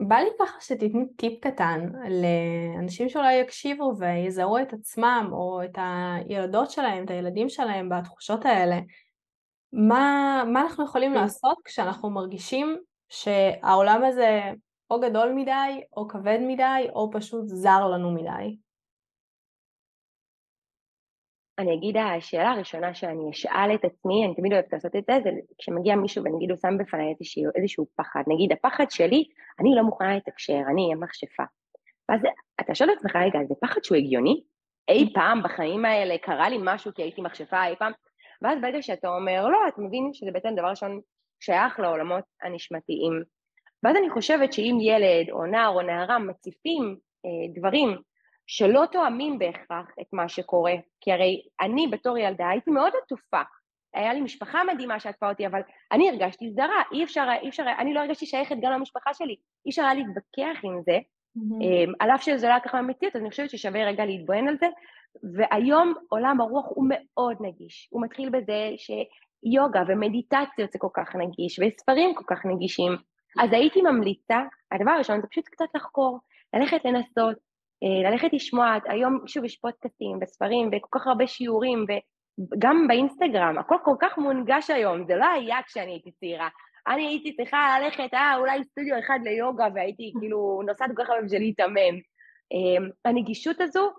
בא 0.00 0.16
לי 0.16 0.30
ככה 0.40 0.60
שתתני 0.60 1.04
טיפ 1.16 1.40
קטן 1.40 1.88
לאנשים 2.10 3.08
שאולי 3.08 3.34
יקשיבו 3.34 3.92
ויזהו 3.98 4.58
את 4.58 4.72
עצמם 4.72 5.28
או 5.32 5.62
את 5.64 5.78
הילדות 5.78 6.70
שלהם, 6.70 7.04
את 7.04 7.10
הילדים 7.10 7.48
שלהם 7.48 7.88
בתחושות 7.88 8.44
האלה. 8.44 8.78
מה, 9.72 10.42
מה 10.52 10.60
אנחנו 10.60 10.84
יכולים 10.84 11.14
כן. 11.14 11.20
לעשות 11.20 11.56
כשאנחנו 11.64 12.10
מרגישים 12.10 12.76
שהעולם 13.08 14.04
הזה 14.04 14.40
או 14.90 15.00
גדול 15.00 15.32
מדי, 15.32 15.80
או 15.96 16.08
כבד 16.08 16.38
מדי, 16.40 16.86
או 16.94 17.10
פשוט 17.12 17.46
זר 17.46 17.88
לנו 17.88 18.10
מדי? 18.10 18.56
אני 21.58 21.74
אגיד, 21.74 21.96
השאלה 21.96 22.50
הראשונה 22.50 22.94
שאני 22.94 23.30
אשאל 23.30 23.74
את 23.74 23.84
עצמי, 23.84 24.24
אני 24.26 24.34
תמיד 24.34 24.52
אוהבת 24.52 24.72
לעשות 24.72 24.96
את 24.96 25.04
זה, 25.06 25.12
זה 25.24 25.30
כשמגיע 25.58 25.96
מישהו 25.96 26.24
ונגיד 26.24 26.50
הוא 26.50 26.58
שם 26.62 26.78
בפניי 26.78 27.14
איזשהו, 27.20 27.44
איזשהו 27.54 27.86
פחד, 27.96 28.22
נגיד 28.26 28.52
הפחד 28.52 28.90
שלי, 28.90 29.24
אני 29.60 29.74
לא 29.76 29.82
מוכנה 29.82 30.16
לתקשר, 30.16 30.60
אני 30.68 30.84
אהיה 30.84 30.96
מכשפה. 30.96 31.42
ואז 32.08 32.20
אתה 32.60 32.74
שואל 32.74 32.90
את 32.90 32.96
עצמך, 32.98 33.16
רגע, 33.16 33.38
זה 33.48 33.54
פחד 33.60 33.84
שהוא 33.84 33.96
הגיוני? 33.96 34.42
אי 34.88 35.12
פעם 35.14 35.42
בחיים 35.42 35.84
האלה 35.84 36.18
קרה 36.18 36.48
לי 36.48 36.58
משהו 36.62 36.94
כי 36.94 37.02
הייתי 37.02 37.20
מכשפה 37.20 37.66
אי 37.66 37.76
פעם? 37.76 37.92
ואז 38.42 38.58
ברגע 38.60 38.82
שאתה 38.82 39.08
אומר, 39.08 39.48
לא, 39.48 39.58
את 39.68 39.74
מבין 39.78 40.10
שזה 40.12 40.30
בעצם 40.30 40.54
דבר 40.56 40.70
ראשון 40.70 41.00
שייך 41.40 41.80
לעולמות 41.80 42.24
הנשמתיים. 42.42 43.22
ואז 43.82 43.96
אני 43.96 44.10
חושבת 44.10 44.52
שאם 44.52 44.78
ילד 44.80 45.30
או 45.30 45.46
נער 45.46 45.68
או 45.68 45.82
נערה 45.82 46.18
מציפים 46.18 46.96
אה, 47.26 47.60
דברים 47.60 47.98
שלא 48.50 48.84
תואמים 48.92 49.38
בהכרח 49.38 49.86
את 50.00 50.06
מה 50.12 50.28
שקורה, 50.28 50.74
כי 51.00 51.12
הרי 51.12 51.42
אני 51.60 51.86
בתור 51.86 52.18
ילדה 52.18 52.48
הייתי 52.48 52.70
מאוד 52.70 52.92
עטופה, 53.04 53.42
היה 53.94 54.14
לי 54.14 54.20
משפחה 54.20 54.64
מדהימה 54.64 55.00
שעטפה 55.00 55.28
אותי, 55.28 55.46
אבל 55.46 55.60
אני 55.92 56.10
הרגשתי 56.10 56.50
זרה, 56.50 56.82
אי 56.92 57.04
אפשר, 57.04 57.26
אי 57.42 57.48
אפשר, 57.48 57.64
אני 57.78 57.94
לא 57.94 58.00
הרגשתי 58.00 58.26
שייכת 58.26 58.56
גם 58.62 58.72
למשפחה 58.72 59.14
שלי, 59.14 59.36
אי 59.66 59.70
אפשר 59.70 59.82
היה 59.82 59.94
להתווכח 59.94 60.64
עם 60.64 60.80
זה, 60.82 60.98
mm-hmm. 61.38 61.94
על 62.00 62.10
אף 62.10 62.22
שזה 62.22 62.46
לא 62.46 62.52
היה 62.52 62.60
ככה 62.60 62.80
אז 63.14 63.20
אני 63.20 63.30
חושבת 63.30 63.50
ששווה 63.50 63.84
רגע 63.84 64.04
להתבונן 64.04 64.48
על 64.48 64.56
זה, 64.60 64.66
והיום 65.34 65.94
עולם 66.08 66.40
הרוח 66.40 66.66
הוא 66.68 66.86
מאוד 66.88 67.36
נגיש, 67.40 67.88
הוא 67.90 68.02
מתחיל 68.02 68.30
בזה 68.30 68.70
שיוגה 68.76 69.82
ומדיטציות 69.88 70.72
זה 70.72 70.78
כל 70.78 70.88
כך 70.94 71.16
נגיש, 71.16 71.60
וספרים 71.62 72.14
כל 72.14 72.24
כך 72.26 72.46
נגישים, 72.46 72.92
אז 73.38 73.52
הייתי 73.52 73.82
ממליצה, 73.82 74.40
הדבר 74.72 74.90
הראשון 74.90 75.20
זה 75.20 75.26
פשוט 75.26 75.48
קצת 75.48 75.68
לחקור, 75.74 76.18
ללכת 76.54 76.84
לנסות, 76.84 77.47
ללכת 77.82 78.32
לשמוע, 78.32 78.76
היום 78.88 79.20
שוב 79.26 79.44
יש 79.44 79.56
פודקאסטים 79.56 80.18
וספרים 80.22 80.70
וכל 80.72 80.98
כך 80.98 81.06
הרבה 81.06 81.26
שיעורים 81.26 81.84
וגם 81.88 82.88
באינסטגרם, 82.88 83.58
הכל 83.58 83.76
כל 83.84 83.94
כך 84.00 84.18
מונגש 84.18 84.70
היום, 84.70 85.04
זה 85.06 85.16
לא 85.16 85.26
היה 85.26 85.56
כשאני 85.66 85.90
הייתי 85.90 86.12
צעירה. 86.12 86.48
אני 86.88 87.06
הייתי 87.06 87.36
צריכה 87.36 87.78
ללכת, 87.80 88.14
אה, 88.14 88.36
אולי 88.36 88.64
סטודיו 88.64 88.98
אחד 88.98 89.18
ליוגה 89.24 89.66
והייתי 89.74 90.12
כאילו 90.18 90.62
נוסעת 90.66 90.90
כל 90.96 91.02
כך 91.02 91.10
הרבה 91.10 91.22
בשביל 91.22 91.42
להתאמן. 91.42 91.94
אה, 92.52 92.88
הנגישות 93.04 93.60
הזו 93.60 93.90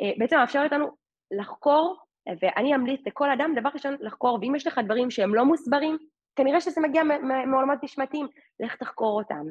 אה, 0.00 0.12
בעצם 0.18 0.36
מאפשרת 0.36 0.72
לנו 0.72 0.86
לחקור, 1.30 1.96
ואני 2.42 2.74
אמליץ 2.74 3.00
לכל 3.06 3.30
אדם, 3.30 3.54
דבר 3.56 3.70
ראשון, 3.74 3.96
לחקור, 4.00 4.38
ואם 4.42 4.54
יש 4.54 4.66
לך 4.66 4.80
דברים 4.84 5.10
שהם 5.10 5.34
לא 5.34 5.44
מוסברים, 5.44 5.98
כנראה 6.36 6.60
שזה 6.60 6.80
מגיע 6.80 7.02
מעולמות 7.46 7.78
נשמתיים, 7.82 8.26
לך 8.60 8.76
תחקור 8.76 9.18
אותם. 9.18 9.44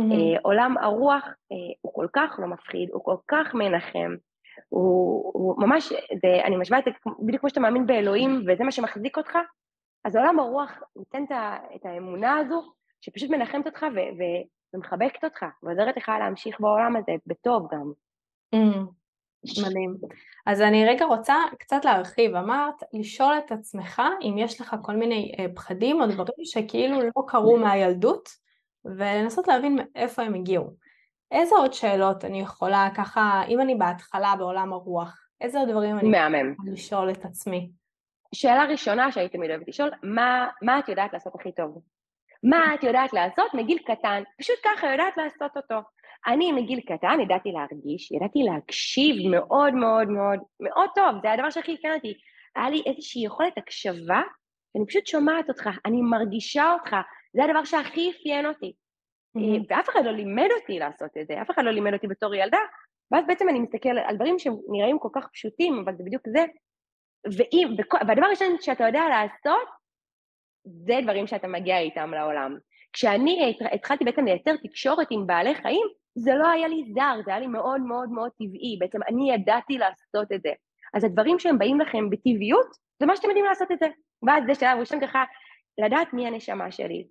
Mm-hmm. 0.00 0.40
עולם 0.42 0.78
הרוח 0.78 1.24
אה, 1.24 1.56
הוא 1.80 1.92
כל 1.94 2.06
כך 2.12 2.36
לא 2.38 2.46
מפחיד, 2.46 2.90
הוא 2.92 3.04
כל 3.04 3.16
כך 3.28 3.54
מנחם, 3.54 4.14
הוא, 4.68 5.30
הוא 5.34 5.54
ממש, 5.58 5.92
זה, 5.92 6.44
אני 6.44 6.56
משווה 6.56 6.78
את 6.78 6.84
זה 6.84 6.90
בדיוק 7.26 7.40
כמו 7.40 7.48
שאתה 7.48 7.60
מאמין 7.60 7.86
באלוהים 7.86 8.44
וזה 8.46 8.64
מה 8.64 8.72
שמחזיק 8.72 9.16
אותך, 9.16 9.38
אז 10.04 10.16
עולם 10.16 10.38
הרוח 10.38 10.82
נותן 10.96 11.24
את 11.76 11.86
האמונה 11.86 12.36
הזו 12.36 12.62
שפשוט 13.00 13.30
מנחמת 13.30 13.66
אותך 13.66 13.82
ו, 13.82 13.98
ו, 13.98 14.22
ומחבקת 14.74 15.24
אותך 15.24 15.46
ועוזרת 15.62 15.96
לך 15.96 16.08
להמשיך 16.08 16.60
בעולם 16.60 16.96
הזה 16.96 17.12
בטוב 17.26 17.68
גם. 17.72 17.92
Mm, 18.54 18.78
מדהים. 19.66 19.96
אז 20.46 20.60
אני 20.60 20.86
רגע 20.86 21.04
רוצה 21.04 21.34
קצת 21.58 21.84
להרחיב, 21.84 22.34
אמרת 22.34 22.82
לשאול 22.92 23.34
את 23.46 23.52
עצמך 23.52 24.02
אם 24.22 24.38
יש 24.38 24.60
לך 24.60 24.76
כל 24.82 24.96
מיני 24.96 25.34
אה, 25.38 25.46
פחדים 25.54 26.00
או 26.00 26.06
דברים 26.06 26.44
שכאילו 26.44 27.02
לא 27.02 27.22
קרו 27.26 27.56
מהילדות 27.64 28.28
ולנסות 28.98 29.48
להבין 29.48 29.78
מאיפה 29.78 30.22
הם 30.22 30.34
הגיעו. 30.34 30.70
איזה 31.30 31.54
עוד 31.56 31.72
שאלות 31.72 32.24
אני 32.24 32.40
יכולה 32.40 32.88
ככה, 32.96 33.42
אם 33.48 33.60
אני 33.60 33.74
בהתחלה 33.74 34.34
בעולם 34.38 34.72
הרוח, 34.72 35.26
איזה 35.40 35.58
עוד 35.58 35.68
דברים 35.68 35.98
אני 35.98 36.08
מהמם. 36.08 36.52
יכולה 36.52 36.72
לשאול 36.72 37.10
את 37.10 37.24
עצמי? 37.24 37.70
שאלה 38.34 38.64
ראשונה 38.64 39.12
שהייתי 39.12 39.36
תמיד 39.36 39.50
אוהבת 39.50 39.68
לשאול, 39.68 39.90
מה, 40.02 40.48
מה 40.62 40.78
את 40.78 40.88
יודעת 40.88 41.12
לעשות 41.12 41.34
הכי 41.34 41.52
טוב? 41.52 41.82
מה 42.42 42.74
את 42.74 42.84
יודעת 42.84 43.12
לעשות 43.12 43.54
מגיל 43.54 43.78
קטן? 43.78 44.22
פשוט 44.40 44.56
ככה 44.64 44.86
יודעת 44.92 45.16
לעשות 45.16 45.56
אותו. 45.56 45.74
אני 46.26 46.52
מגיל 46.52 46.80
קטן 46.80 47.20
ידעתי 47.20 47.52
להרגיש, 47.52 48.12
ידעתי 48.12 48.42
להקשיב 48.42 49.16
מאוד 49.30 49.74
מאוד 49.74 50.08
מאוד 50.08 50.38
מאוד 50.60 50.88
טוב, 50.94 51.22
זה 51.22 51.32
הדבר 51.32 51.50
שהכי 51.50 51.72
עדכן 51.72 51.94
אותי. 51.94 52.14
היה 52.56 52.70
לי 52.70 52.82
איזושהי 52.86 53.24
יכולת 53.24 53.58
הקשבה, 53.58 54.22
אני 54.76 54.86
פשוט 54.86 55.06
שומעת 55.06 55.48
אותך, 55.48 55.70
אני 55.86 56.02
מרגישה 56.02 56.72
אותך, 56.72 56.96
זה 57.36 57.44
הדבר 57.44 57.64
שהכי 57.64 58.10
אפיין 58.10 58.46
אותי. 58.46 58.72
Mm-hmm. 59.38 59.64
ואף 59.70 59.88
אחד 59.88 60.04
לא 60.04 60.10
לימד 60.10 60.48
אותי 60.60 60.78
לעשות 60.78 61.10
את 61.20 61.26
זה, 61.26 61.42
אף 61.42 61.50
אחד 61.50 61.64
לא 61.64 61.70
לימד 61.70 61.92
אותי 61.92 62.06
בתור 62.06 62.34
ילדה, 62.34 62.58
ואז 63.10 63.24
בעצם 63.26 63.48
אני 63.48 63.60
מסתכל 63.60 63.88
על 63.88 64.16
דברים 64.16 64.38
שנראים 64.38 64.98
כל 64.98 65.08
כך 65.14 65.28
פשוטים, 65.32 65.82
אבל 65.84 65.96
זה 65.96 66.04
בדיוק 66.04 66.22
זה. 66.28 66.44
ואם, 67.36 67.68
והדבר 68.08 68.26
הראשון 68.26 68.56
שאתה 68.60 68.84
יודע 68.84 69.02
לעשות, 69.08 69.68
זה 70.64 70.94
דברים 71.02 71.26
שאתה 71.26 71.48
מגיע 71.48 71.78
איתם 71.78 72.10
לעולם. 72.14 72.56
כשאני 72.92 73.56
התחלתי 73.72 74.04
בעצם 74.04 74.24
לייצר 74.24 74.56
תקשורת 74.56 75.06
עם 75.10 75.26
בעלי 75.26 75.54
חיים, 75.54 75.86
זה 76.14 76.34
לא 76.34 76.48
היה 76.48 76.68
לי 76.68 76.84
זר, 76.94 77.20
זה 77.24 77.30
היה 77.30 77.40
לי 77.40 77.46
מאוד 77.46 77.80
מאוד 77.80 78.08
מאוד 78.10 78.30
טבעי, 78.30 78.76
בעצם 78.80 78.98
אני 79.08 79.32
ידעתי 79.32 79.78
לעשות 79.78 80.32
את 80.32 80.42
זה. 80.42 80.50
אז 80.94 81.04
הדברים 81.04 81.38
שהם 81.38 81.58
באים 81.58 81.80
לכם 81.80 82.10
בטבעיות, 82.10 82.66
זה 83.00 83.06
מה 83.06 83.16
שאתם 83.16 83.28
יודעים 83.28 83.44
לעשות 83.44 83.72
את 83.72 83.78
זה. 83.78 83.86
ואז 84.26 84.44
זה 84.46 84.54
שלב 84.54 84.78
ראשון 84.78 85.00
ככה, 85.00 85.24
לדעת 85.78 86.12
מי 86.12 86.26
הנשמה 86.26 86.70
שלי. 86.70 87.06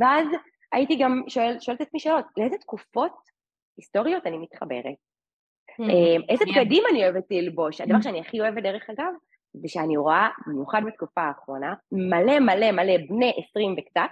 ואז 0.00 0.28
הייתי 0.72 0.96
גם 0.96 1.22
שואל, 1.28 1.56
שואלת 1.60 1.82
את 1.82 1.86
עצמי 1.86 2.00
שאלות, 2.00 2.24
לאיזה 2.36 2.58
תקופות 2.58 3.12
היסטוריות 3.76 4.26
אני 4.26 4.38
מתחברת? 4.38 4.96
Mm, 5.80 5.84
איזה 6.28 6.44
בגדים 6.44 6.82
אני 6.90 7.04
אוהבת 7.04 7.24
ללבוש? 7.30 7.80
הדבר 7.80 7.98
mm. 7.98 8.02
שאני 8.02 8.20
הכי 8.20 8.40
אוהבת 8.40 8.62
דרך 8.62 8.90
אגב, 8.90 9.12
זה 9.54 9.68
שאני 9.68 9.96
רואה, 9.96 10.28
במיוחד 10.46 10.82
בתקופה 10.86 11.20
האחרונה, 11.20 11.74
מלא 11.92 12.38
מלא 12.40 12.72
מלא 12.72 12.96
בני 13.08 13.32
עשרים 13.36 13.74
וקצת, 13.78 14.10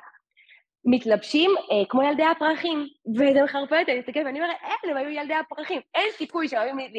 מתלבשים 0.85 1.51
אה, 1.51 1.85
כמו 1.89 2.03
ילדי 2.03 2.25
הפרחים, 2.25 2.87
וזה 3.15 3.45
מחרפן 3.45 3.81
אותי, 3.81 3.93
אני 3.93 4.01
מסתכלת 4.01 4.27
ואני 4.27 4.41
אומרת, 4.41 4.57
אין, 4.63 4.91
הם 4.91 4.97
היו 4.97 5.11
ילדי 5.11 5.35
הפרחים, 5.35 5.81
אין 5.95 6.09
סיכוי 6.13 6.49
שהם 6.49 6.79
היו 6.79 6.97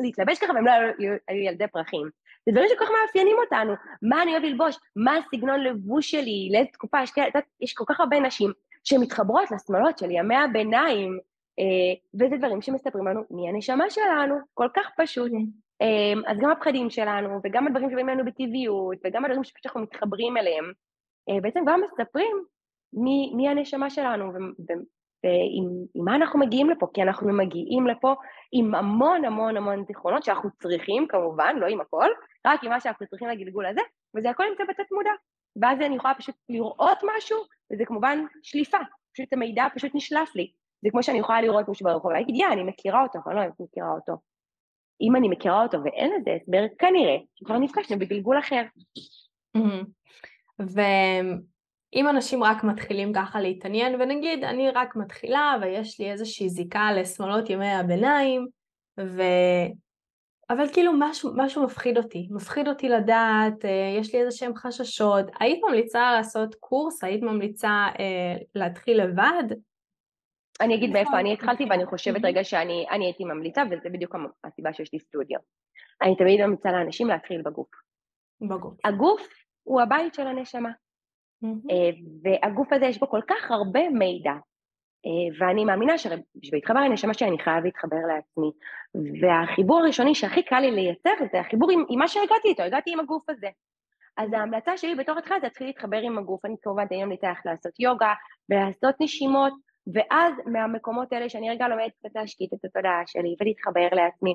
להתלבש 0.00 0.38
ככה 0.38 0.52
והם 0.52 0.66
לא 0.66 0.70
היו, 0.70 1.14
היו 1.28 1.42
ילדי 1.42 1.66
פרחים. 1.72 2.10
זה 2.46 2.52
דברים 2.52 2.68
שכל 2.68 2.84
כך 2.84 2.90
מאפיינים 2.90 3.36
אותנו, 3.44 3.72
מה 4.02 4.22
אני 4.22 4.32
אוהב 4.32 4.42
ללבוש, 4.42 4.78
מה 4.96 5.16
הסגנון 5.16 5.60
לבוש 5.60 6.10
שלי, 6.10 6.48
לאיזה 6.52 6.70
תקופה, 6.72 7.02
יש, 7.02 7.12
יש 7.60 7.74
כל 7.74 7.84
כך 7.88 8.00
הרבה 8.00 8.20
נשים 8.20 8.52
שמתחברות 8.84 9.50
לשמאלות 9.50 9.98
של 9.98 10.10
ימי 10.10 10.36
הביניים, 10.36 11.18
אה, 11.58 11.94
וזה 12.14 12.36
דברים 12.36 12.62
שמספרים 12.62 13.06
לנו 13.06 13.20
מי 13.30 13.48
הנשמה 13.48 13.90
שלנו, 13.90 14.34
כל 14.54 14.68
כך 14.74 14.90
פשוט. 14.96 15.32
אה, 15.82 16.32
אז 16.32 16.38
גם 16.38 16.50
הפחדים 16.50 16.90
שלנו, 16.90 17.40
וגם 17.44 17.66
הדברים 17.66 17.90
שבאים 17.90 18.08
לנו 18.08 18.24
בטבעיות, 18.24 18.98
וגם 19.04 19.24
הדברים 19.24 19.44
שאנחנו 19.44 19.80
מתחברים 19.80 20.36
אליהם, 20.36 20.72
אה, 21.28 21.40
בעצם 21.40 21.60
גם 21.66 21.80
מספרים 21.80 22.36
מי, 22.92 23.32
מי 23.36 23.48
הנשמה 23.48 23.90
שלנו 23.90 24.32
ועם 24.68 26.04
מה 26.04 26.14
אנחנו 26.14 26.38
מגיעים 26.38 26.70
לפה, 26.70 26.86
כי 26.94 27.02
אנחנו 27.02 27.32
מגיעים 27.32 27.86
לפה 27.86 28.14
עם 28.52 28.74
המון 28.74 29.24
המון 29.24 29.56
המון 29.56 29.84
זיכרונות 29.84 30.24
שאנחנו 30.24 30.50
צריכים 30.58 31.06
כמובן, 31.08 31.56
לא 31.58 31.66
עם 31.66 31.80
הכל, 31.80 32.10
רק 32.46 32.64
עם 32.64 32.70
מה 32.70 32.80
שאנחנו 32.80 33.06
צריכים 33.06 33.28
לגלגול 33.28 33.66
הזה, 33.66 33.80
וזה 34.16 34.30
הכל 34.30 34.44
נמצא 34.50 34.64
בתת 34.64 34.92
מודע. 34.92 35.10
ואז 35.62 35.80
אני 35.80 35.96
יכולה 35.96 36.14
פשוט 36.14 36.34
לראות 36.48 36.98
משהו, 37.16 37.38
וזה 37.72 37.84
כמובן 37.84 38.18
שליפה, 38.42 38.78
פשוט 39.12 39.32
המידע 39.32 39.66
פשוט 39.74 39.94
נשלף 39.94 40.34
לי. 40.34 40.52
זה 40.82 40.90
כמו 40.90 41.02
שאני 41.02 41.18
יכולה 41.18 41.40
לראות 41.40 41.68
מישהו 41.68 41.84
ברחוב 41.84 42.10
ולהגיד, 42.10 42.36
יא, 42.36 42.46
אני 42.52 42.62
מכירה 42.62 43.02
אותו, 43.02 43.18
אבל 43.24 43.34
לא 43.34 43.40
אני 43.40 43.50
מכירה 43.60 43.90
אותו. 43.90 44.12
אם 45.00 45.16
אני 45.16 45.28
מכירה 45.28 45.62
אותו 45.62 45.78
ואין 45.84 46.10
לזה 46.14 46.30
הסבר, 46.42 46.64
כנראה 46.78 47.16
שכבר 47.34 47.58
נפגשנו 47.58 47.98
בגלגול 47.98 48.38
אחר. 48.38 48.62
ואם 50.58 52.08
אנשים 52.08 52.42
רק 52.42 52.64
מתחילים 52.64 53.12
ככה 53.12 53.40
להתעניין, 53.40 54.00
ונגיד 54.00 54.44
אני 54.44 54.70
רק 54.70 54.96
מתחילה 54.96 55.56
ויש 55.62 56.00
לי 56.00 56.10
איזושהי 56.10 56.48
זיקה 56.48 56.92
לשמאלות 56.92 57.50
ימי 57.50 57.72
הביניים, 57.72 58.46
ו... 59.00 59.22
אבל 60.50 60.64
כאילו 60.72 60.92
משהו, 60.98 61.30
משהו 61.36 61.64
מפחיד 61.64 61.98
אותי, 61.98 62.28
מפחיד 62.30 62.68
אותי 62.68 62.88
לדעת, 62.88 63.64
אה, 63.64 63.96
יש 64.00 64.14
לי 64.14 64.20
איזה 64.20 64.36
שהם 64.36 64.56
חששות. 64.56 65.26
היית 65.40 65.60
ממליצה 65.68 66.12
לעשות 66.12 66.54
קורס? 66.54 67.04
היית 67.04 67.22
ממליצה 67.22 67.68
אה, 67.98 68.36
להתחיל 68.54 69.02
לבד? 69.02 69.44
אני 70.60 70.74
אגיד 70.74 70.90
מאיפה 70.90 71.20
אני 71.20 71.32
התחלתי 71.32 71.64
ואני 71.70 71.86
חושבת 71.86 72.20
רגע 72.24 72.44
שאני 72.44 72.86
הייתי 72.90 73.24
ממליצה 73.24 73.62
וזה 73.70 73.88
בדיוק 73.88 74.14
הסיבה 74.44 74.72
שיש 74.72 74.92
לי 74.92 74.98
סטודיו. 74.98 75.38
אני 76.02 76.16
תמיד 76.16 76.40
ממליצה 76.40 76.72
לאנשים 76.72 77.08
להתחיל 77.08 77.42
בגוף. 77.42 77.68
בגוף. 78.40 78.74
הגוף 78.84 79.28
הוא 79.62 79.80
הבית 79.82 80.14
של 80.14 80.26
הנשמה. 80.26 80.70
אה, 81.44 81.90
והגוף 82.22 82.72
הזה 82.72 82.84
יש 82.84 82.98
בו 83.00 83.08
כל 83.08 83.20
כך 83.28 83.50
הרבה 83.50 83.90
מידע. 83.90 84.32
אה, 85.06 85.46
ואני 85.46 85.64
מאמינה 85.64 85.98
שבשביל 85.98 86.52
להתחבר 86.52 86.80
לנשמה 86.80 87.14
שלי 87.14 87.28
אני 87.28 87.38
חייב 87.38 87.64
להתחבר 87.64 87.96
לעצמי. 88.08 88.50
והחיבור 89.20 89.78
הראשוני 89.78 90.14
שהכי 90.14 90.42
קל 90.42 90.60
לי 90.60 90.70
לייצר 90.70 91.14
זה 91.32 91.40
החיבור 91.40 91.70
עם, 91.70 91.84
עם 91.88 91.98
מה 91.98 92.08
שהגעתי 92.08 92.48
איתו, 92.48 92.62
הגעתי 92.62 92.92
עם 92.92 93.00
הגוף 93.00 93.30
הזה. 93.30 93.48
אז 94.16 94.32
ההמלצה 94.32 94.76
שלי 94.76 94.94
בתור 94.94 95.18
התחלה 95.18 95.40
זה 95.40 95.46
להתחיל 95.46 95.66
להתחבר 95.66 95.98
עם 95.98 96.18
הגוף, 96.18 96.44
אני 96.44 96.54
כמובן 96.62 96.86
תמיד 96.86 97.04
ממליצה 97.04 97.30
איך 97.30 97.38
לעשות 97.44 97.80
יוגה 97.80 98.14
ולעשות 98.50 98.94
נשימות, 99.00 99.52
ואז 99.94 100.34
מהמקומות 100.46 101.12
האלה 101.12 101.28
שאני 101.28 101.50
רגע 101.50 101.68
לומדת 101.68 101.92
קצת 101.98 102.10
להשקיט 102.14 102.52
את 102.52 102.64
התודעה 102.64 103.02
שלי 103.06 103.36
ולהתחבר 103.40 103.88
לעצמי, 103.92 104.34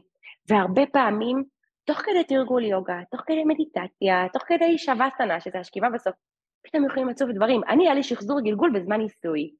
והרבה 0.49 0.85
פעמים 0.85 1.43
תוך 1.85 1.97
כדי 1.97 2.23
תרגול 2.23 2.63
יוגה, 2.63 2.99
תוך 3.11 3.21
כדי 3.21 3.43
מדיטציה, 3.43 4.27
תוך 4.33 4.43
כדי 4.47 4.77
שווסנה, 4.77 5.39
שזה 5.39 5.59
השכיבה 5.59 5.89
בסוף, 5.89 6.15
פתאום 6.63 6.85
יכולים 6.85 7.09
לצוף 7.09 7.29
דברים. 7.29 7.61
אני, 7.69 7.83
היה 7.83 7.93
לי 7.93 8.03
שחזור 8.03 8.41
גלגול 8.41 8.71
בזמן 8.73 8.97
ניסוי. 8.97 9.51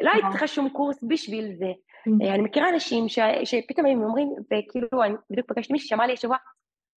לא 0.00 0.10
הייתי 0.10 0.26
צריכה 0.30 0.46
שום 0.46 0.68
קורס 0.68 1.04
בשביל 1.08 1.54
זה. 1.58 1.72
Mm. 2.08 2.34
אני 2.34 2.42
מכירה 2.42 2.68
אנשים 2.68 3.08
ש... 3.08 3.18
שפתאום 3.44 3.86
הם 3.86 4.02
אומרים, 4.02 4.28
וכאילו, 4.44 5.02
אני 5.04 5.14
בדיוק 5.30 5.48
פגשתי 5.48 5.72
מישהי 5.72 5.88
שאמרה 5.88 6.06
לי 6.06 6.12
השבוע, 6.12 6.36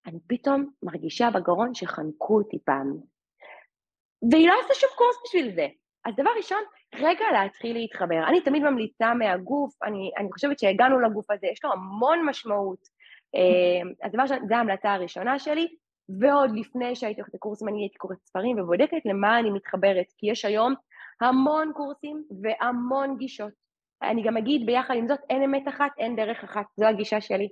אני 0.06 0.18
פתאום 0.26 0.70
מרגישה 0.82 1.30
בגרון 1.30 1.74
שחנקו 1.74 2.38
אותי 2.38 2.58
פעם. 2.64 2.96
והיא 4.30 4.48
לא 4.48 4.54
עושה 4.62 4.74
שום 4.74 4.90
קורס 4.96 5.16
בשביל 5.24 5.54
זה. 5.54 5.66
אז 6.04 6.14
דבר 6.16 6.30
ראשון, 6.36 6.62
רגע 6.94 7.24
להתחיל 7.32 7.76
להתחבר. 7.76 8.24
אני 8.28 8.40
תמיד 8.40 8.62
ממליצה 8.62 9.14
מהגוף, 9.14 9.82
אני, 9.82 10.10
אני 10.18 10.32
חושבת 10.32 10.58
שהגענו 10.58 11.00
לגוף 11.00 11.30
הזה, 11.30 11.46
יש 11.52 11.64
לו 11.64 11.72
המון 11.72 12.24
משמעות. 12.28 12.78
אה, 13.34 14.06
אז 14.06 14.12
דבר 14.12 14.22
ראשון, 14.22 14.48
זו 14.48 14.54
ההמלצה 14.54 14.94
הראשונה 14.94 15.38
שלי, 15.38 15.68
ועוד 16.20 16.50
לפני 16.54 16.96
שהייתי 16.96 17.20
הולכת 17.20 17.34
לקורסים 17.34 17.68
אני 17.68 17.82
הייתי 17.82 17.98
קוראת 17.98 18.18
ספרים 18.22 18.58
ובודקת 18.58 19.00
למה 19.04 19.38
אני 19.38 19.50
מתחברת, 19.50 20.06
כי 20.18 20.30
יש 20.30 20.44
היום 20.44 20.74
המון 21.20 21.72
קורסים 21.74 22.24
והמון 22.42 23.16
גישות. 23.18 23.52
אני 24.02 24.22
גם 24.22 24.36
אגיד 24.36 24.66
ביחד 24.66 24.94
עם 24.94 25.08
זאת, 25.08 25.20
אין 25.30 25.42
אמת 25.42 25.68
אחת, 25.68 25.90
אין 25.98 26.16
דרך 26.16 26.44
אחת, 26.44 26.66
זו 26.76 26.86
הגישה 26.86 27.20
שלי. 27.20 27.48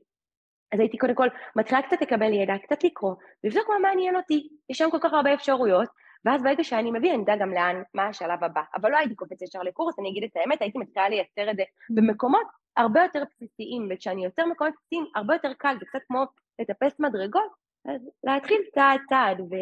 אז 0.73 0.81
הייתי 0.81 0.99
קודם 0.99 1.15
כל 1.15 1.29
מתחילה 1.57 1.83
קצת 1.83 2.03
לקבל 2.03 2.33
ידע, 2.33 2.59
קצת 2.59 2.85
לקרוא, 2.85 3.15
לבדוק 3.45 3.69
מה 3.69 3.89
מעניין 3.89 4.17
אותי, 4.17 4.49
יש 4.71 4.79
שם 4.79 4.91
כל 4.91 4.99
כך 5.01 5.13
הרבה 5.13 5.35
אפשרויות, 5.35 5.89
ואז 6.25 6.43
ברגע 6.43 6.65
שאני 6.65 6.91
מביא 6.91 7.15
אני 7.15 7.23
אדע 7.23 7.37
גם 7.37 7.51
לאן, 7.51 7.83
מה 7.95 8.07
השלב 8.07 8.45
הבא. 8.45 8.63
אבל 8.77 8.91
לא 8.91 8.97
הייתי 8.97 9.15
קופצת 9.15 9.43
ישר 9.43 9.63
לקורס, 9.63 9.99
אני 9.99 10.11
אגיד 10.11 10.25
את 10.25 10.37
האמת, 10.37 10.63
הייתי 10.63 10.79
מתחילה 10.79 11.09
לייצר 11.09 11.51
את 11.51 11.57
זה 11.57 11.63
במקומות 11.91 12.47
הרבה 12.77 13.03
יותר 13.03 13.23
בסיסיים, 13.31 13.89
וכשאני 13.91 14.25
יוצר 14.25 14.47
מקומות 14.47 14.75
בסיסיים, 14.77 15.07
הרבה 15.15 15.35
יותר 15.35 15.53
קל, 15.59 15.77
זה 15.81 15.87
קצת 15.87 15.99
כמו 16.09 16.25
לטפס 16.59 17.01
מדרגות, 17.01 17.53
אז 17.89 18.11
להתחיל 18.25 18.61
צעד 18.75 19.01
צעד, 19.09 19.41
ו... 19.41 19.55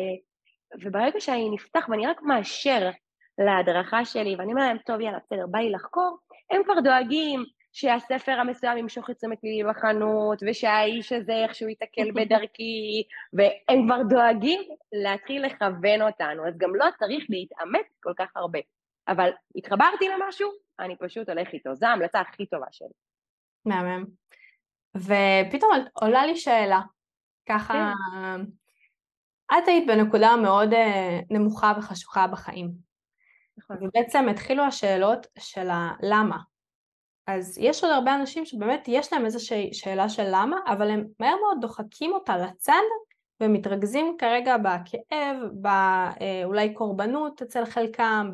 וברגע 0.82 1.20
שאני 1.20 1.50
נפתח 1.50 1.86
ואני 1.88 2.06
רק 2.06 2.22
מאשר 2.22 2.90
להדרכה 3.44 4.04
שלי, 4.04 4.36
ואני 4.36 4.52
אומר 4.52 4.62
להם, 4.62 4.78
טוב, 4.78 5.00
יאללה, 5.00 5.18
בסדר, 5.26 5.46
בא 5.46 5.58
לי 5.58 5.70
לחקור, 5.70 6.18
הם 6.50 6.64
כבר 6.64 6.80
דואגים 6.84 7.44
שהספר 7.72 8.32
המסוים 8.32 8.78
ימשוך 8.78 9.10
את 9.10 9.16
תשומת 9.16 9.38
ליבי 9.42 9.70
בחנות, 9.70 10.42
ושהאיש 10.46 11.12
הזה 11.12 11.32
איכשהו 11.32 11.68
ייתקל 11.68 12.10
בדרכי, 12.16 13.02
והם 13.32 13.86
כבר 13.86 14.02
דואגים 14.08 14.60
להתחיל 14.92 15.46
לכוון 15.46 16.02
אותנו, 16.02 16.48
אז 16.48 16.58
גם 16.58 16.74
לא 16.74 16.86
צריך 16.98 17.24
להתאמץ 17.28 17.86
כל 18.02 18.12
כך 18.18 18.36
הרבה. 18.36 18.58
אבל 19.08 19.30
התחברתי 19.56 20.08
למשהו, 20.08 20.50
אני 20.80 20.96
פשוט 20.96 21.28
הולך 21.28 21.48
איתו, 21.52 21.74
זו 21.74 21.86
ההמלצה 21.86 22.20
הכי 22.20 22.46
טובה 22.46 22.66
שלי. 22.70 22.88
מהמם. 23.64 24.04
ופתאום 24.96 25.70
עולה 25.92 26.26
לי 26.26 26.36
שאלה, 26.36 26.80
ככה, 27.48 27.92
כן. 28.12 28.40
את 29.58 29.68
היית 29.68 29.86
בנקודה 29.86 30.36
מאוד 30.36 30.72
אה, 30.72 31.20
נמוכה 31.30 31.72
וחשוכה 31.78 32.26
בחיים. 32.26 32.91
נכון. 33.58 33.76
ובעצם 33.80 34.28
התחילו 34.28 34.64
השאלות 34.64 35.26
של 35.38 35.68
הלמה. 35.70 36.38
אז 37.26 37.58
יש 37.58 37.84
עוד 37.84 37.92
הרבה 37.92 38.14
אנשים 38.14 38.44
שבאמת 38.44 38.84
יש 38.88 39.12
להם 39.12 39.24
איזושהי 39.24 39.74
שאלה 39.74 40.08
של 40.08 40.26
למה, 40.26 40.56
אבל 40.66 40.90
הם 40.90 41.04
מהר 41.20 41.34
מאוד 41.42 41.58
דוחקים 41.60 42.12
אותה 42.12 42.36
לצד 42.36 42.82
ומתרכזים 43.42 44.16
כרגע 44.18 44.56
בכאב, 44.56 45.36
באולי 45.52 46.68
אה, 46.68 46.74
קורבנות 46.74 47.42
אצל 47.42 47.64
חלקם, 47.64 48.30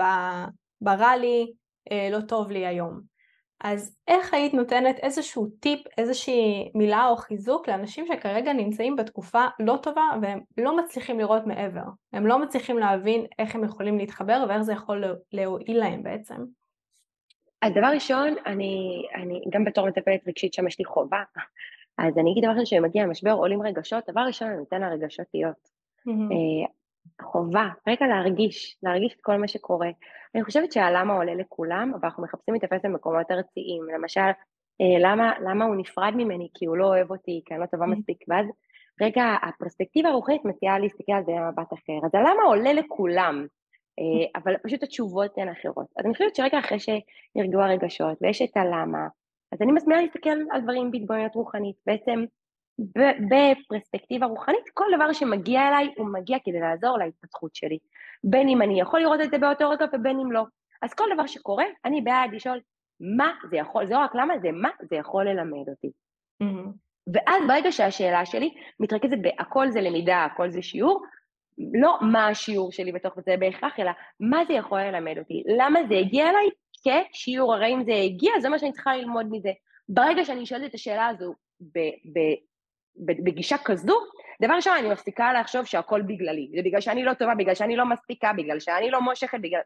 ברע 0.80 1.16
לי, 1.16 1.52
אה, 1.92 2.08
לא 2.12 2.20
טוב 2.20 2.50
לי 2.50 2.66
היום. 2.66 3.17
אז 3.60 3.96
איך 4.08 4.34
היית 4.34 4.54
נותנת 4.54 4.98
איזשהו 4.98 5.46
טיפ, 5.60 5.80
איזושהי 5.98 6.70
מילה 6.74 7.08
או 7.08 7.16
חיזוק 7.16 7.68
לאנשים 7.68 8.06
שכרגע 8.06 8.52
נמצאים 8.52 8.96
בתקופה 8.96 9.44
לא 9.60 9.76
טובה 9.82 10.02
והם 10.22 10.40
לא 10.58 10.76
מצליחים 10.76 11.18
לראות 11.18 11.46
מעבר, 11.46 11.84
הם 12.12 12.26
לא 12.26 12.38
מצליחים 12.38 12.78
להבין 12.78 13.26
איך 13.38 13.54
הם 13.54 13.64
יכולים 13.64 13.98
להתחבר 13.98 14.44
ואיך 14.48 14.62
זה 14.62 14.72
יכול 14.72 15.04
להועיל 15.32 15.78
להם 15.78 16.02
בעצם? 16.02 16.44
אז 17.62 17.72
דבר 17.72 17.86
ראשון, 17.94 18.34
אני, 18.46 19.02
אני 19.14 19.40
גם 19.50 19.64
בתור 19.64 19.88
מטפלת 19.88 20.20
רגשית 20.28 20.54
שם 20.54 20.66
יש 20.66 20.78
לי 20.78 20.84
חובה, 20.84 21.22
אז 21.98 22.18
אני 22.18 22.32
אגיד 22.32 22.44
דבר 22.44 22.52
ראשון 22.52 22.66
שמגיע 22.66 23.04
למשבר 23.04 23.32
עולים 23.32 23.62
רגשות, 23.62 24.04
דבר 24.10 24.20
ראשון 24.20 24.48
אני 24.48 24.56
נותן 24.56 24.80
לרגשות 24.80 25.26
להיות. 25.34 25.68
Mm-hmm. 26.08 26.68
חובה, 27.22 27.68
רגע 27.88 28.06
להרגיש, 28.06 28.78
להרגיש 28.82 29.14
את 29.14 29.20
כל 29.20 29.36
מה 29.36 29.48
שקורה. 29.48 29.88
אני 30.34 30.44
חושבת 30.44 30.72
שהלמה 30.72 31.14
עולה 31.14 31.34
לכולם, 31.34 31.92
אבל 31.94 32.04
אנחנו 32.04 32.22
מחפשים 32.22 32.54
להתאפס 32.54 32.80
במקומות 32.84 33.30
ארציים. 33.30 33.82
למשל, 33.94 34.30
אה, 34.80 34.98
למה, 35.00 35.32
למה 35.40 35.64
הוא 35.64 35.76
נפרד 35.76 36.12
ממני? 36.16 36.48
כי 36.54 36.66
הוא 36.66 36.76
לא 36.76 36.86
אוהב 36.86 37.10
אותי, 37.10 37.42
כי 37.44 37.54
אני 37.54 37.60
לא 37.60 37.66
טובה 37.66 37.84
mm-hmm. 37.84 37.88
מספיק. 37.88 38.24
ואז 38.28 38.46
רגע, 39.00 39.24
הפרספקטיבה 39.42 40.08
הרוחנית 40.08 40.44
מציעה 40.44 40.78
להסתכל 40.78 41.12
על 41.12 41.24
זה 41.24 41.32
במבט 41.32 41.72
אחר. 41.72 42.06
אז 42.06 42.14
הלמה 42.14 42.42
עולה 42.46 42.72
לכולם, 42.72 43.46
אה, 43.98 44.40
אבל 44.40 44.56
פשוט 44.62 44.82
התשובות 44.82 45.38
הן 45.38 45.48
אחרות. 45.48 45.86
אז 45.96 46.06
אני 46.06 46.14
חושבת 46.14 46.36
שרגע 46.36 46.58
אחרי 46.58 46.78
שנרגעו 46.78 47.62
הרגשות 47.62 48.18
ויש 48.20 48.42
את 48.42 48.56
הלמה, 48.56 49.06
אז 49.52 49.62
אני 49.62 49.72
מזמינה 49.72 50.02
להסתכל 50.02 50.30
על 50.50 50.60
דברים 50.60 50.90
בהתבוננות 50.90 51.34
רוחנית. 51.34 51.76
בעצם 51.86 52.24
בפרספקטיבה 53.30 54.26
רוחנית, 54.26 54.68
כל 54.74 54.84
דבר 54.96 55.12
שמגיע 55.12 55.68
אליי 55.68 55.94
הוא 55.96 56.12
מגיע 56.12 56.38
כדי 56.44 56.60
לעזור 56.60 56.98
להתפתחות 56.98 57.54
שלי. 57.54 57.78
בין 58.24 58.48
אם 58.48 58.62
אני 58.62 58.80
יכול 58.80 59.00
לראות 59.00 59.20
את 59.20 59.30
זה 59.30 59.38
באותו 59.38 59.70
רגע 59.70 59.84
ובין 59.92 60.20
אם 60.20 60.32
לא. 60.32 60.42
אז 60.82 60.94
כל 60.94 61.04
דבר 61.14 61.26
שקורה, 61.26 61.64
אני 61.84 62.00
בעד 62.00 62.30
לשאול 62.32 62.60
מה 63.18 63.32
זה 63.50 63.56
יכול, 63.56 63.86
זה 63.86 63.94
לא 63.94 63.98
רק 63.98 64.14
למה, 64.14 64.38
זה 64.38 64.48
מה 64.52 64.68
זה 64.82 64.96
יכול 64.96 65.28
ללמד 65.28 65.68
אותי. 65.68 65.90
Mm-hmm. 66.42 66.68
ואז 67.14 67.42
ברגע 67.48 67.72
שהשאלה 67.72 68.26
שלי 68.26 68.54
מתרכזת 68.80 69.18
בהכל 69.22 69.70
זה 69.70 69.80
למידה, 69.80 70.24
הכל 70.24 70.50
זה 70.50 70.62
שיעור, 70.62 71.02
לא 71.80 71.98
מה 72.12 72.28
השיעור 72.28 72.72
שלי 72.72 72.92
בתוך 72.92 73.20
זה 73.20 73.36
בהכרח, 73.38 73.80
אלא 73.80 73.90
מה 74.20 74.44
זה 74.44 74.52
יכול 74.52 74.80
ללמד 74.80 75.18
אותי, 75.18 75.42
למה 75.58 75.80
זה 75.88 75.94
הגיע 75.94 76.28
אליי 76.28 76.48
כשיעור, 77.12 77.54
הרי 77.54 77.74
אם 77.74 77.84
זה 77.84 77.92
הגיע, 77.94 78.32
זה 78.40 78.48
מה 78.48 78.58
שאני 78.58 78.72
צריכה 78.72 78.96
ללמוד 78.96 79.26
מזה. 79.30 79.50
ברגע 79.88 80.24
שאני 80.24 80.46
שואלת 80.46 80.70
את 80.70 80.74
השאלה 80.74 81.06
הזו 81.06 81.34
בגישה 82.98 83.56
כזו, 83.64 83.96
דבר 84.42 84.54
ראשון, 84.54 84.72
אני 84.78 84.90
מפסיקה 84.90 85.32
לחשוב 85.32 85.64
שהכל 85.64 86.02
בגללי. 86.02 86.50
זה 86.56 86.62
בגלל 86.64 86.80
שאני 86.80 87.04
לא 87.04 87.14
טובה, 87.14 87.34
בגלל 87.34 87.54
שאני 87.54 87.76
לא 87.76 87.86
מספיקה, 87.86 88.32
בגלל 88.32 88.60
שאני 88.60 88.90
לא 88.90 89.00
מושכת, 89.00 89.38
בגלל... 89.42 89.60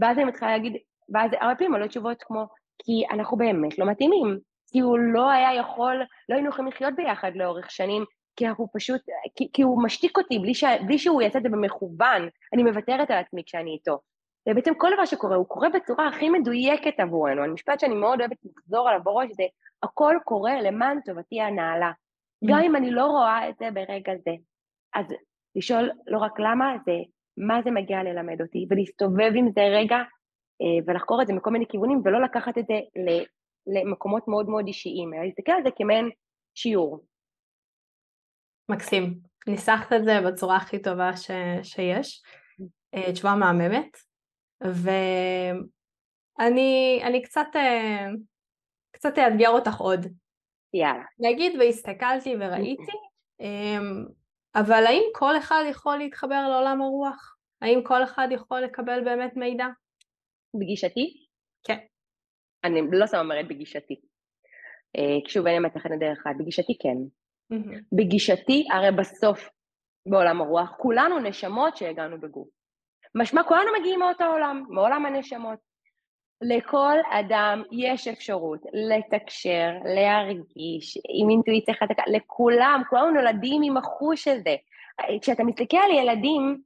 ואז 0.00 0.18
אני 0.18 0.24
מתחילה 0.24 0.50
להגיד, 0.50 0.76
ואז 1.14 1.30
הרבה 1.40 1.54
פעמים 1.54 1.74
עולות 1.74 1.88
תשובות 1.88 2.22
כמו, 2.22 2.46
כי 2.78 3.04
אנחנו 3.10 3.36
באמת 3.36 3.78
לא 3.78 3.86
מתאימים. 3.86 4.38
כי 4.72 4.80
הוא 4.80 4.98
לא 4.98 5.30
היה 5.30 5.54
יכול, 5.54 6.02
לא 6.28 6.34
היינו 6.34 6.48
יכולים 6.48 6.72
לחיות 6.72 6.94
ביחד 6.96 7.30
לאורך 7.34 7.70
שנים, 7.70 8.04
כי 8.36 8.48
אנחנו 8.48 8.68
פשוט, 8.74 9.00
כי, 9.36 9.48
כי 9.52 9.62
הוא 9.62 9.82
משתיק 9.82 10.18
אותי 10.18 10.38
בלי, 10.38 10.54
ש, 10.54 10.64
בלי 10.86 10.98
שהוא 10.98 11.22
יעשה 11.22 11.38
את 11.38 11.42
זה 11.42 11.48
במכוון, 11.48 12.28
אני 12.54 12.62
מוותרת 12.62 13.10
על 13.10 13.18
עצמי 13.18 13.42
כשאני 13.46 13.70
איתו. 13.70 13.98
ובעצם 14.48 14.72
כל 14.74 14.90
דבר 14.94 15.04
שקורה, 15.04 15.36
הוא 15.36 15.46
קורה 15.46 15.68
בצורה 15.68 16.08
הכי 16.08 16.28
מדויקת 16.28 17.00
עבורנו. 17.00 17.44
המשפט 17.44 17.80
שאני 17.80 17.94
מאוד 17.94 18.20
אוהבת 18.20 18.36
לחזור 18.44 18.88
עליו 18.88 19.00
בראש 19.04 19.28
זה, 19.32 19.44
הכל 19.82 20.16
קורה 20.24 20.62
למען 20.62 21.00
טובתי 21.00 21.40
הנעלה. 21.40 21.92
גם 22.44 22.60
אם 22.62 22.76
אני 22.76 22.90
לא 22.90 23.06
רואה 23.06 23.48
את 23.48 23.54
זה 23.58 23.70
ברגע 23.70 24.12
זה. 24.24 24.30
אז 24.94 25.06
לשאול 25.56 25.90
לא 26.06 26.18
רק 26.18 26.40
למה, 26.40 26.76
זה 26.84 26.92
מה 27.36 27.62
זה 27.64 27.70
מגיע 27.70 28.02
ללמד 28.02 28.40
אותי, 28.40 28.66
ולהסתובב 28.70 29.32
עם 29.34 29.50
זה 29.54 29.60
רגע 29.60 29.96
אה, 30.62 30.84
ולחקור 30.86 31.22
את 31.22 31.26
זה 31.26 31.32
מכל 31.32 31.50
מיני 31.50 31.66
כיוונים, 31.68 32.00
ולא 32.04 32.22
לקחת 32.22 32.58
את 32.58 32.66
זה 32.66 32.74
למקומות 33.66 34.28
מאוד 34.28 34.48
מאוד 34.48 34.66
אישיים, 34.66 35.14
אלא 35.14 35.22
להסתכל 35.22 35.52
על 35.52 35.62
זה 35.62 35.68
כמעין 35.76 36.10
שיעור. 36.54 37.04
מקסים. 38.70 39.14
ניסחת 39.46 39.92
את 39.92 40.04
זה 40.04 40.12
בצורה 40.26 40.56
הכי 40.56 40.82
טובה 40.82 41.16
ש... 41.16 41.30
שיש. 41.62 42.22
אה, 42.94 43.12
תשובה 43.12 43.34
מהממת. 43.34 43.96
ואני 46.40 47.22
קצת, 47.24 47.46
אה, 47.56 48.06
קצת 48.92 49.18
אאתגר 49.18 49.48
אותך 49.48 49.80
עוד. 49.80 50.06
יאללה. 50.74 51.04
נגיד 51.18 51.60
והסתכלתי 51.60 52.34
וראיתי, 52.40 52.92
אמ, 53.40 54.04
אבל 54.54 54.86
האם 54.86 55.02
כל 55.14 55.36
אחד 55.38 55.64
יכול 55.70 55.96
להתחבר 55.96 56.48
לעולם 56.48 56.82
הרוח? 56.82 57.36
האם 57.60 57.80
כל 57.82 58.04
אחד 58.04 58.28
יכול 58.30 58.60
לקבל 58.60 59.04
באמת 59.04 59.36
מידע? 59.36 59.66
בגישתי? 60.60 61.26
כן. 61.64 61.78
אני 62.64 62.80
לא 62.92 63.06
סתם 63.06 63.18
אומרת 63.18 63.48
בגישתי. 63.48 64.00
אה, 64.96 65.26
כשוב, 65.26 65.46
אין 65.46 65.56
אמת 65.56 65.76
אחת 65.76 65.90
דרך 66.00 66.18
אחת. 66.20 66.36
בגישתי 66.38 66.78
כן. 66.82 66.96
בגישתי, 67.92 68.66
הרי 68.72 68.92
בסוף 68.98 69.48
בעולם 70.08 70.40
הרוח, 70.40 70.74
כולנו 70.78 71.18
נשמות 71.18 71.76
שהגענו 71.76 72.20
בגוף. 72.20 72.48
משמע 73.14 73.42
כולנו 73.42 73.70
מגיעים 73.80 74.00
מאותו 74.00 74.24
עולם, 74.24 74.64
מעולם 74.68 75.06
הנשמות. 75.06 75.58
לכל 76.48 76.96
אדם 77.10 77.62
יש 77.72 78.08
אפשרות 78.08 78.60
לתקשר, 78.72 79.70
להרגיש, 79.84 80.98
עם 81.08 81.30
אינטואיציה 81.30 81.74
חזקה, 81.74 82.02
לכולם, 82.06 82.82
כולנו 82.90 83.10
נולדים 83.10 83.62
עם 83.64 83.76
החוש 83.76 84.28
הזה. 84.28 84.56
כשאתה 85.20 85.44
מסתכל 85.44 85.76
על 85.76 85.90
ילדים, 85.90 86.60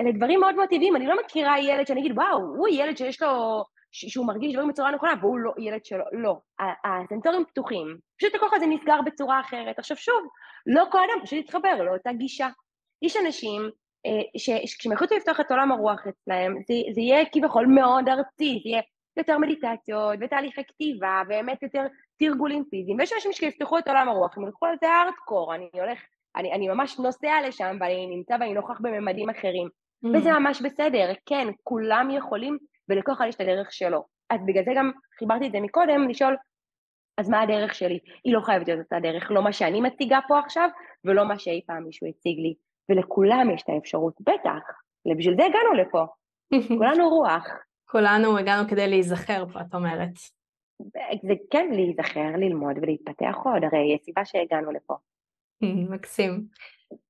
אלה 0.00 0.12
דברים 0.12 0.40
מאוד 0.40 0.54
מאוד 0.54 0.68
טבעיים, 0.68 0.96
אני 0.96 1.06
לא 1.06 1.14
מכירה 1.24 1.60
ילד 1.60 1.86
שאני 1.86 2.00
אגיד, 2.00 2.12
וואו, 2.18 2.38
הוא 2.38 2.68
ילד 2.68 2.96
שיש 2.96 3.22
לו, 3.22 3.62
שהוא 3.92 4.26
מרגיש 4.26 4.52
דברים 4.52 4.68
בצורה 4.68 4.90
נכונה, 4.90 5.12
והוא 5.20 5.38
לא 5.38 5.52
ילד 5.58 5.84
שלו, 5.84 6.04
לא. 6.12 6.36
הסנטורים 6.84 7.44
פתוחים, 7.44 7.96
פשוט 8.18 8.34
הכוח 8.34 8.52
הזה 8.54 8.66
נסגר 8.66 9.00
בצורה 9.06 9.40
אחרת. 9.40 9.78
עכשיו 9.78 9.96
שוב, 9.96 10.28
לא 10.66 10.84
כל 10.90 10.98
אדם 10.98 11.24
פשוט 11.24 11.38
יתחבר 11.38 11.82
לאותה 11.82 12.12
גישה. 12.12 12.48
יש 13.02 13.16
אנשים 13.16 13.70
אה, 14.06 14.38
שכשהם 14.66 14.92
יחליטו 14.92 15.16
לפתוח 15.16 15.40
את 15.40 15.50
עולם 15.50 15.72
הרוח 15.72 16.06
אצלהם, 16.08 16.54
זה, 16.68 16.74
זה 16.94 17.00
יהיה 17.00 17.24
כביכול 17.32 17.66
מאוד 17.66 18.08
ארצי, 18.08 18.60
זה 18.62 18.68
יהיה 18.68 18.82
יותר 19.18 19.38
מדיטציות 19.38 20.18
ותהליכי 20.20 20.64
כתיבה, 20.64 21.22
באמת 21.28 21.62
יותר 21.62 21.86
תרגולים 22.18 22.64
פיזיים, 22.70 22.98
ויש 22.98 23.12
אנשים 23.12 23.32
שיפתחו 23.32 23.78
את 23.78 23.88
עולם 23.88 24.08
הרוח, 24.08 24.38
הם 24.38 24.44
ילכו 24.44 24.66
על 24.66 24.74
זה 24.80 24.88
הארדקור, 24.88 25.54
אני 25.54 25.68
הולך, 25.72 25.98
אני, 26.36 26.52
אני 26.52 26.68
ממש 26.68 26.98
נוסע 26.98 27.34
לשם 27.46 27.76
ואני 27.80 28.06
נמצא 28.06 28.36
ואני 28.40 28.54
נוכח 28.54 28.80
בממדים 28.80 29.30
אחרים, 29.30 29.68
mm. 29.68 30.08
וזה 30.14 30.32
ממש 30.32 30.62
בסדר, 30.62 31.12
כן, 31.26 31.48
כולם 31.62 32.08
יכולים, 32.10 32.58
ולכל 32.88 33.12
אחד 33.12 33.26
יש 33.28 33.34
את 33.34 33.40
הדרך 33.40 33.72
שלו. 33.72 34.04
אז 34.30 34.40
בגלל 34.46 34.64
זה 34.64 34.70
גם 34.76 34.90
חיברתי 35.18 35.46
את 35.46 35.52
זה 35.52 35.60
מקודם, 35.60 36.08
לשאול, 36.08 36.36
אז 37.18 37.28
מה 37.28 37.40
הדרך 37.40 37.74
שלי? 37.74 37.98
היא 38.24 38.34
לא 38.34 38.40
חייבת 38.40 38.68
להיות 38.68 38.80
אותה 38.80 39.00
דרך, 39.00 39.30
לא 39.30 39.42
מה 39.42 39.52
שאני 39.52 39.80
מציגה 39.80 40.18
פה 40.28 40.38
עכשיו, 40.38 40.68
ולא 41.04 41.28
מה 41.28 41.38
שאי 41.38 41.60
פעם 41.66 41.84
מישהו 41.84 42.06
הציג 42.06 42.38
לי. 42.38 42.54
ולכולם 42.88 43.50
יש 43.54 43.62
את 43.62 43.68
האפשרות, 43.68 44.14
בטח, 44.20 44.62
בשביל 45.18 45.36
זה 45.36 45.44
הגענו 45.44 45.74
לפה. 45.74 46.06
כולנו 46.78 47.08
רוח. 47.08 47.46
כולנו 47.90 48.38
הגענו 48.38 48.68
כדי 48.68 48.88
להיזכר 48.88 49.44
פה, 49.52 49.60
את 49.60 49.74
אומרת. 49.74 50.10
זה 51.22 51.34
כן 51.50 51.68
להיזכר, 51.72 52.36
ללמוד 52.36 52.76
ולהתפתח 52.82 53.34
עוד, 53.44 53.64
הרי 53.64 53.94
יש 53.94 54.00
סיבה 54.04 54.24
שהגענו 54.24 54.72
לפה. 54.72 54.94
מקסים. 55.62 56.46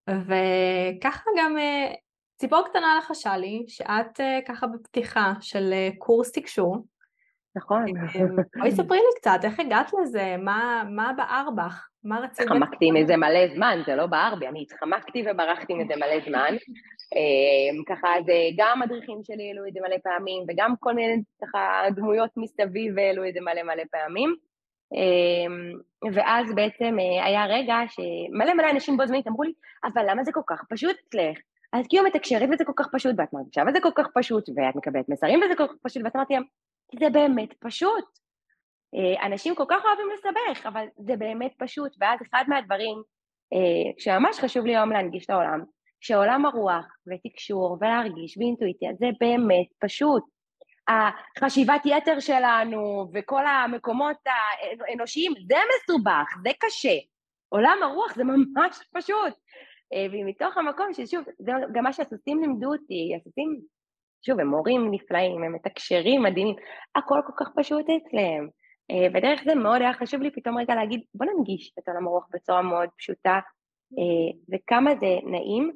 וככה 0.09 1.31
גם 1.39 1.59
אה, 1.59 1.95
ציפור 2.37 2.63
קטנה 2.71 2.99
לחשה 2.99 3.37
לי, 3.37 3.65
שאת 3.69 4.21
אה, 4.21 4.39
ככה 4.47 4.67
בפתיחה 4.67 5.33
של 5.41 5.73
אה, 5.73 5.89
קורס 5.99 6.33
תקשור. 6.33 6.77
נכון. 7.57 7.85
בואי 8.59 8.71
ספרי 8.79 8.99
לי 8.99 9.21
קצת, 9.21 9.41
איך 9.45 9.61
הגעת 9.61 9.91
לזה? 10.03 10.37
מה, 10.39 10.83
מה 10.91 11.13
בער 11.17 11.49
בך? 11.57 11.89
מה 12.05 12.19
רצית? 12.21 12.41
התחמקתי 12.41 12.91
מזה 12.91 13.17
מלא 13.17 13.55
זמן, 13.55 13.83
זה 13.87 13.95
לא 13.95 14.07
בער 14.07 14.35
בי, 14.35 14.49
אני 14.49 14.63
התחמקתי 14.63 15.25
וברחתי 15.27 15.75
מזה 15.75 15.97
מלא 15.97 16.21
זמן. 16.29 16.55
אמ, 17.17 17.85
ככה, 17.85 18.09
זה 18.27 18.33
גם 18.57 18.83
המדריכים 18.83 19.21
שלי 19.25 19.49
העלו 19.49 19.67
את 19.69 19.73
זה 19.73 19.81
מלא 19.81 19.97
פעמים, 20.03 20.45
וגם 20.49 20.75
כל 20.81 20.95
מיני 20.95 21.23
ככה 21.43 21.83
דמויות 21.97 22.31
מסביב 22.37 22.99
העלו 22.99 23.29
את 23.29 23.35
זה 23.35 23.41
מלא 23.41 23.63
מלא 23.63 23.83
פעמים. 23.91 24.35
אמ, 24.95 25.79
ואז 26.15 26.55
בעצם 26.55 26.97
אה, 27.01 27.25
היה 27.25 27.47
רגע 27.47 27.77
שמלא 27.89 28.55
מלא 28.55 28.71
אנשים 28.71 28.97
בו 28.97 29.07
זמנית 29.07 29.27
אמרו 29.27 29.43
לי, 29.43 29.53
אבל 29.85 30.11
למה 30.11 30.25
זה 30.25 30.33
כל 30.33 30.41
כך 30.47 30.65
פשוט 30.69 30.97
אצלך? 31.09 31.39
אז 31.73 31.87
כאילו 31.89 32.05
מתקשרת 32.05 32.49
וזה 32.53 32.65
כל 32.65 32.73
כך 32.77 32.89
פשוט, 32.93 33.15
ואת 33.19 33.33
מרגישה 33.33 33.63
וזה 33.69 33.81
כל 33.81 33.91
כך 33.95 34.07
פשוט, 34.15 34.49
ואת 34.49 34.77
מקבלת 34.77 35.09
מסרים 35.09 35.41
וזה 35.45 35.55
כל 35.57 35.67
כך 35.67 35.75
פשוט, 35.83 36.03
ואת 36.05 36.17
אמרתי 36.17 36.35
להם, 36.35 36.43
זה 37.01 37.11
באמת 37.11 37.55
פשוט. 37.61 38.05
אה, 38.95 39.27
אנשים 39.27 39.55
כל 39.55 39.65
כך 39.69 39.85
אוהבים 39.85 40.07
לסבך, 40.15 40.67
אבל 40.67 40.87
זה 40.97 41.17
באמת 41.17 41.53
פשוט. 41.59 41.93
ואז 42.01 42.19
אחד 42.31 42.45
מהדברים 42.49 43.03
אה, 43.53 43.93
שממש 43.99 44.39
חשוב 44.39 44.67
לי 44.67 44.77
היום 44.77 44.93
להנגיש 44.93 45.31
לעולם, 45.31 45.65
שעולם 46.01 46.47
הרוח 46.47 46.87
ותקשור 47.07 47.79
ולהרגיש 47.81 48.39
ואינטואיציה 48.39 48.91
זה 48.99 49.07
באמת 49.21 49.67
פשוט. 49.81 50.23
החשיבת 50.89 51.83
יתר 51.85 52.21
שלנו 52.21 53.11
וכל 53.15 53.47
המקומות 53.47 54.17
האנושיים, 54.89 55.33
זה 55.49 55.57
מסובך, 55.75 56.27
זה 56.43 56.51
קשה. 56.61 56.99
עולם 57.49 57.79
הרוח 57.83 58.15
זה 58.15 58.25
ממש 58.25 58.79
פשוט. 58.95 59.35
אה, 59.93 60.07
ומתוך 60.13 60.57
המקום 60.57 60.93
ששוב, 60.93 61.25
זה 61.39 61.53
גם 61.75 61.85
מה 61.85 61.93
שהסוסים 61.93 62.41
לימדו 62.41 62.73
אותי, 62.73 63.13
הסוסים, 63.17 63.61
שוב, 64.23 64.41
הם 64.41 64.49
מורים 64.49 64.91
נפלאים, 64.91 65.43
הם 65.43 65.53
מתקשרים 65.53 66.23
מדהימים, 66.23 66.57
הכל 66.95 67.21
כל 67.27 67.33
כך 67.45 67.51
פשוט 67.57 67.87
אצלם. 67.91 68.49
אה, 68.91 69.07
ודרך 69.15 69.41
זה 69.45 69.55
מאוד 69.55 69.81
היה 69.81 69.93
חשוב 69.93 70.23
לי 70.23 70.31
פתאום 70.31 70.59
רגע 70.59 70.75
להגיד, 70.75 71.01
בוא 71.15 71.27
ננגיש 71.27 71.73
את 71.79 71.89
עולם 71.89 72.07
הרוח 72.07 72.27
בצורה 72.33 72.63
מאוד 72.63 72.89
פשוטה, 72.97 73.39
אה, 73.99 74.55
וכמה 74.55 74.95
זה 74.95 75.07
נעים, 75.25 75.73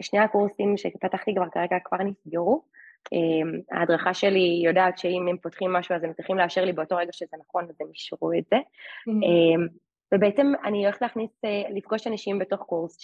ושני 0.00 0.18
הקורסים 0.18 0.76
שפתחתי 0.76 1.34
כבר 1.34 1.48
כרגע 1.52 1.76
כבר 1.84 1.98
נסגרו. 1.98 2.62
ההדרכה 3.72 4.14
שלי 4.14 4.62
יודעת 4.64 4.98
שאם 4.98 5.28
הם 5.28 5.36
פותחים 5.36 5.72
משהו 5.72 5.94
אז 5.94 6.04
הם 6.04 6.12
צריכים 6.12 6.36
לאשר 6.36 6.64
לי 6.64 6.72
באותו 6.72 6.96
רגע 6.96 7.12
שזה 7.12 7.36
נכון, 7.40 7.64
אז 7.64 7.76
הם 7.80 7.86
אישרו 7.94 8.32
את 8.32 8.44
זה. 8.50 8.56
ובעצם 10.14 10.52
אני 10.64 10.84
הולכת 10.84 11.02
להכניס, 11.02 11.30
אה, 11.44 11.62
לפגוש 11.70 12.06
אנשים 12.06 12.38
בתוך 12.38 12.60
קורס 12.60 12.96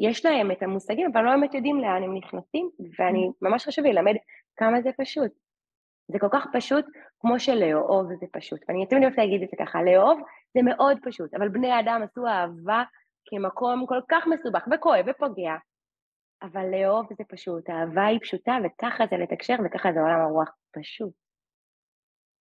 שיש 0.00 0.24
להם 0.24 0.50
את 0.50 0.62
המושגים, 0.62 1.10
אבל 1.12 1.22
לא 1.24 1.30
באמת 1.30 1.54
יודעים 1.54 1.80
לאן 1.80 2.02
הם 2.02 2.16
נכנסים, 2.16 2.70
ואני, 2.98 3.28
mm. 3.28 3.32
ממש 3.42 3.66
חשוב 3.66 3.84
לי 3.84 3.92
ללמד 3.92 4.14
כמה 4.56 4.82
זה 4.82 4.90
פשוט. 4.98 5.32
זה 6.12 6.18
כל 6.18 6.28
כך 6.32 6.46
פשוט 6.52 6.84
כמו 7.20 7.40
שלאהוב 7.40 8.06
זה 8.20 8.26
פשוט. 8.32 8.60
ואני 8.68 8.86
תמיד 8.86 9.02
אוהבת 9.02 9.18
להגיד 9.18 9.42
את 9.42 9.48
זה 9.50 9.56
ככה, 9.56 9.82
לאהוב 9.82 10.20
זה 10.54 10.60
מאוד 10.62 10.98
פשוט, 11.02 11.34
אבל 11.34 11.48
בני 11.48 11.70
האדם 11.70 12.02
עשו 12.02 12.26
אהבה 12.26 12.82
כמקום 13.26 13.86
כל 13.86 14.00
כך 14.08 14.26
מסובך 14.26 14.64
וכואב 14.74 15.04
ופוגע, 15.10 15.54
אבל 16.42 16.66
לאהוב 16.70 17.06
זה 17.18 17.24
פשוט, 17.28 17.70
אהבה 17.70 18.06
היא 18.06 18.20
פשוטה 18.20 18.56
וככה 18.64 19.04
זה 19.10 19.16
לתקשר 19.16 19.54
וככה 19.64 19.92
זה 19.92 20.00
עולם 20.00 20.20
הרוח 20.20 20.50
פשוט. 20.70 21.12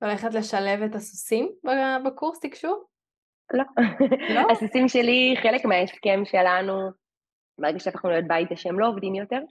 הולכת 0.03 0.33
לשלב 0.33 0.81
את 0.81 0.95
הסוסים 0.95 1.51
בקורס 2.05 2.39
תקשור? 2.39 2.85
לא. 3.53 3.63
לא? 4.35 4.41
הסוסים 4.51 4.87
שלי, 4.87 5.35
חלק 5.43 5.65
מההסכם 5.65 6.21
שלנו, 6.25 7.00
ברגע 7.62 7.80
שהפכנו 7.80 8.09
להיות 8.09 8.28
בית 8.28 8.49
שהם 8.55 8.80
לא 8.80 8.88
עובדים 8.88 9.16
יותר, 9.16 9.41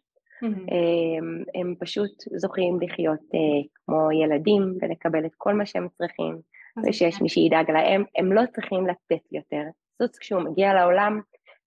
הם, 0.43 1.45
הם 1.55 1.75
פשוט 1.79 2.11
זוכים 2.37 2.81
לחיות 2.81 3.21
uh, 3.21 3.69
כמו 3.75 4.13
ילדים 4.13 4.63
ולקבל 4.81 5.27
את 5.27 5.35
כל 5.37 5.55
מה 5.55 5.67
שהם 5.67 5.89
צריכים, 5.89 6.39
ושיש 6.87 7.23
מי 7.23 7.29
שידאג 7.29 7.71
להם, 7.71 8.05
הם 8.17 8.33
לא 8.33 8.43
צריכים 8.55 8.87
לתת 8.87 9.33
יותר. 9.33 9.63
סוס 10.03 10.19
כשהוא 10.19 10.43
מגיע 10.43 10.75
לעולם, 10.75 11.21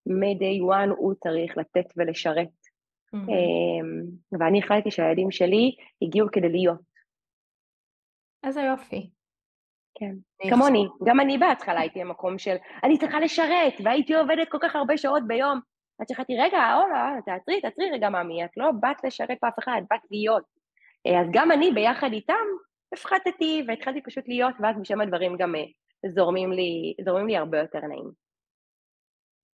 מ-day 0.06 0.74
one 0.74 0.90
הוא 0.96 1.14
צריך 1.14 1.56
לתת 1.56 1.86
ולשרת. 1.96 2.48
Um, 3.14 4.38
ואני 4.40 4.58
החלטתי 4.58 4.90
שהילדים 4.90 5.30
שלי 5.30 5.76
הגיעו 6.02 6.28
כדי 6.32 6.48
להיות. 6.48 6.80
איזה 8.44 8.60
יופי. 8.60 9.10
כן, 9.98 10.14
כמוני, 10.50 10.86
גם 11.04 11.20
אני 11.20 11.38
בהתחלה 11.38 11.80
הייתי 11.80 12.00
במקום 12.00 12.38
של 12.38 12.56
אני 12.84 12.98
צריכה 12.98 13.20
לשרת, 13.20 13.74
והייתי 13.84 14.14
עובדת 14.14 14.48
כל 14.50 14.58
כך 14.60 14.76
הרבה 14.76 14.96
שעות 14.96 15.22
ביום. 15.26 15.60
עד 15.98 16.08
שהחלטתי, 16.08 16.36
רגע, 16.36 16.58
אולה, 16.76 17.16
תעצרי, 17.26 17.60
תעצרי 17.60 17.90
רגע, 17.90 18.08
מאמי, 18.08 18.44
את 18.44 18.50
לא 18.56 18.70
באת 18.80 19.04
לשרת 19.04 19.38
פה 19.40 19.48
אף 19.48 19.58
אחד, 19.58 19.72
את 19.78 19.84
באת 19.90 20.00
להיות. 20.10 20.44
אה, 21.06 21.20
אז 21.20 21.26
גם 21.32 21.52
אני 21.52 21.70
ביחד 21.72 22.12
איתם 22.12 22.46
הפחתתי 22.92 23.64
והתחלתי 23.68 24.02
פשוט 24.02 24.28
להיות, 24.28 24.54
ואז 24.60 24.76
משם 24.76 25.00
הדברים 25.00 25.36
גם 25.36 25.54
אה, 25.54 25.64
זורמים 26.10 26.52
לי, 26.52 26.94
זורמים 27.04 27.26
לי 27.26 27.36
הרבה 27.36 27.58
יותר 27.58 27.80
נעים. 27.80 28.10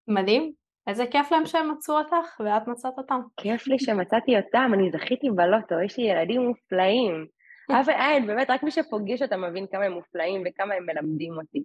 מדהים. 0.09 0.53
איזה 0.86 1.07
כיף 1.07 1.32
להם 1.32 1.47
שהם 1.47 1.70
מצאו 1.70 1.99
אותך 1.99 2.41
ואת 2.41 2.68
מצאת 2.68 2.93
אותם. 2.99 3.20
כיף 3.36 3.66
לי 3.66 3.78
שמצאתי 3.78 4.36
אותם, 4.36 4.70
אני 4.74 4.91
זכיתי 4.91 5.30
בלוטו, 5.30 5.80
יש 5.84 5.99
לי 5.99 6.05
ילדים 6.05 6.41
מופלאים. 6.41 7.26
אף 7.80 7.88
אין, 7.88 8.26
באמת, 8.26 8.51
רק 8.51 8.62
מי 8.62 8.70
שפוגש 8.70 9.22
אותם 9.22 9.41
מבין 9.45 9.66
כמה 9.72 9.84
הם 9.84 9.93
מופלאים 9.93 10.43
וכמה 10.47 10.74
הם 10.74 10.86
מלמדים 10.86 11.32
אותי. 11.32 11.64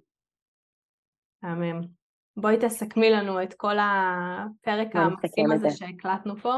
מהמם. 1.43 2.04
בואי 2.37 2.57
תסכמי 2.61 3.09
לנו 3.09 3.43
את 3.43 3.53
כל 3.53 3.75
הפרק 3.79 4.95
המקסים 4.95 5.51
הזה 5.51 5.69
שהקלטנו 5.69 6.37
פה. 6.37 6.53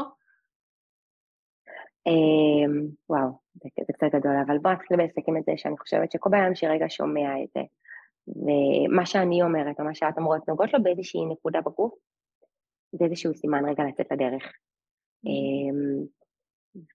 אמ, 2.06 2.86
וואו, 3.08 3.28
זה, 3.54 3.68
זה 3.86 3.92
קצת 3.92 4.06
גדול, 4.14 4.32
אבל 4.46 4.58
בואו 4.58 4.74
נתחיל 4.74 4.96
לסכם 5.04 5.36
את 5.36 5.44
זה 5.44 5.52
שאני 5.56 5.78
חושבת 5.78 6.12
שכל 6.12 6.30
בן 6.30 6.42
אדם 6.42 6.54
שרגע 6.54 6.86
שומע 6.88 7.42
את 7.44 7.48
זה, 7.54 7.60
ומה 8.28 9.06
שאני 9.06 9.42
אומרת 9.42 9.80
או 9.80 9.84
מה 9.84 9.94
שאת 9.94 10.18
אומרות 10.18 10.48
נוגעות 10.48 10.74
לו 10.74 10.82
באיזושהי 10.82 11.20
נקודה 11.26 11.60
בגוף, 11.60 11.94
זה 12.92 13.04
איזשהו 13.04 13.34
סימן 13.34 13.64
רגע 13.64 13.84
לצאת 13.84 14.06
לדרך. 14.12 14.52
אמ, 15.26 16.04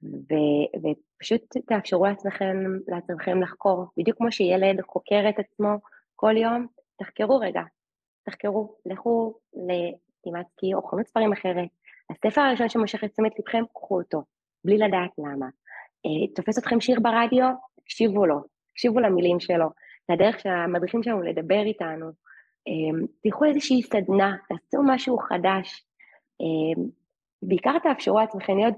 ו- 0.03 0.77
ופשוט 0.77 1.57
תאפשרו 1.67 2.05
לעצמכם, 2.05 2.57
לעצמכם 2.87 3.41
לחקור, 3.41 3.85
בדיוק 3.97 4.17
כמו 4.17 4.31
שילד 4.31 4.81
חוקר 4.81 5.29
את 5.29 5.39
עצמו 5.39 5.69
כל 6.15 6.37
יום, 6.37 6.67
תחקרו 6.99 7.39
רגע, 7.39 7.61
תחקרו, 8.25 8.75
לכו 8.85 9.33
לטימצקי 9.53 10.73
או 10.73 10.81
חנות 10.81 11.07
ספרים 11.07 11.33
אחרת, 11.33 11.67
הספר 12.09 12.41
הראשון 12.41 12.69
שמושך 12.69 13.03
את 13.03 13.11
תשומת 13.11 13.39
לבכם, 13.39 13.63
קחו 13.73 13.99
אותו, 13.99 14.23
בלי 14.65 14.77
לדעת 14.77 15.11
למה. 15.17 15.45
אה, 16.05 16.27
תופס 16.35 16.57
אתכם 16.57 16.81
שיר 16.81 16.99
ברדיו, 16.99 17.45
תקשיבו 17.75 18.25
לו, 18.25 18.39
תקשיבו 18.71 18.99
למילים 18.99 19.39
שלו, 19.39 19.69
זה 20.07 20.13
הדרך 20.13 20.39
שהמדריכים 20.39 21.03
שלנו 21.03 21.21
לדבר 21.21 21.61
איתנו. 21.65 22.05
אה, 22.67 23.05
תלכו 23.23 23.45
איזושהי 23.45 23.81
סדנה, 23.81 24.35
תעשו 24.49 24.83
משהו 24.85 25.17
חדש. 25.17 25.85
אה, 26.41 26.83
בעיקר 27.41 27.79
תאפשרו 27.79 28.19
לעצמכם 28.19 28.57
להיות, 28.57 28.73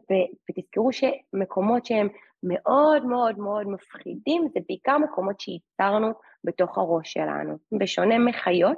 ותזכרו 0.49 0.89
שמקומות 0.93 1.85
שהם 1.85 2.07
מאוד 2.43 3.05
מאוד 3.05 3.39
מאוד 3.39 3.67
מפחידים, 3.67 4.47
זה 4.53 4.59
בעיקר 4.67 4.97
מקומות 4.97 5.39
שייצרנו 5.39 6.07
בתוך 6.43 6.77
הראש 6.77 7.13
שלנו. 7.13 7.57
בשונה 7.79 8.19
מחיות, 8.19 8.77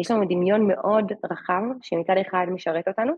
יש 0.00 0.10
לנו 0.10 0.24
דמיון 0.24 0.68
מאוד 0.68 1.12
רחב, 1.30 1.62
שמצד 1.82 2.14
אחד 2.20 2.46
משרת 2.50 2.88
אותנו, 2.88 3.12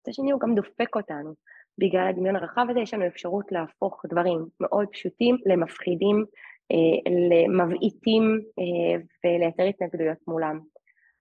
מצד 0.00 0.12
שני 0.12 0.30
הוא 0.30 0.40
גם 0.40 0.54
דופק 0.54 0.96
אותנו. 0.96 1.34
בגלל 1.78 2.06
הדמיון 2.08 2.36
הרחב 2.36 2.66
הזה 2.70 2.80
יש 2.80 2.94
לנו 2.94 3.06
אפשרות 3.06 3.52
להפוך 3.52 4.02
דברים 4.10 4.46
מאוד 4.60 4.88
פשוטים 4.92 5.36
למפחידים, 5.46 6.24
אה, 6.72 7.12
למבעיטים 7.30 8.40
אה, 8.58 9.02
ולייצר 9.24 9.62
התנגדויות 9.62 10.18
מולם. 10.26 10.60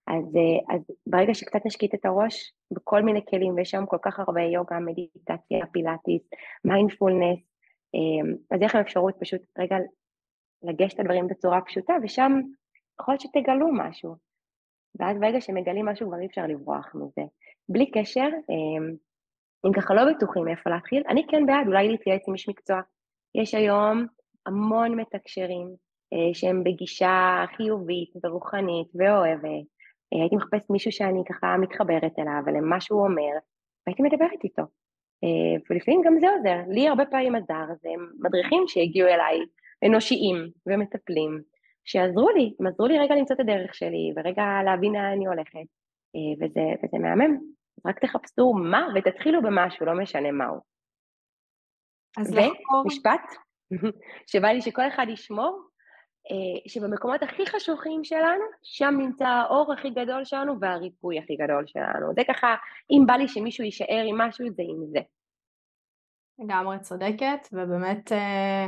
אז, 0.09 0.35
אה, 0.35 0.75
אז 0.75 0.81
ברגע 1.07 1.33
שקצת 1.33 1.65
נשקיט 1.65 1.93
את 1.93 2.05
הראש 2.05 2.53
בכל 2.71 3.01
מיני 3.01 3.25
כלים, 3.29 3.55
ויש 3.55 3.73
היום 3.73 3.85
כל 3.85 3.97
כך 4.01 4.19
הרבה 4.19 4.41
יוגה, 4.41 4.79
מדיטציה, 4.79 5.65
פילאטיס, 5.71 6.21
מיינדפולנס, 6.65 7.39
אה, 7.95 8.33
אז 8.51 8.61
יש 8.61 8.69
לכם 8.69 8.79
אפשרות 8.79 9.15
פשוט 9.19 9.41
רגע 9.59 9.75
לגשת 10.63 10.95
את 10.95 10.99
הדברים 10.99 11.27
בצורה 11.27 11.61
פשוטה, 11.61 11.93
ושם 12.03 12.31
יכול 13.01 13.11
להיות 13.11 13.21
שתגלו 13.21 13.67
משהו. 13.73 14.28
ואז 14.99 15.19
ברגע 15.19 15.41
שמגלים 15.41 15.85
משהו 15.85 16.07
כבר 16.07 16.19
אי 16.19 16.25
אפשר 16.25 16.47
לברוח 16.47 16.95
מזה. 16.95 17.21
בלי 17.69 17.91
קשר, 17.91 18.29
אה, 18.49 18.87
אם 19.67 19.73
ככה 19.73 19.93
לא 19.93 20.01
בטוחים 20.13 20.47
איפה 20.47 20.69
להתחיל, 20.69 21.03
אני 21.09 21.25
כן 21.27 21.45
בעד 21.45 21.67
אולי 21.67 21.87
להתייעץ 21.87 22.21
עם 22.27 22.33
איש 22.33 22.49
מקצוע. 22.49 22.81
יש 23.35 23.53
היום 23.53 24.05
המון 24.45 24.95
מתקשרים 24.95 25.67
שהם 26.33 26.63
בגישה 26.63 27.45
חיובית 27.55 28.11
ורוחנית 28.23 28.87
ואוהבת, 28.95 29.65
אה, 30.13 30.19
הייתי 30.21 30.35
מחפשת 30.35 30.69
מישהו 30.69 30.91
שאני 30.91 31.23
ככה 31.29 31.57
מתחברת 31.57 32.19
אליו, 32.19 32.41
ולמה 32.45 32.81
שהוא 32.81 33.03
אומר, 33.03 33.33
והייתי 33.87 34.03
מדברת 34.03 34.43
איתו. 34.43 34.61
אה, 35.23 35.61
ולפעמים 35.69 36.01
גם 36.05 36.19
זה 36.19 36.27
עוזר. 36.37 36.57
לי 36.67 36.87
הרבה 36.87 37.05
פעמים 37.05 37.35
עזר, 37.35 37.65
זה 37.81 37.89
מדריכים 38.19 38.63
שהגיעו 38.67 39.07
אליי, 39.07 39.39
אנושיים 39.85 40.35
ומטפלים, 40.65 41.41
שעזרו 41.89 42.29
לי, 42.29 42.53
הם 42.59 42.67
עזרו 42.67 42.87
לי 42.87 42.99
רגע 42.99 43.15
למצוא 43.15 43.35
את 43.35 43.39
הדרך 43.39 43.75
שלי, 43.75 44.13
ורגע 44.15 44.43
להבין 44.65 44.93
לאן 44.93 45.11
אני 45.15 45.27
הולכת, 45.27 45.67
אה, 46.15 46.33
וזה, 46.39 46.61
וזה 46.83 46.97
מהמם. 46.97 47.37
רק 47.85 47.99
תחפשו 47.99 48.53
מה 48.53 48.87
ותתחילו 48.95 49.41
במשהו, 49.41 49.85
לא 49.85 49.93
משנה 49.93 50.31
מהו. 50.31 50.59
אז 52.17 52.33
ומשפט 52.33 53.21
שבא 54.31 54.47
לי 54.47 54.61
שכל 54.61 54.87
אחד 54.87 55.05
ישמור, 55.09 55.61
אה, 56.31 56.69
שבמקומות 56.69 57.23
הכי 57.23 57.45
חשוכים 57.45 58.03
שלנו, 58.03 58.43
שם 58.63 58.93
נמצא 58.97 59.27
האור 59.27 59.73
הכי 59.73 59.89
גדול 59.89 60.25
שלנו 60.25 60.59
והריפוי 60.59 61.19
הכי 61.19 61.35
גדול 61.35 61.63
שלנו. 61.67 62.13
זה 62.15 62.21
ככה, 62.27 62.55
אם 62.91 63.03
בא 63.07 63.13
לי 63.13 63.27
שמישהו 63.27 63.63
יישאר 63.63 64.03
עם 64.07 64.17
משהו, 64.17 64.45
זה 64.49 64.63
עם 64.65 64.85
זה. 64.91 64.99
לגמרי 66.39 66.79
צודקת, 66.79 67.47
ובאמת 67.53 68.11
אה, 68.11 68.67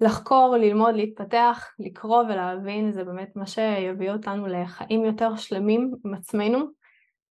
לחקור, 0.00 0.56
ללמוד, 0.56 0.94
להתפתח, 0.94 1.68
לקרוא 1.78 2.22
ולהבין, 2.22 2.92
זה 2.92 3.04
באמת 3.04 3.36
מה 3.36 3.46
שיביא 3.46 4.10
אותנו 4.10 4.46
לחיים 4.46 5.04
יותר 5.04 5.36
שלמים 5.36 5.94
עם 6.04 6.14
עצמנו. 6.14 6.58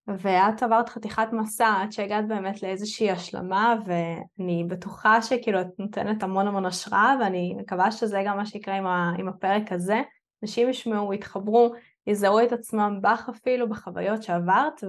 ואת 0.08 0.64
עברת 0.64 0.90
חתיכת 0.90 1.28
מסע 1.32 1.74
עד 1.82 1.92
שהגעת 1.92 2.28
באמת 2.28 2.64
לאיזושהי 2.64 3.12
השלמה 3.12 3.76
ואני 3.86 4.64
בטוחה 4.68 5.22
שכאילו 5.22 5.62
את 5.62 5.68
נותנת 5.80 6.24
המון 6.24 6.48
המון 6.48 6.66
השראה 6.66 7.16
ואני 7.20 7.56
מקווה 7.58 7.92
שזה 7.92 8.22
גם 8.26 8.38
מה 8.38 8.46
שיקרה 8.46 8.76
עם, 8.76 8.88
ה, 8.88 9.14
עם 9.20 9.28
הפרק 9.28 9.72
הזה. 9.72 10.02
אנשים 10.44 10.70
ישמעו, 10.70 11.14
יתחברו, 11.14 11.74
יזהו 12.08 12.40
את 12.40 12.52
עצמם 12.52 13.00
בך 13.02 13.30
אפילו 13.30 13.70
בחוויות 13.70 14.24
שעברת 14.24 14.84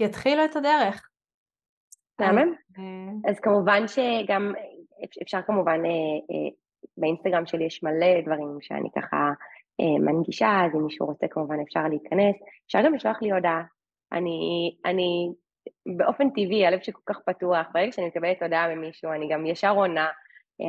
ויתחילו 0.00 0.44
את 0.44 0.56
הדרך. 0.56 1.08
אז, 2.18 2.78
אה, 2.78 3.30
אז 3.30 3.40
כמובן 3.40 3.88
שגם 3.88 4.52
אפשר 5.22 5.42
כמובן, 5.46 5.80
באינסטגרם 6.96 7.46
שלי 7.46 7.64
יש 7.64 7.82
מלא 7.82 8.20
דברים 8.20 8.58
שאני 8.60 8.88
ככה 8.96 9.32
מנגישה, 9.80 10.60
אז 10.66 10.74
אם 10.74 10.84
מישהו 10.84 11.06
רוצה 11.06 11.26
כמובן 11.30 11.60
אפשר 11.60 11.88
להיכנס. 11.88 12.36
אפשר 12.66 12.78
גם 12.84 12.94
לשלוח 12.94 13.22
לי 13.22 13.32
הודעה. 13.32 13.62
אני, 14.12 14.70
אני 14.84 15.28
באופן 15.96 16.30
טבעי, 16.30 16.66
הלב 16.66 16.80
שכל 16.82 17.00
כך 17.06 17.18
פתוח, 17.26 17.66
ברגע 17.74 17.92
שאני 17.92 18.06
מקבלת 18.06 18.42
הודעה 18.42 18.74
ממישהו, 18.74 19.12
אני 19.12 19.28
גם 19.28 19.46
ישר 19.46 19.70
עונה. 19.70 20.08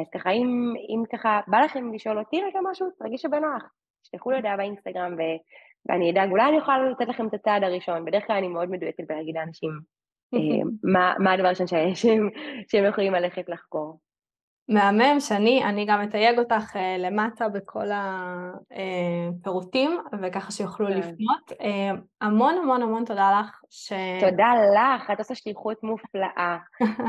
אז 0.02 0.10
ככה, 0.14 0.32
אם, 0.32 0.74
אם 0.90 1.04
ככה 1.12 1.42
בא 1.48 1.60
לכם 1.60 1.94
לשאול 1.94 2.20
אותי 2.20 2.42
רגע 2.42 2.60
משהו, 2.72 2.88
תרגישו 3.00 3.30
בנוח. 3.30 3.64
תשלחו 4.02 4.32
לי 4.32 4.38
הודעה 4.38 4.58
באינסטגרם 4.58 5.14
ו, 5.14 5.22
ואני 5.90 6.12
אדאג, 6.12 6.30
אולי 6.32 6.50
אני 6.50 6.60
אוכל 6.60 6.78
לתת 6.92 7.08
לכם 7.08 7.28
את 7.28 7.34
הצעד 7.34 7.64
הראשון. 7.64 8.06
בדרך 8.06 8.28
כלל 8.28 8.36
אני 8.36 8.48
מאוד 8.48 8.70
מדויקת 8.70 9.04
בלהגיד 9.10 9.36
לאנשים 9.36 9.72
מה, 10.94 11.14
מה 11.20 11.32
הדבר 11.32 11.54
שהם, 11.54 12.30
שהם 12.68 12.86
יכולים 12.90 13.14
ללכת 13.14 13.50
לחקור. 13.50 14.00
מהמם, 14.70 15.20
שני, 15.20 15.64
אני 15.64 15.86
גם 15.86 16.04
אתייג 16.04 16.40
אותך 16.40 16.76
uh, 16.76 16.80
למטה 17.00 17.50
בכל 17.50 17.88
הפירוטים, 19.40 20.00
וככה 20.22 20.52
שיוכלו 20.52 20.88
כן. 20.88 20.98
לפנות. 20.98 21.52
Uh, 21.52 21.56
המון 22.22 22.56
המון 22.58 22.82
המון 22.82 23.06
תודה 23.06 23.40
לך. 23.40 23.62
ש... 23.70 23.94
תודה 24.20 24.48
לך, 24.76 25.12
את 25.12 25.20
עושה 25.20 25.36
שליחות 25.36 25.84
מופלאה. 25.84 26.58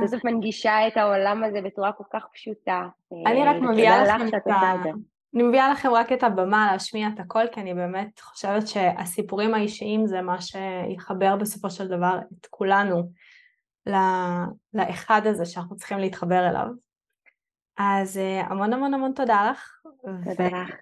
בסוף 0.02 0.24
מנגישה 0.26 0.88
את 0.88 0.96
העולם 0.96 1.44
הזה 1.44 1.61
בצורה 1.61 1.92
כל 1.92 2.05
כך 2.12 2.26
פשוטה. 2.32 2.82
אני 3.26 3.44
רק 3.44 3.57
מביאה 3.57 4.05
לכם 4.05 4.28
את 4.28 4.46
ה... 4.46 4.72
אני 5.34 5.42
מביאה 5.42 5.70
לכם 5.70 5.90
רק 5.90 6.12
את 6.12 6.22
הבמה 6.22 6.72
להשמיע 6.72 7.09
את 7.14 7.20
הכל, 7.20 7.44
כי 7.52 7.61
אני 7.61 7.74
באמת 7.74 8.20
חושבת 8.20 8.68
שהסיפורים 8.68 9.55
האישיים 9.55 10.07
זה 10.07 10.22
מה 10.22 10.36
שיחבר 10.40 11.36
בסופו 11.36 11.70
של 11.70 11.88
דבר 11.88 12.18
את 12.40 12.46
כולנו 12.50 13.02
לא... 13.86 13.98
לאחד 14.74 15.22
הזה 15.24 15.46
שאנחנו 15.46 15.76
צריכים 15.76 15.98
להתחבר 15.98 16.48
אליו. 16.48 16.66
אז 17.79 18.18
אה, 18.18 18.41
המון 18.41 18.72
המון 18.72 18.95
המון 18.95 19.12
תודה 19.12 19.51
לך. 19.51 19.83
תודה 20.25 20.47
לך. 20.47 20.75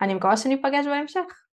אני 0.00 0.14
מקווה 0.14 0.36
שניפגש 0.36 0.86
בהמשך. 0.86 1.47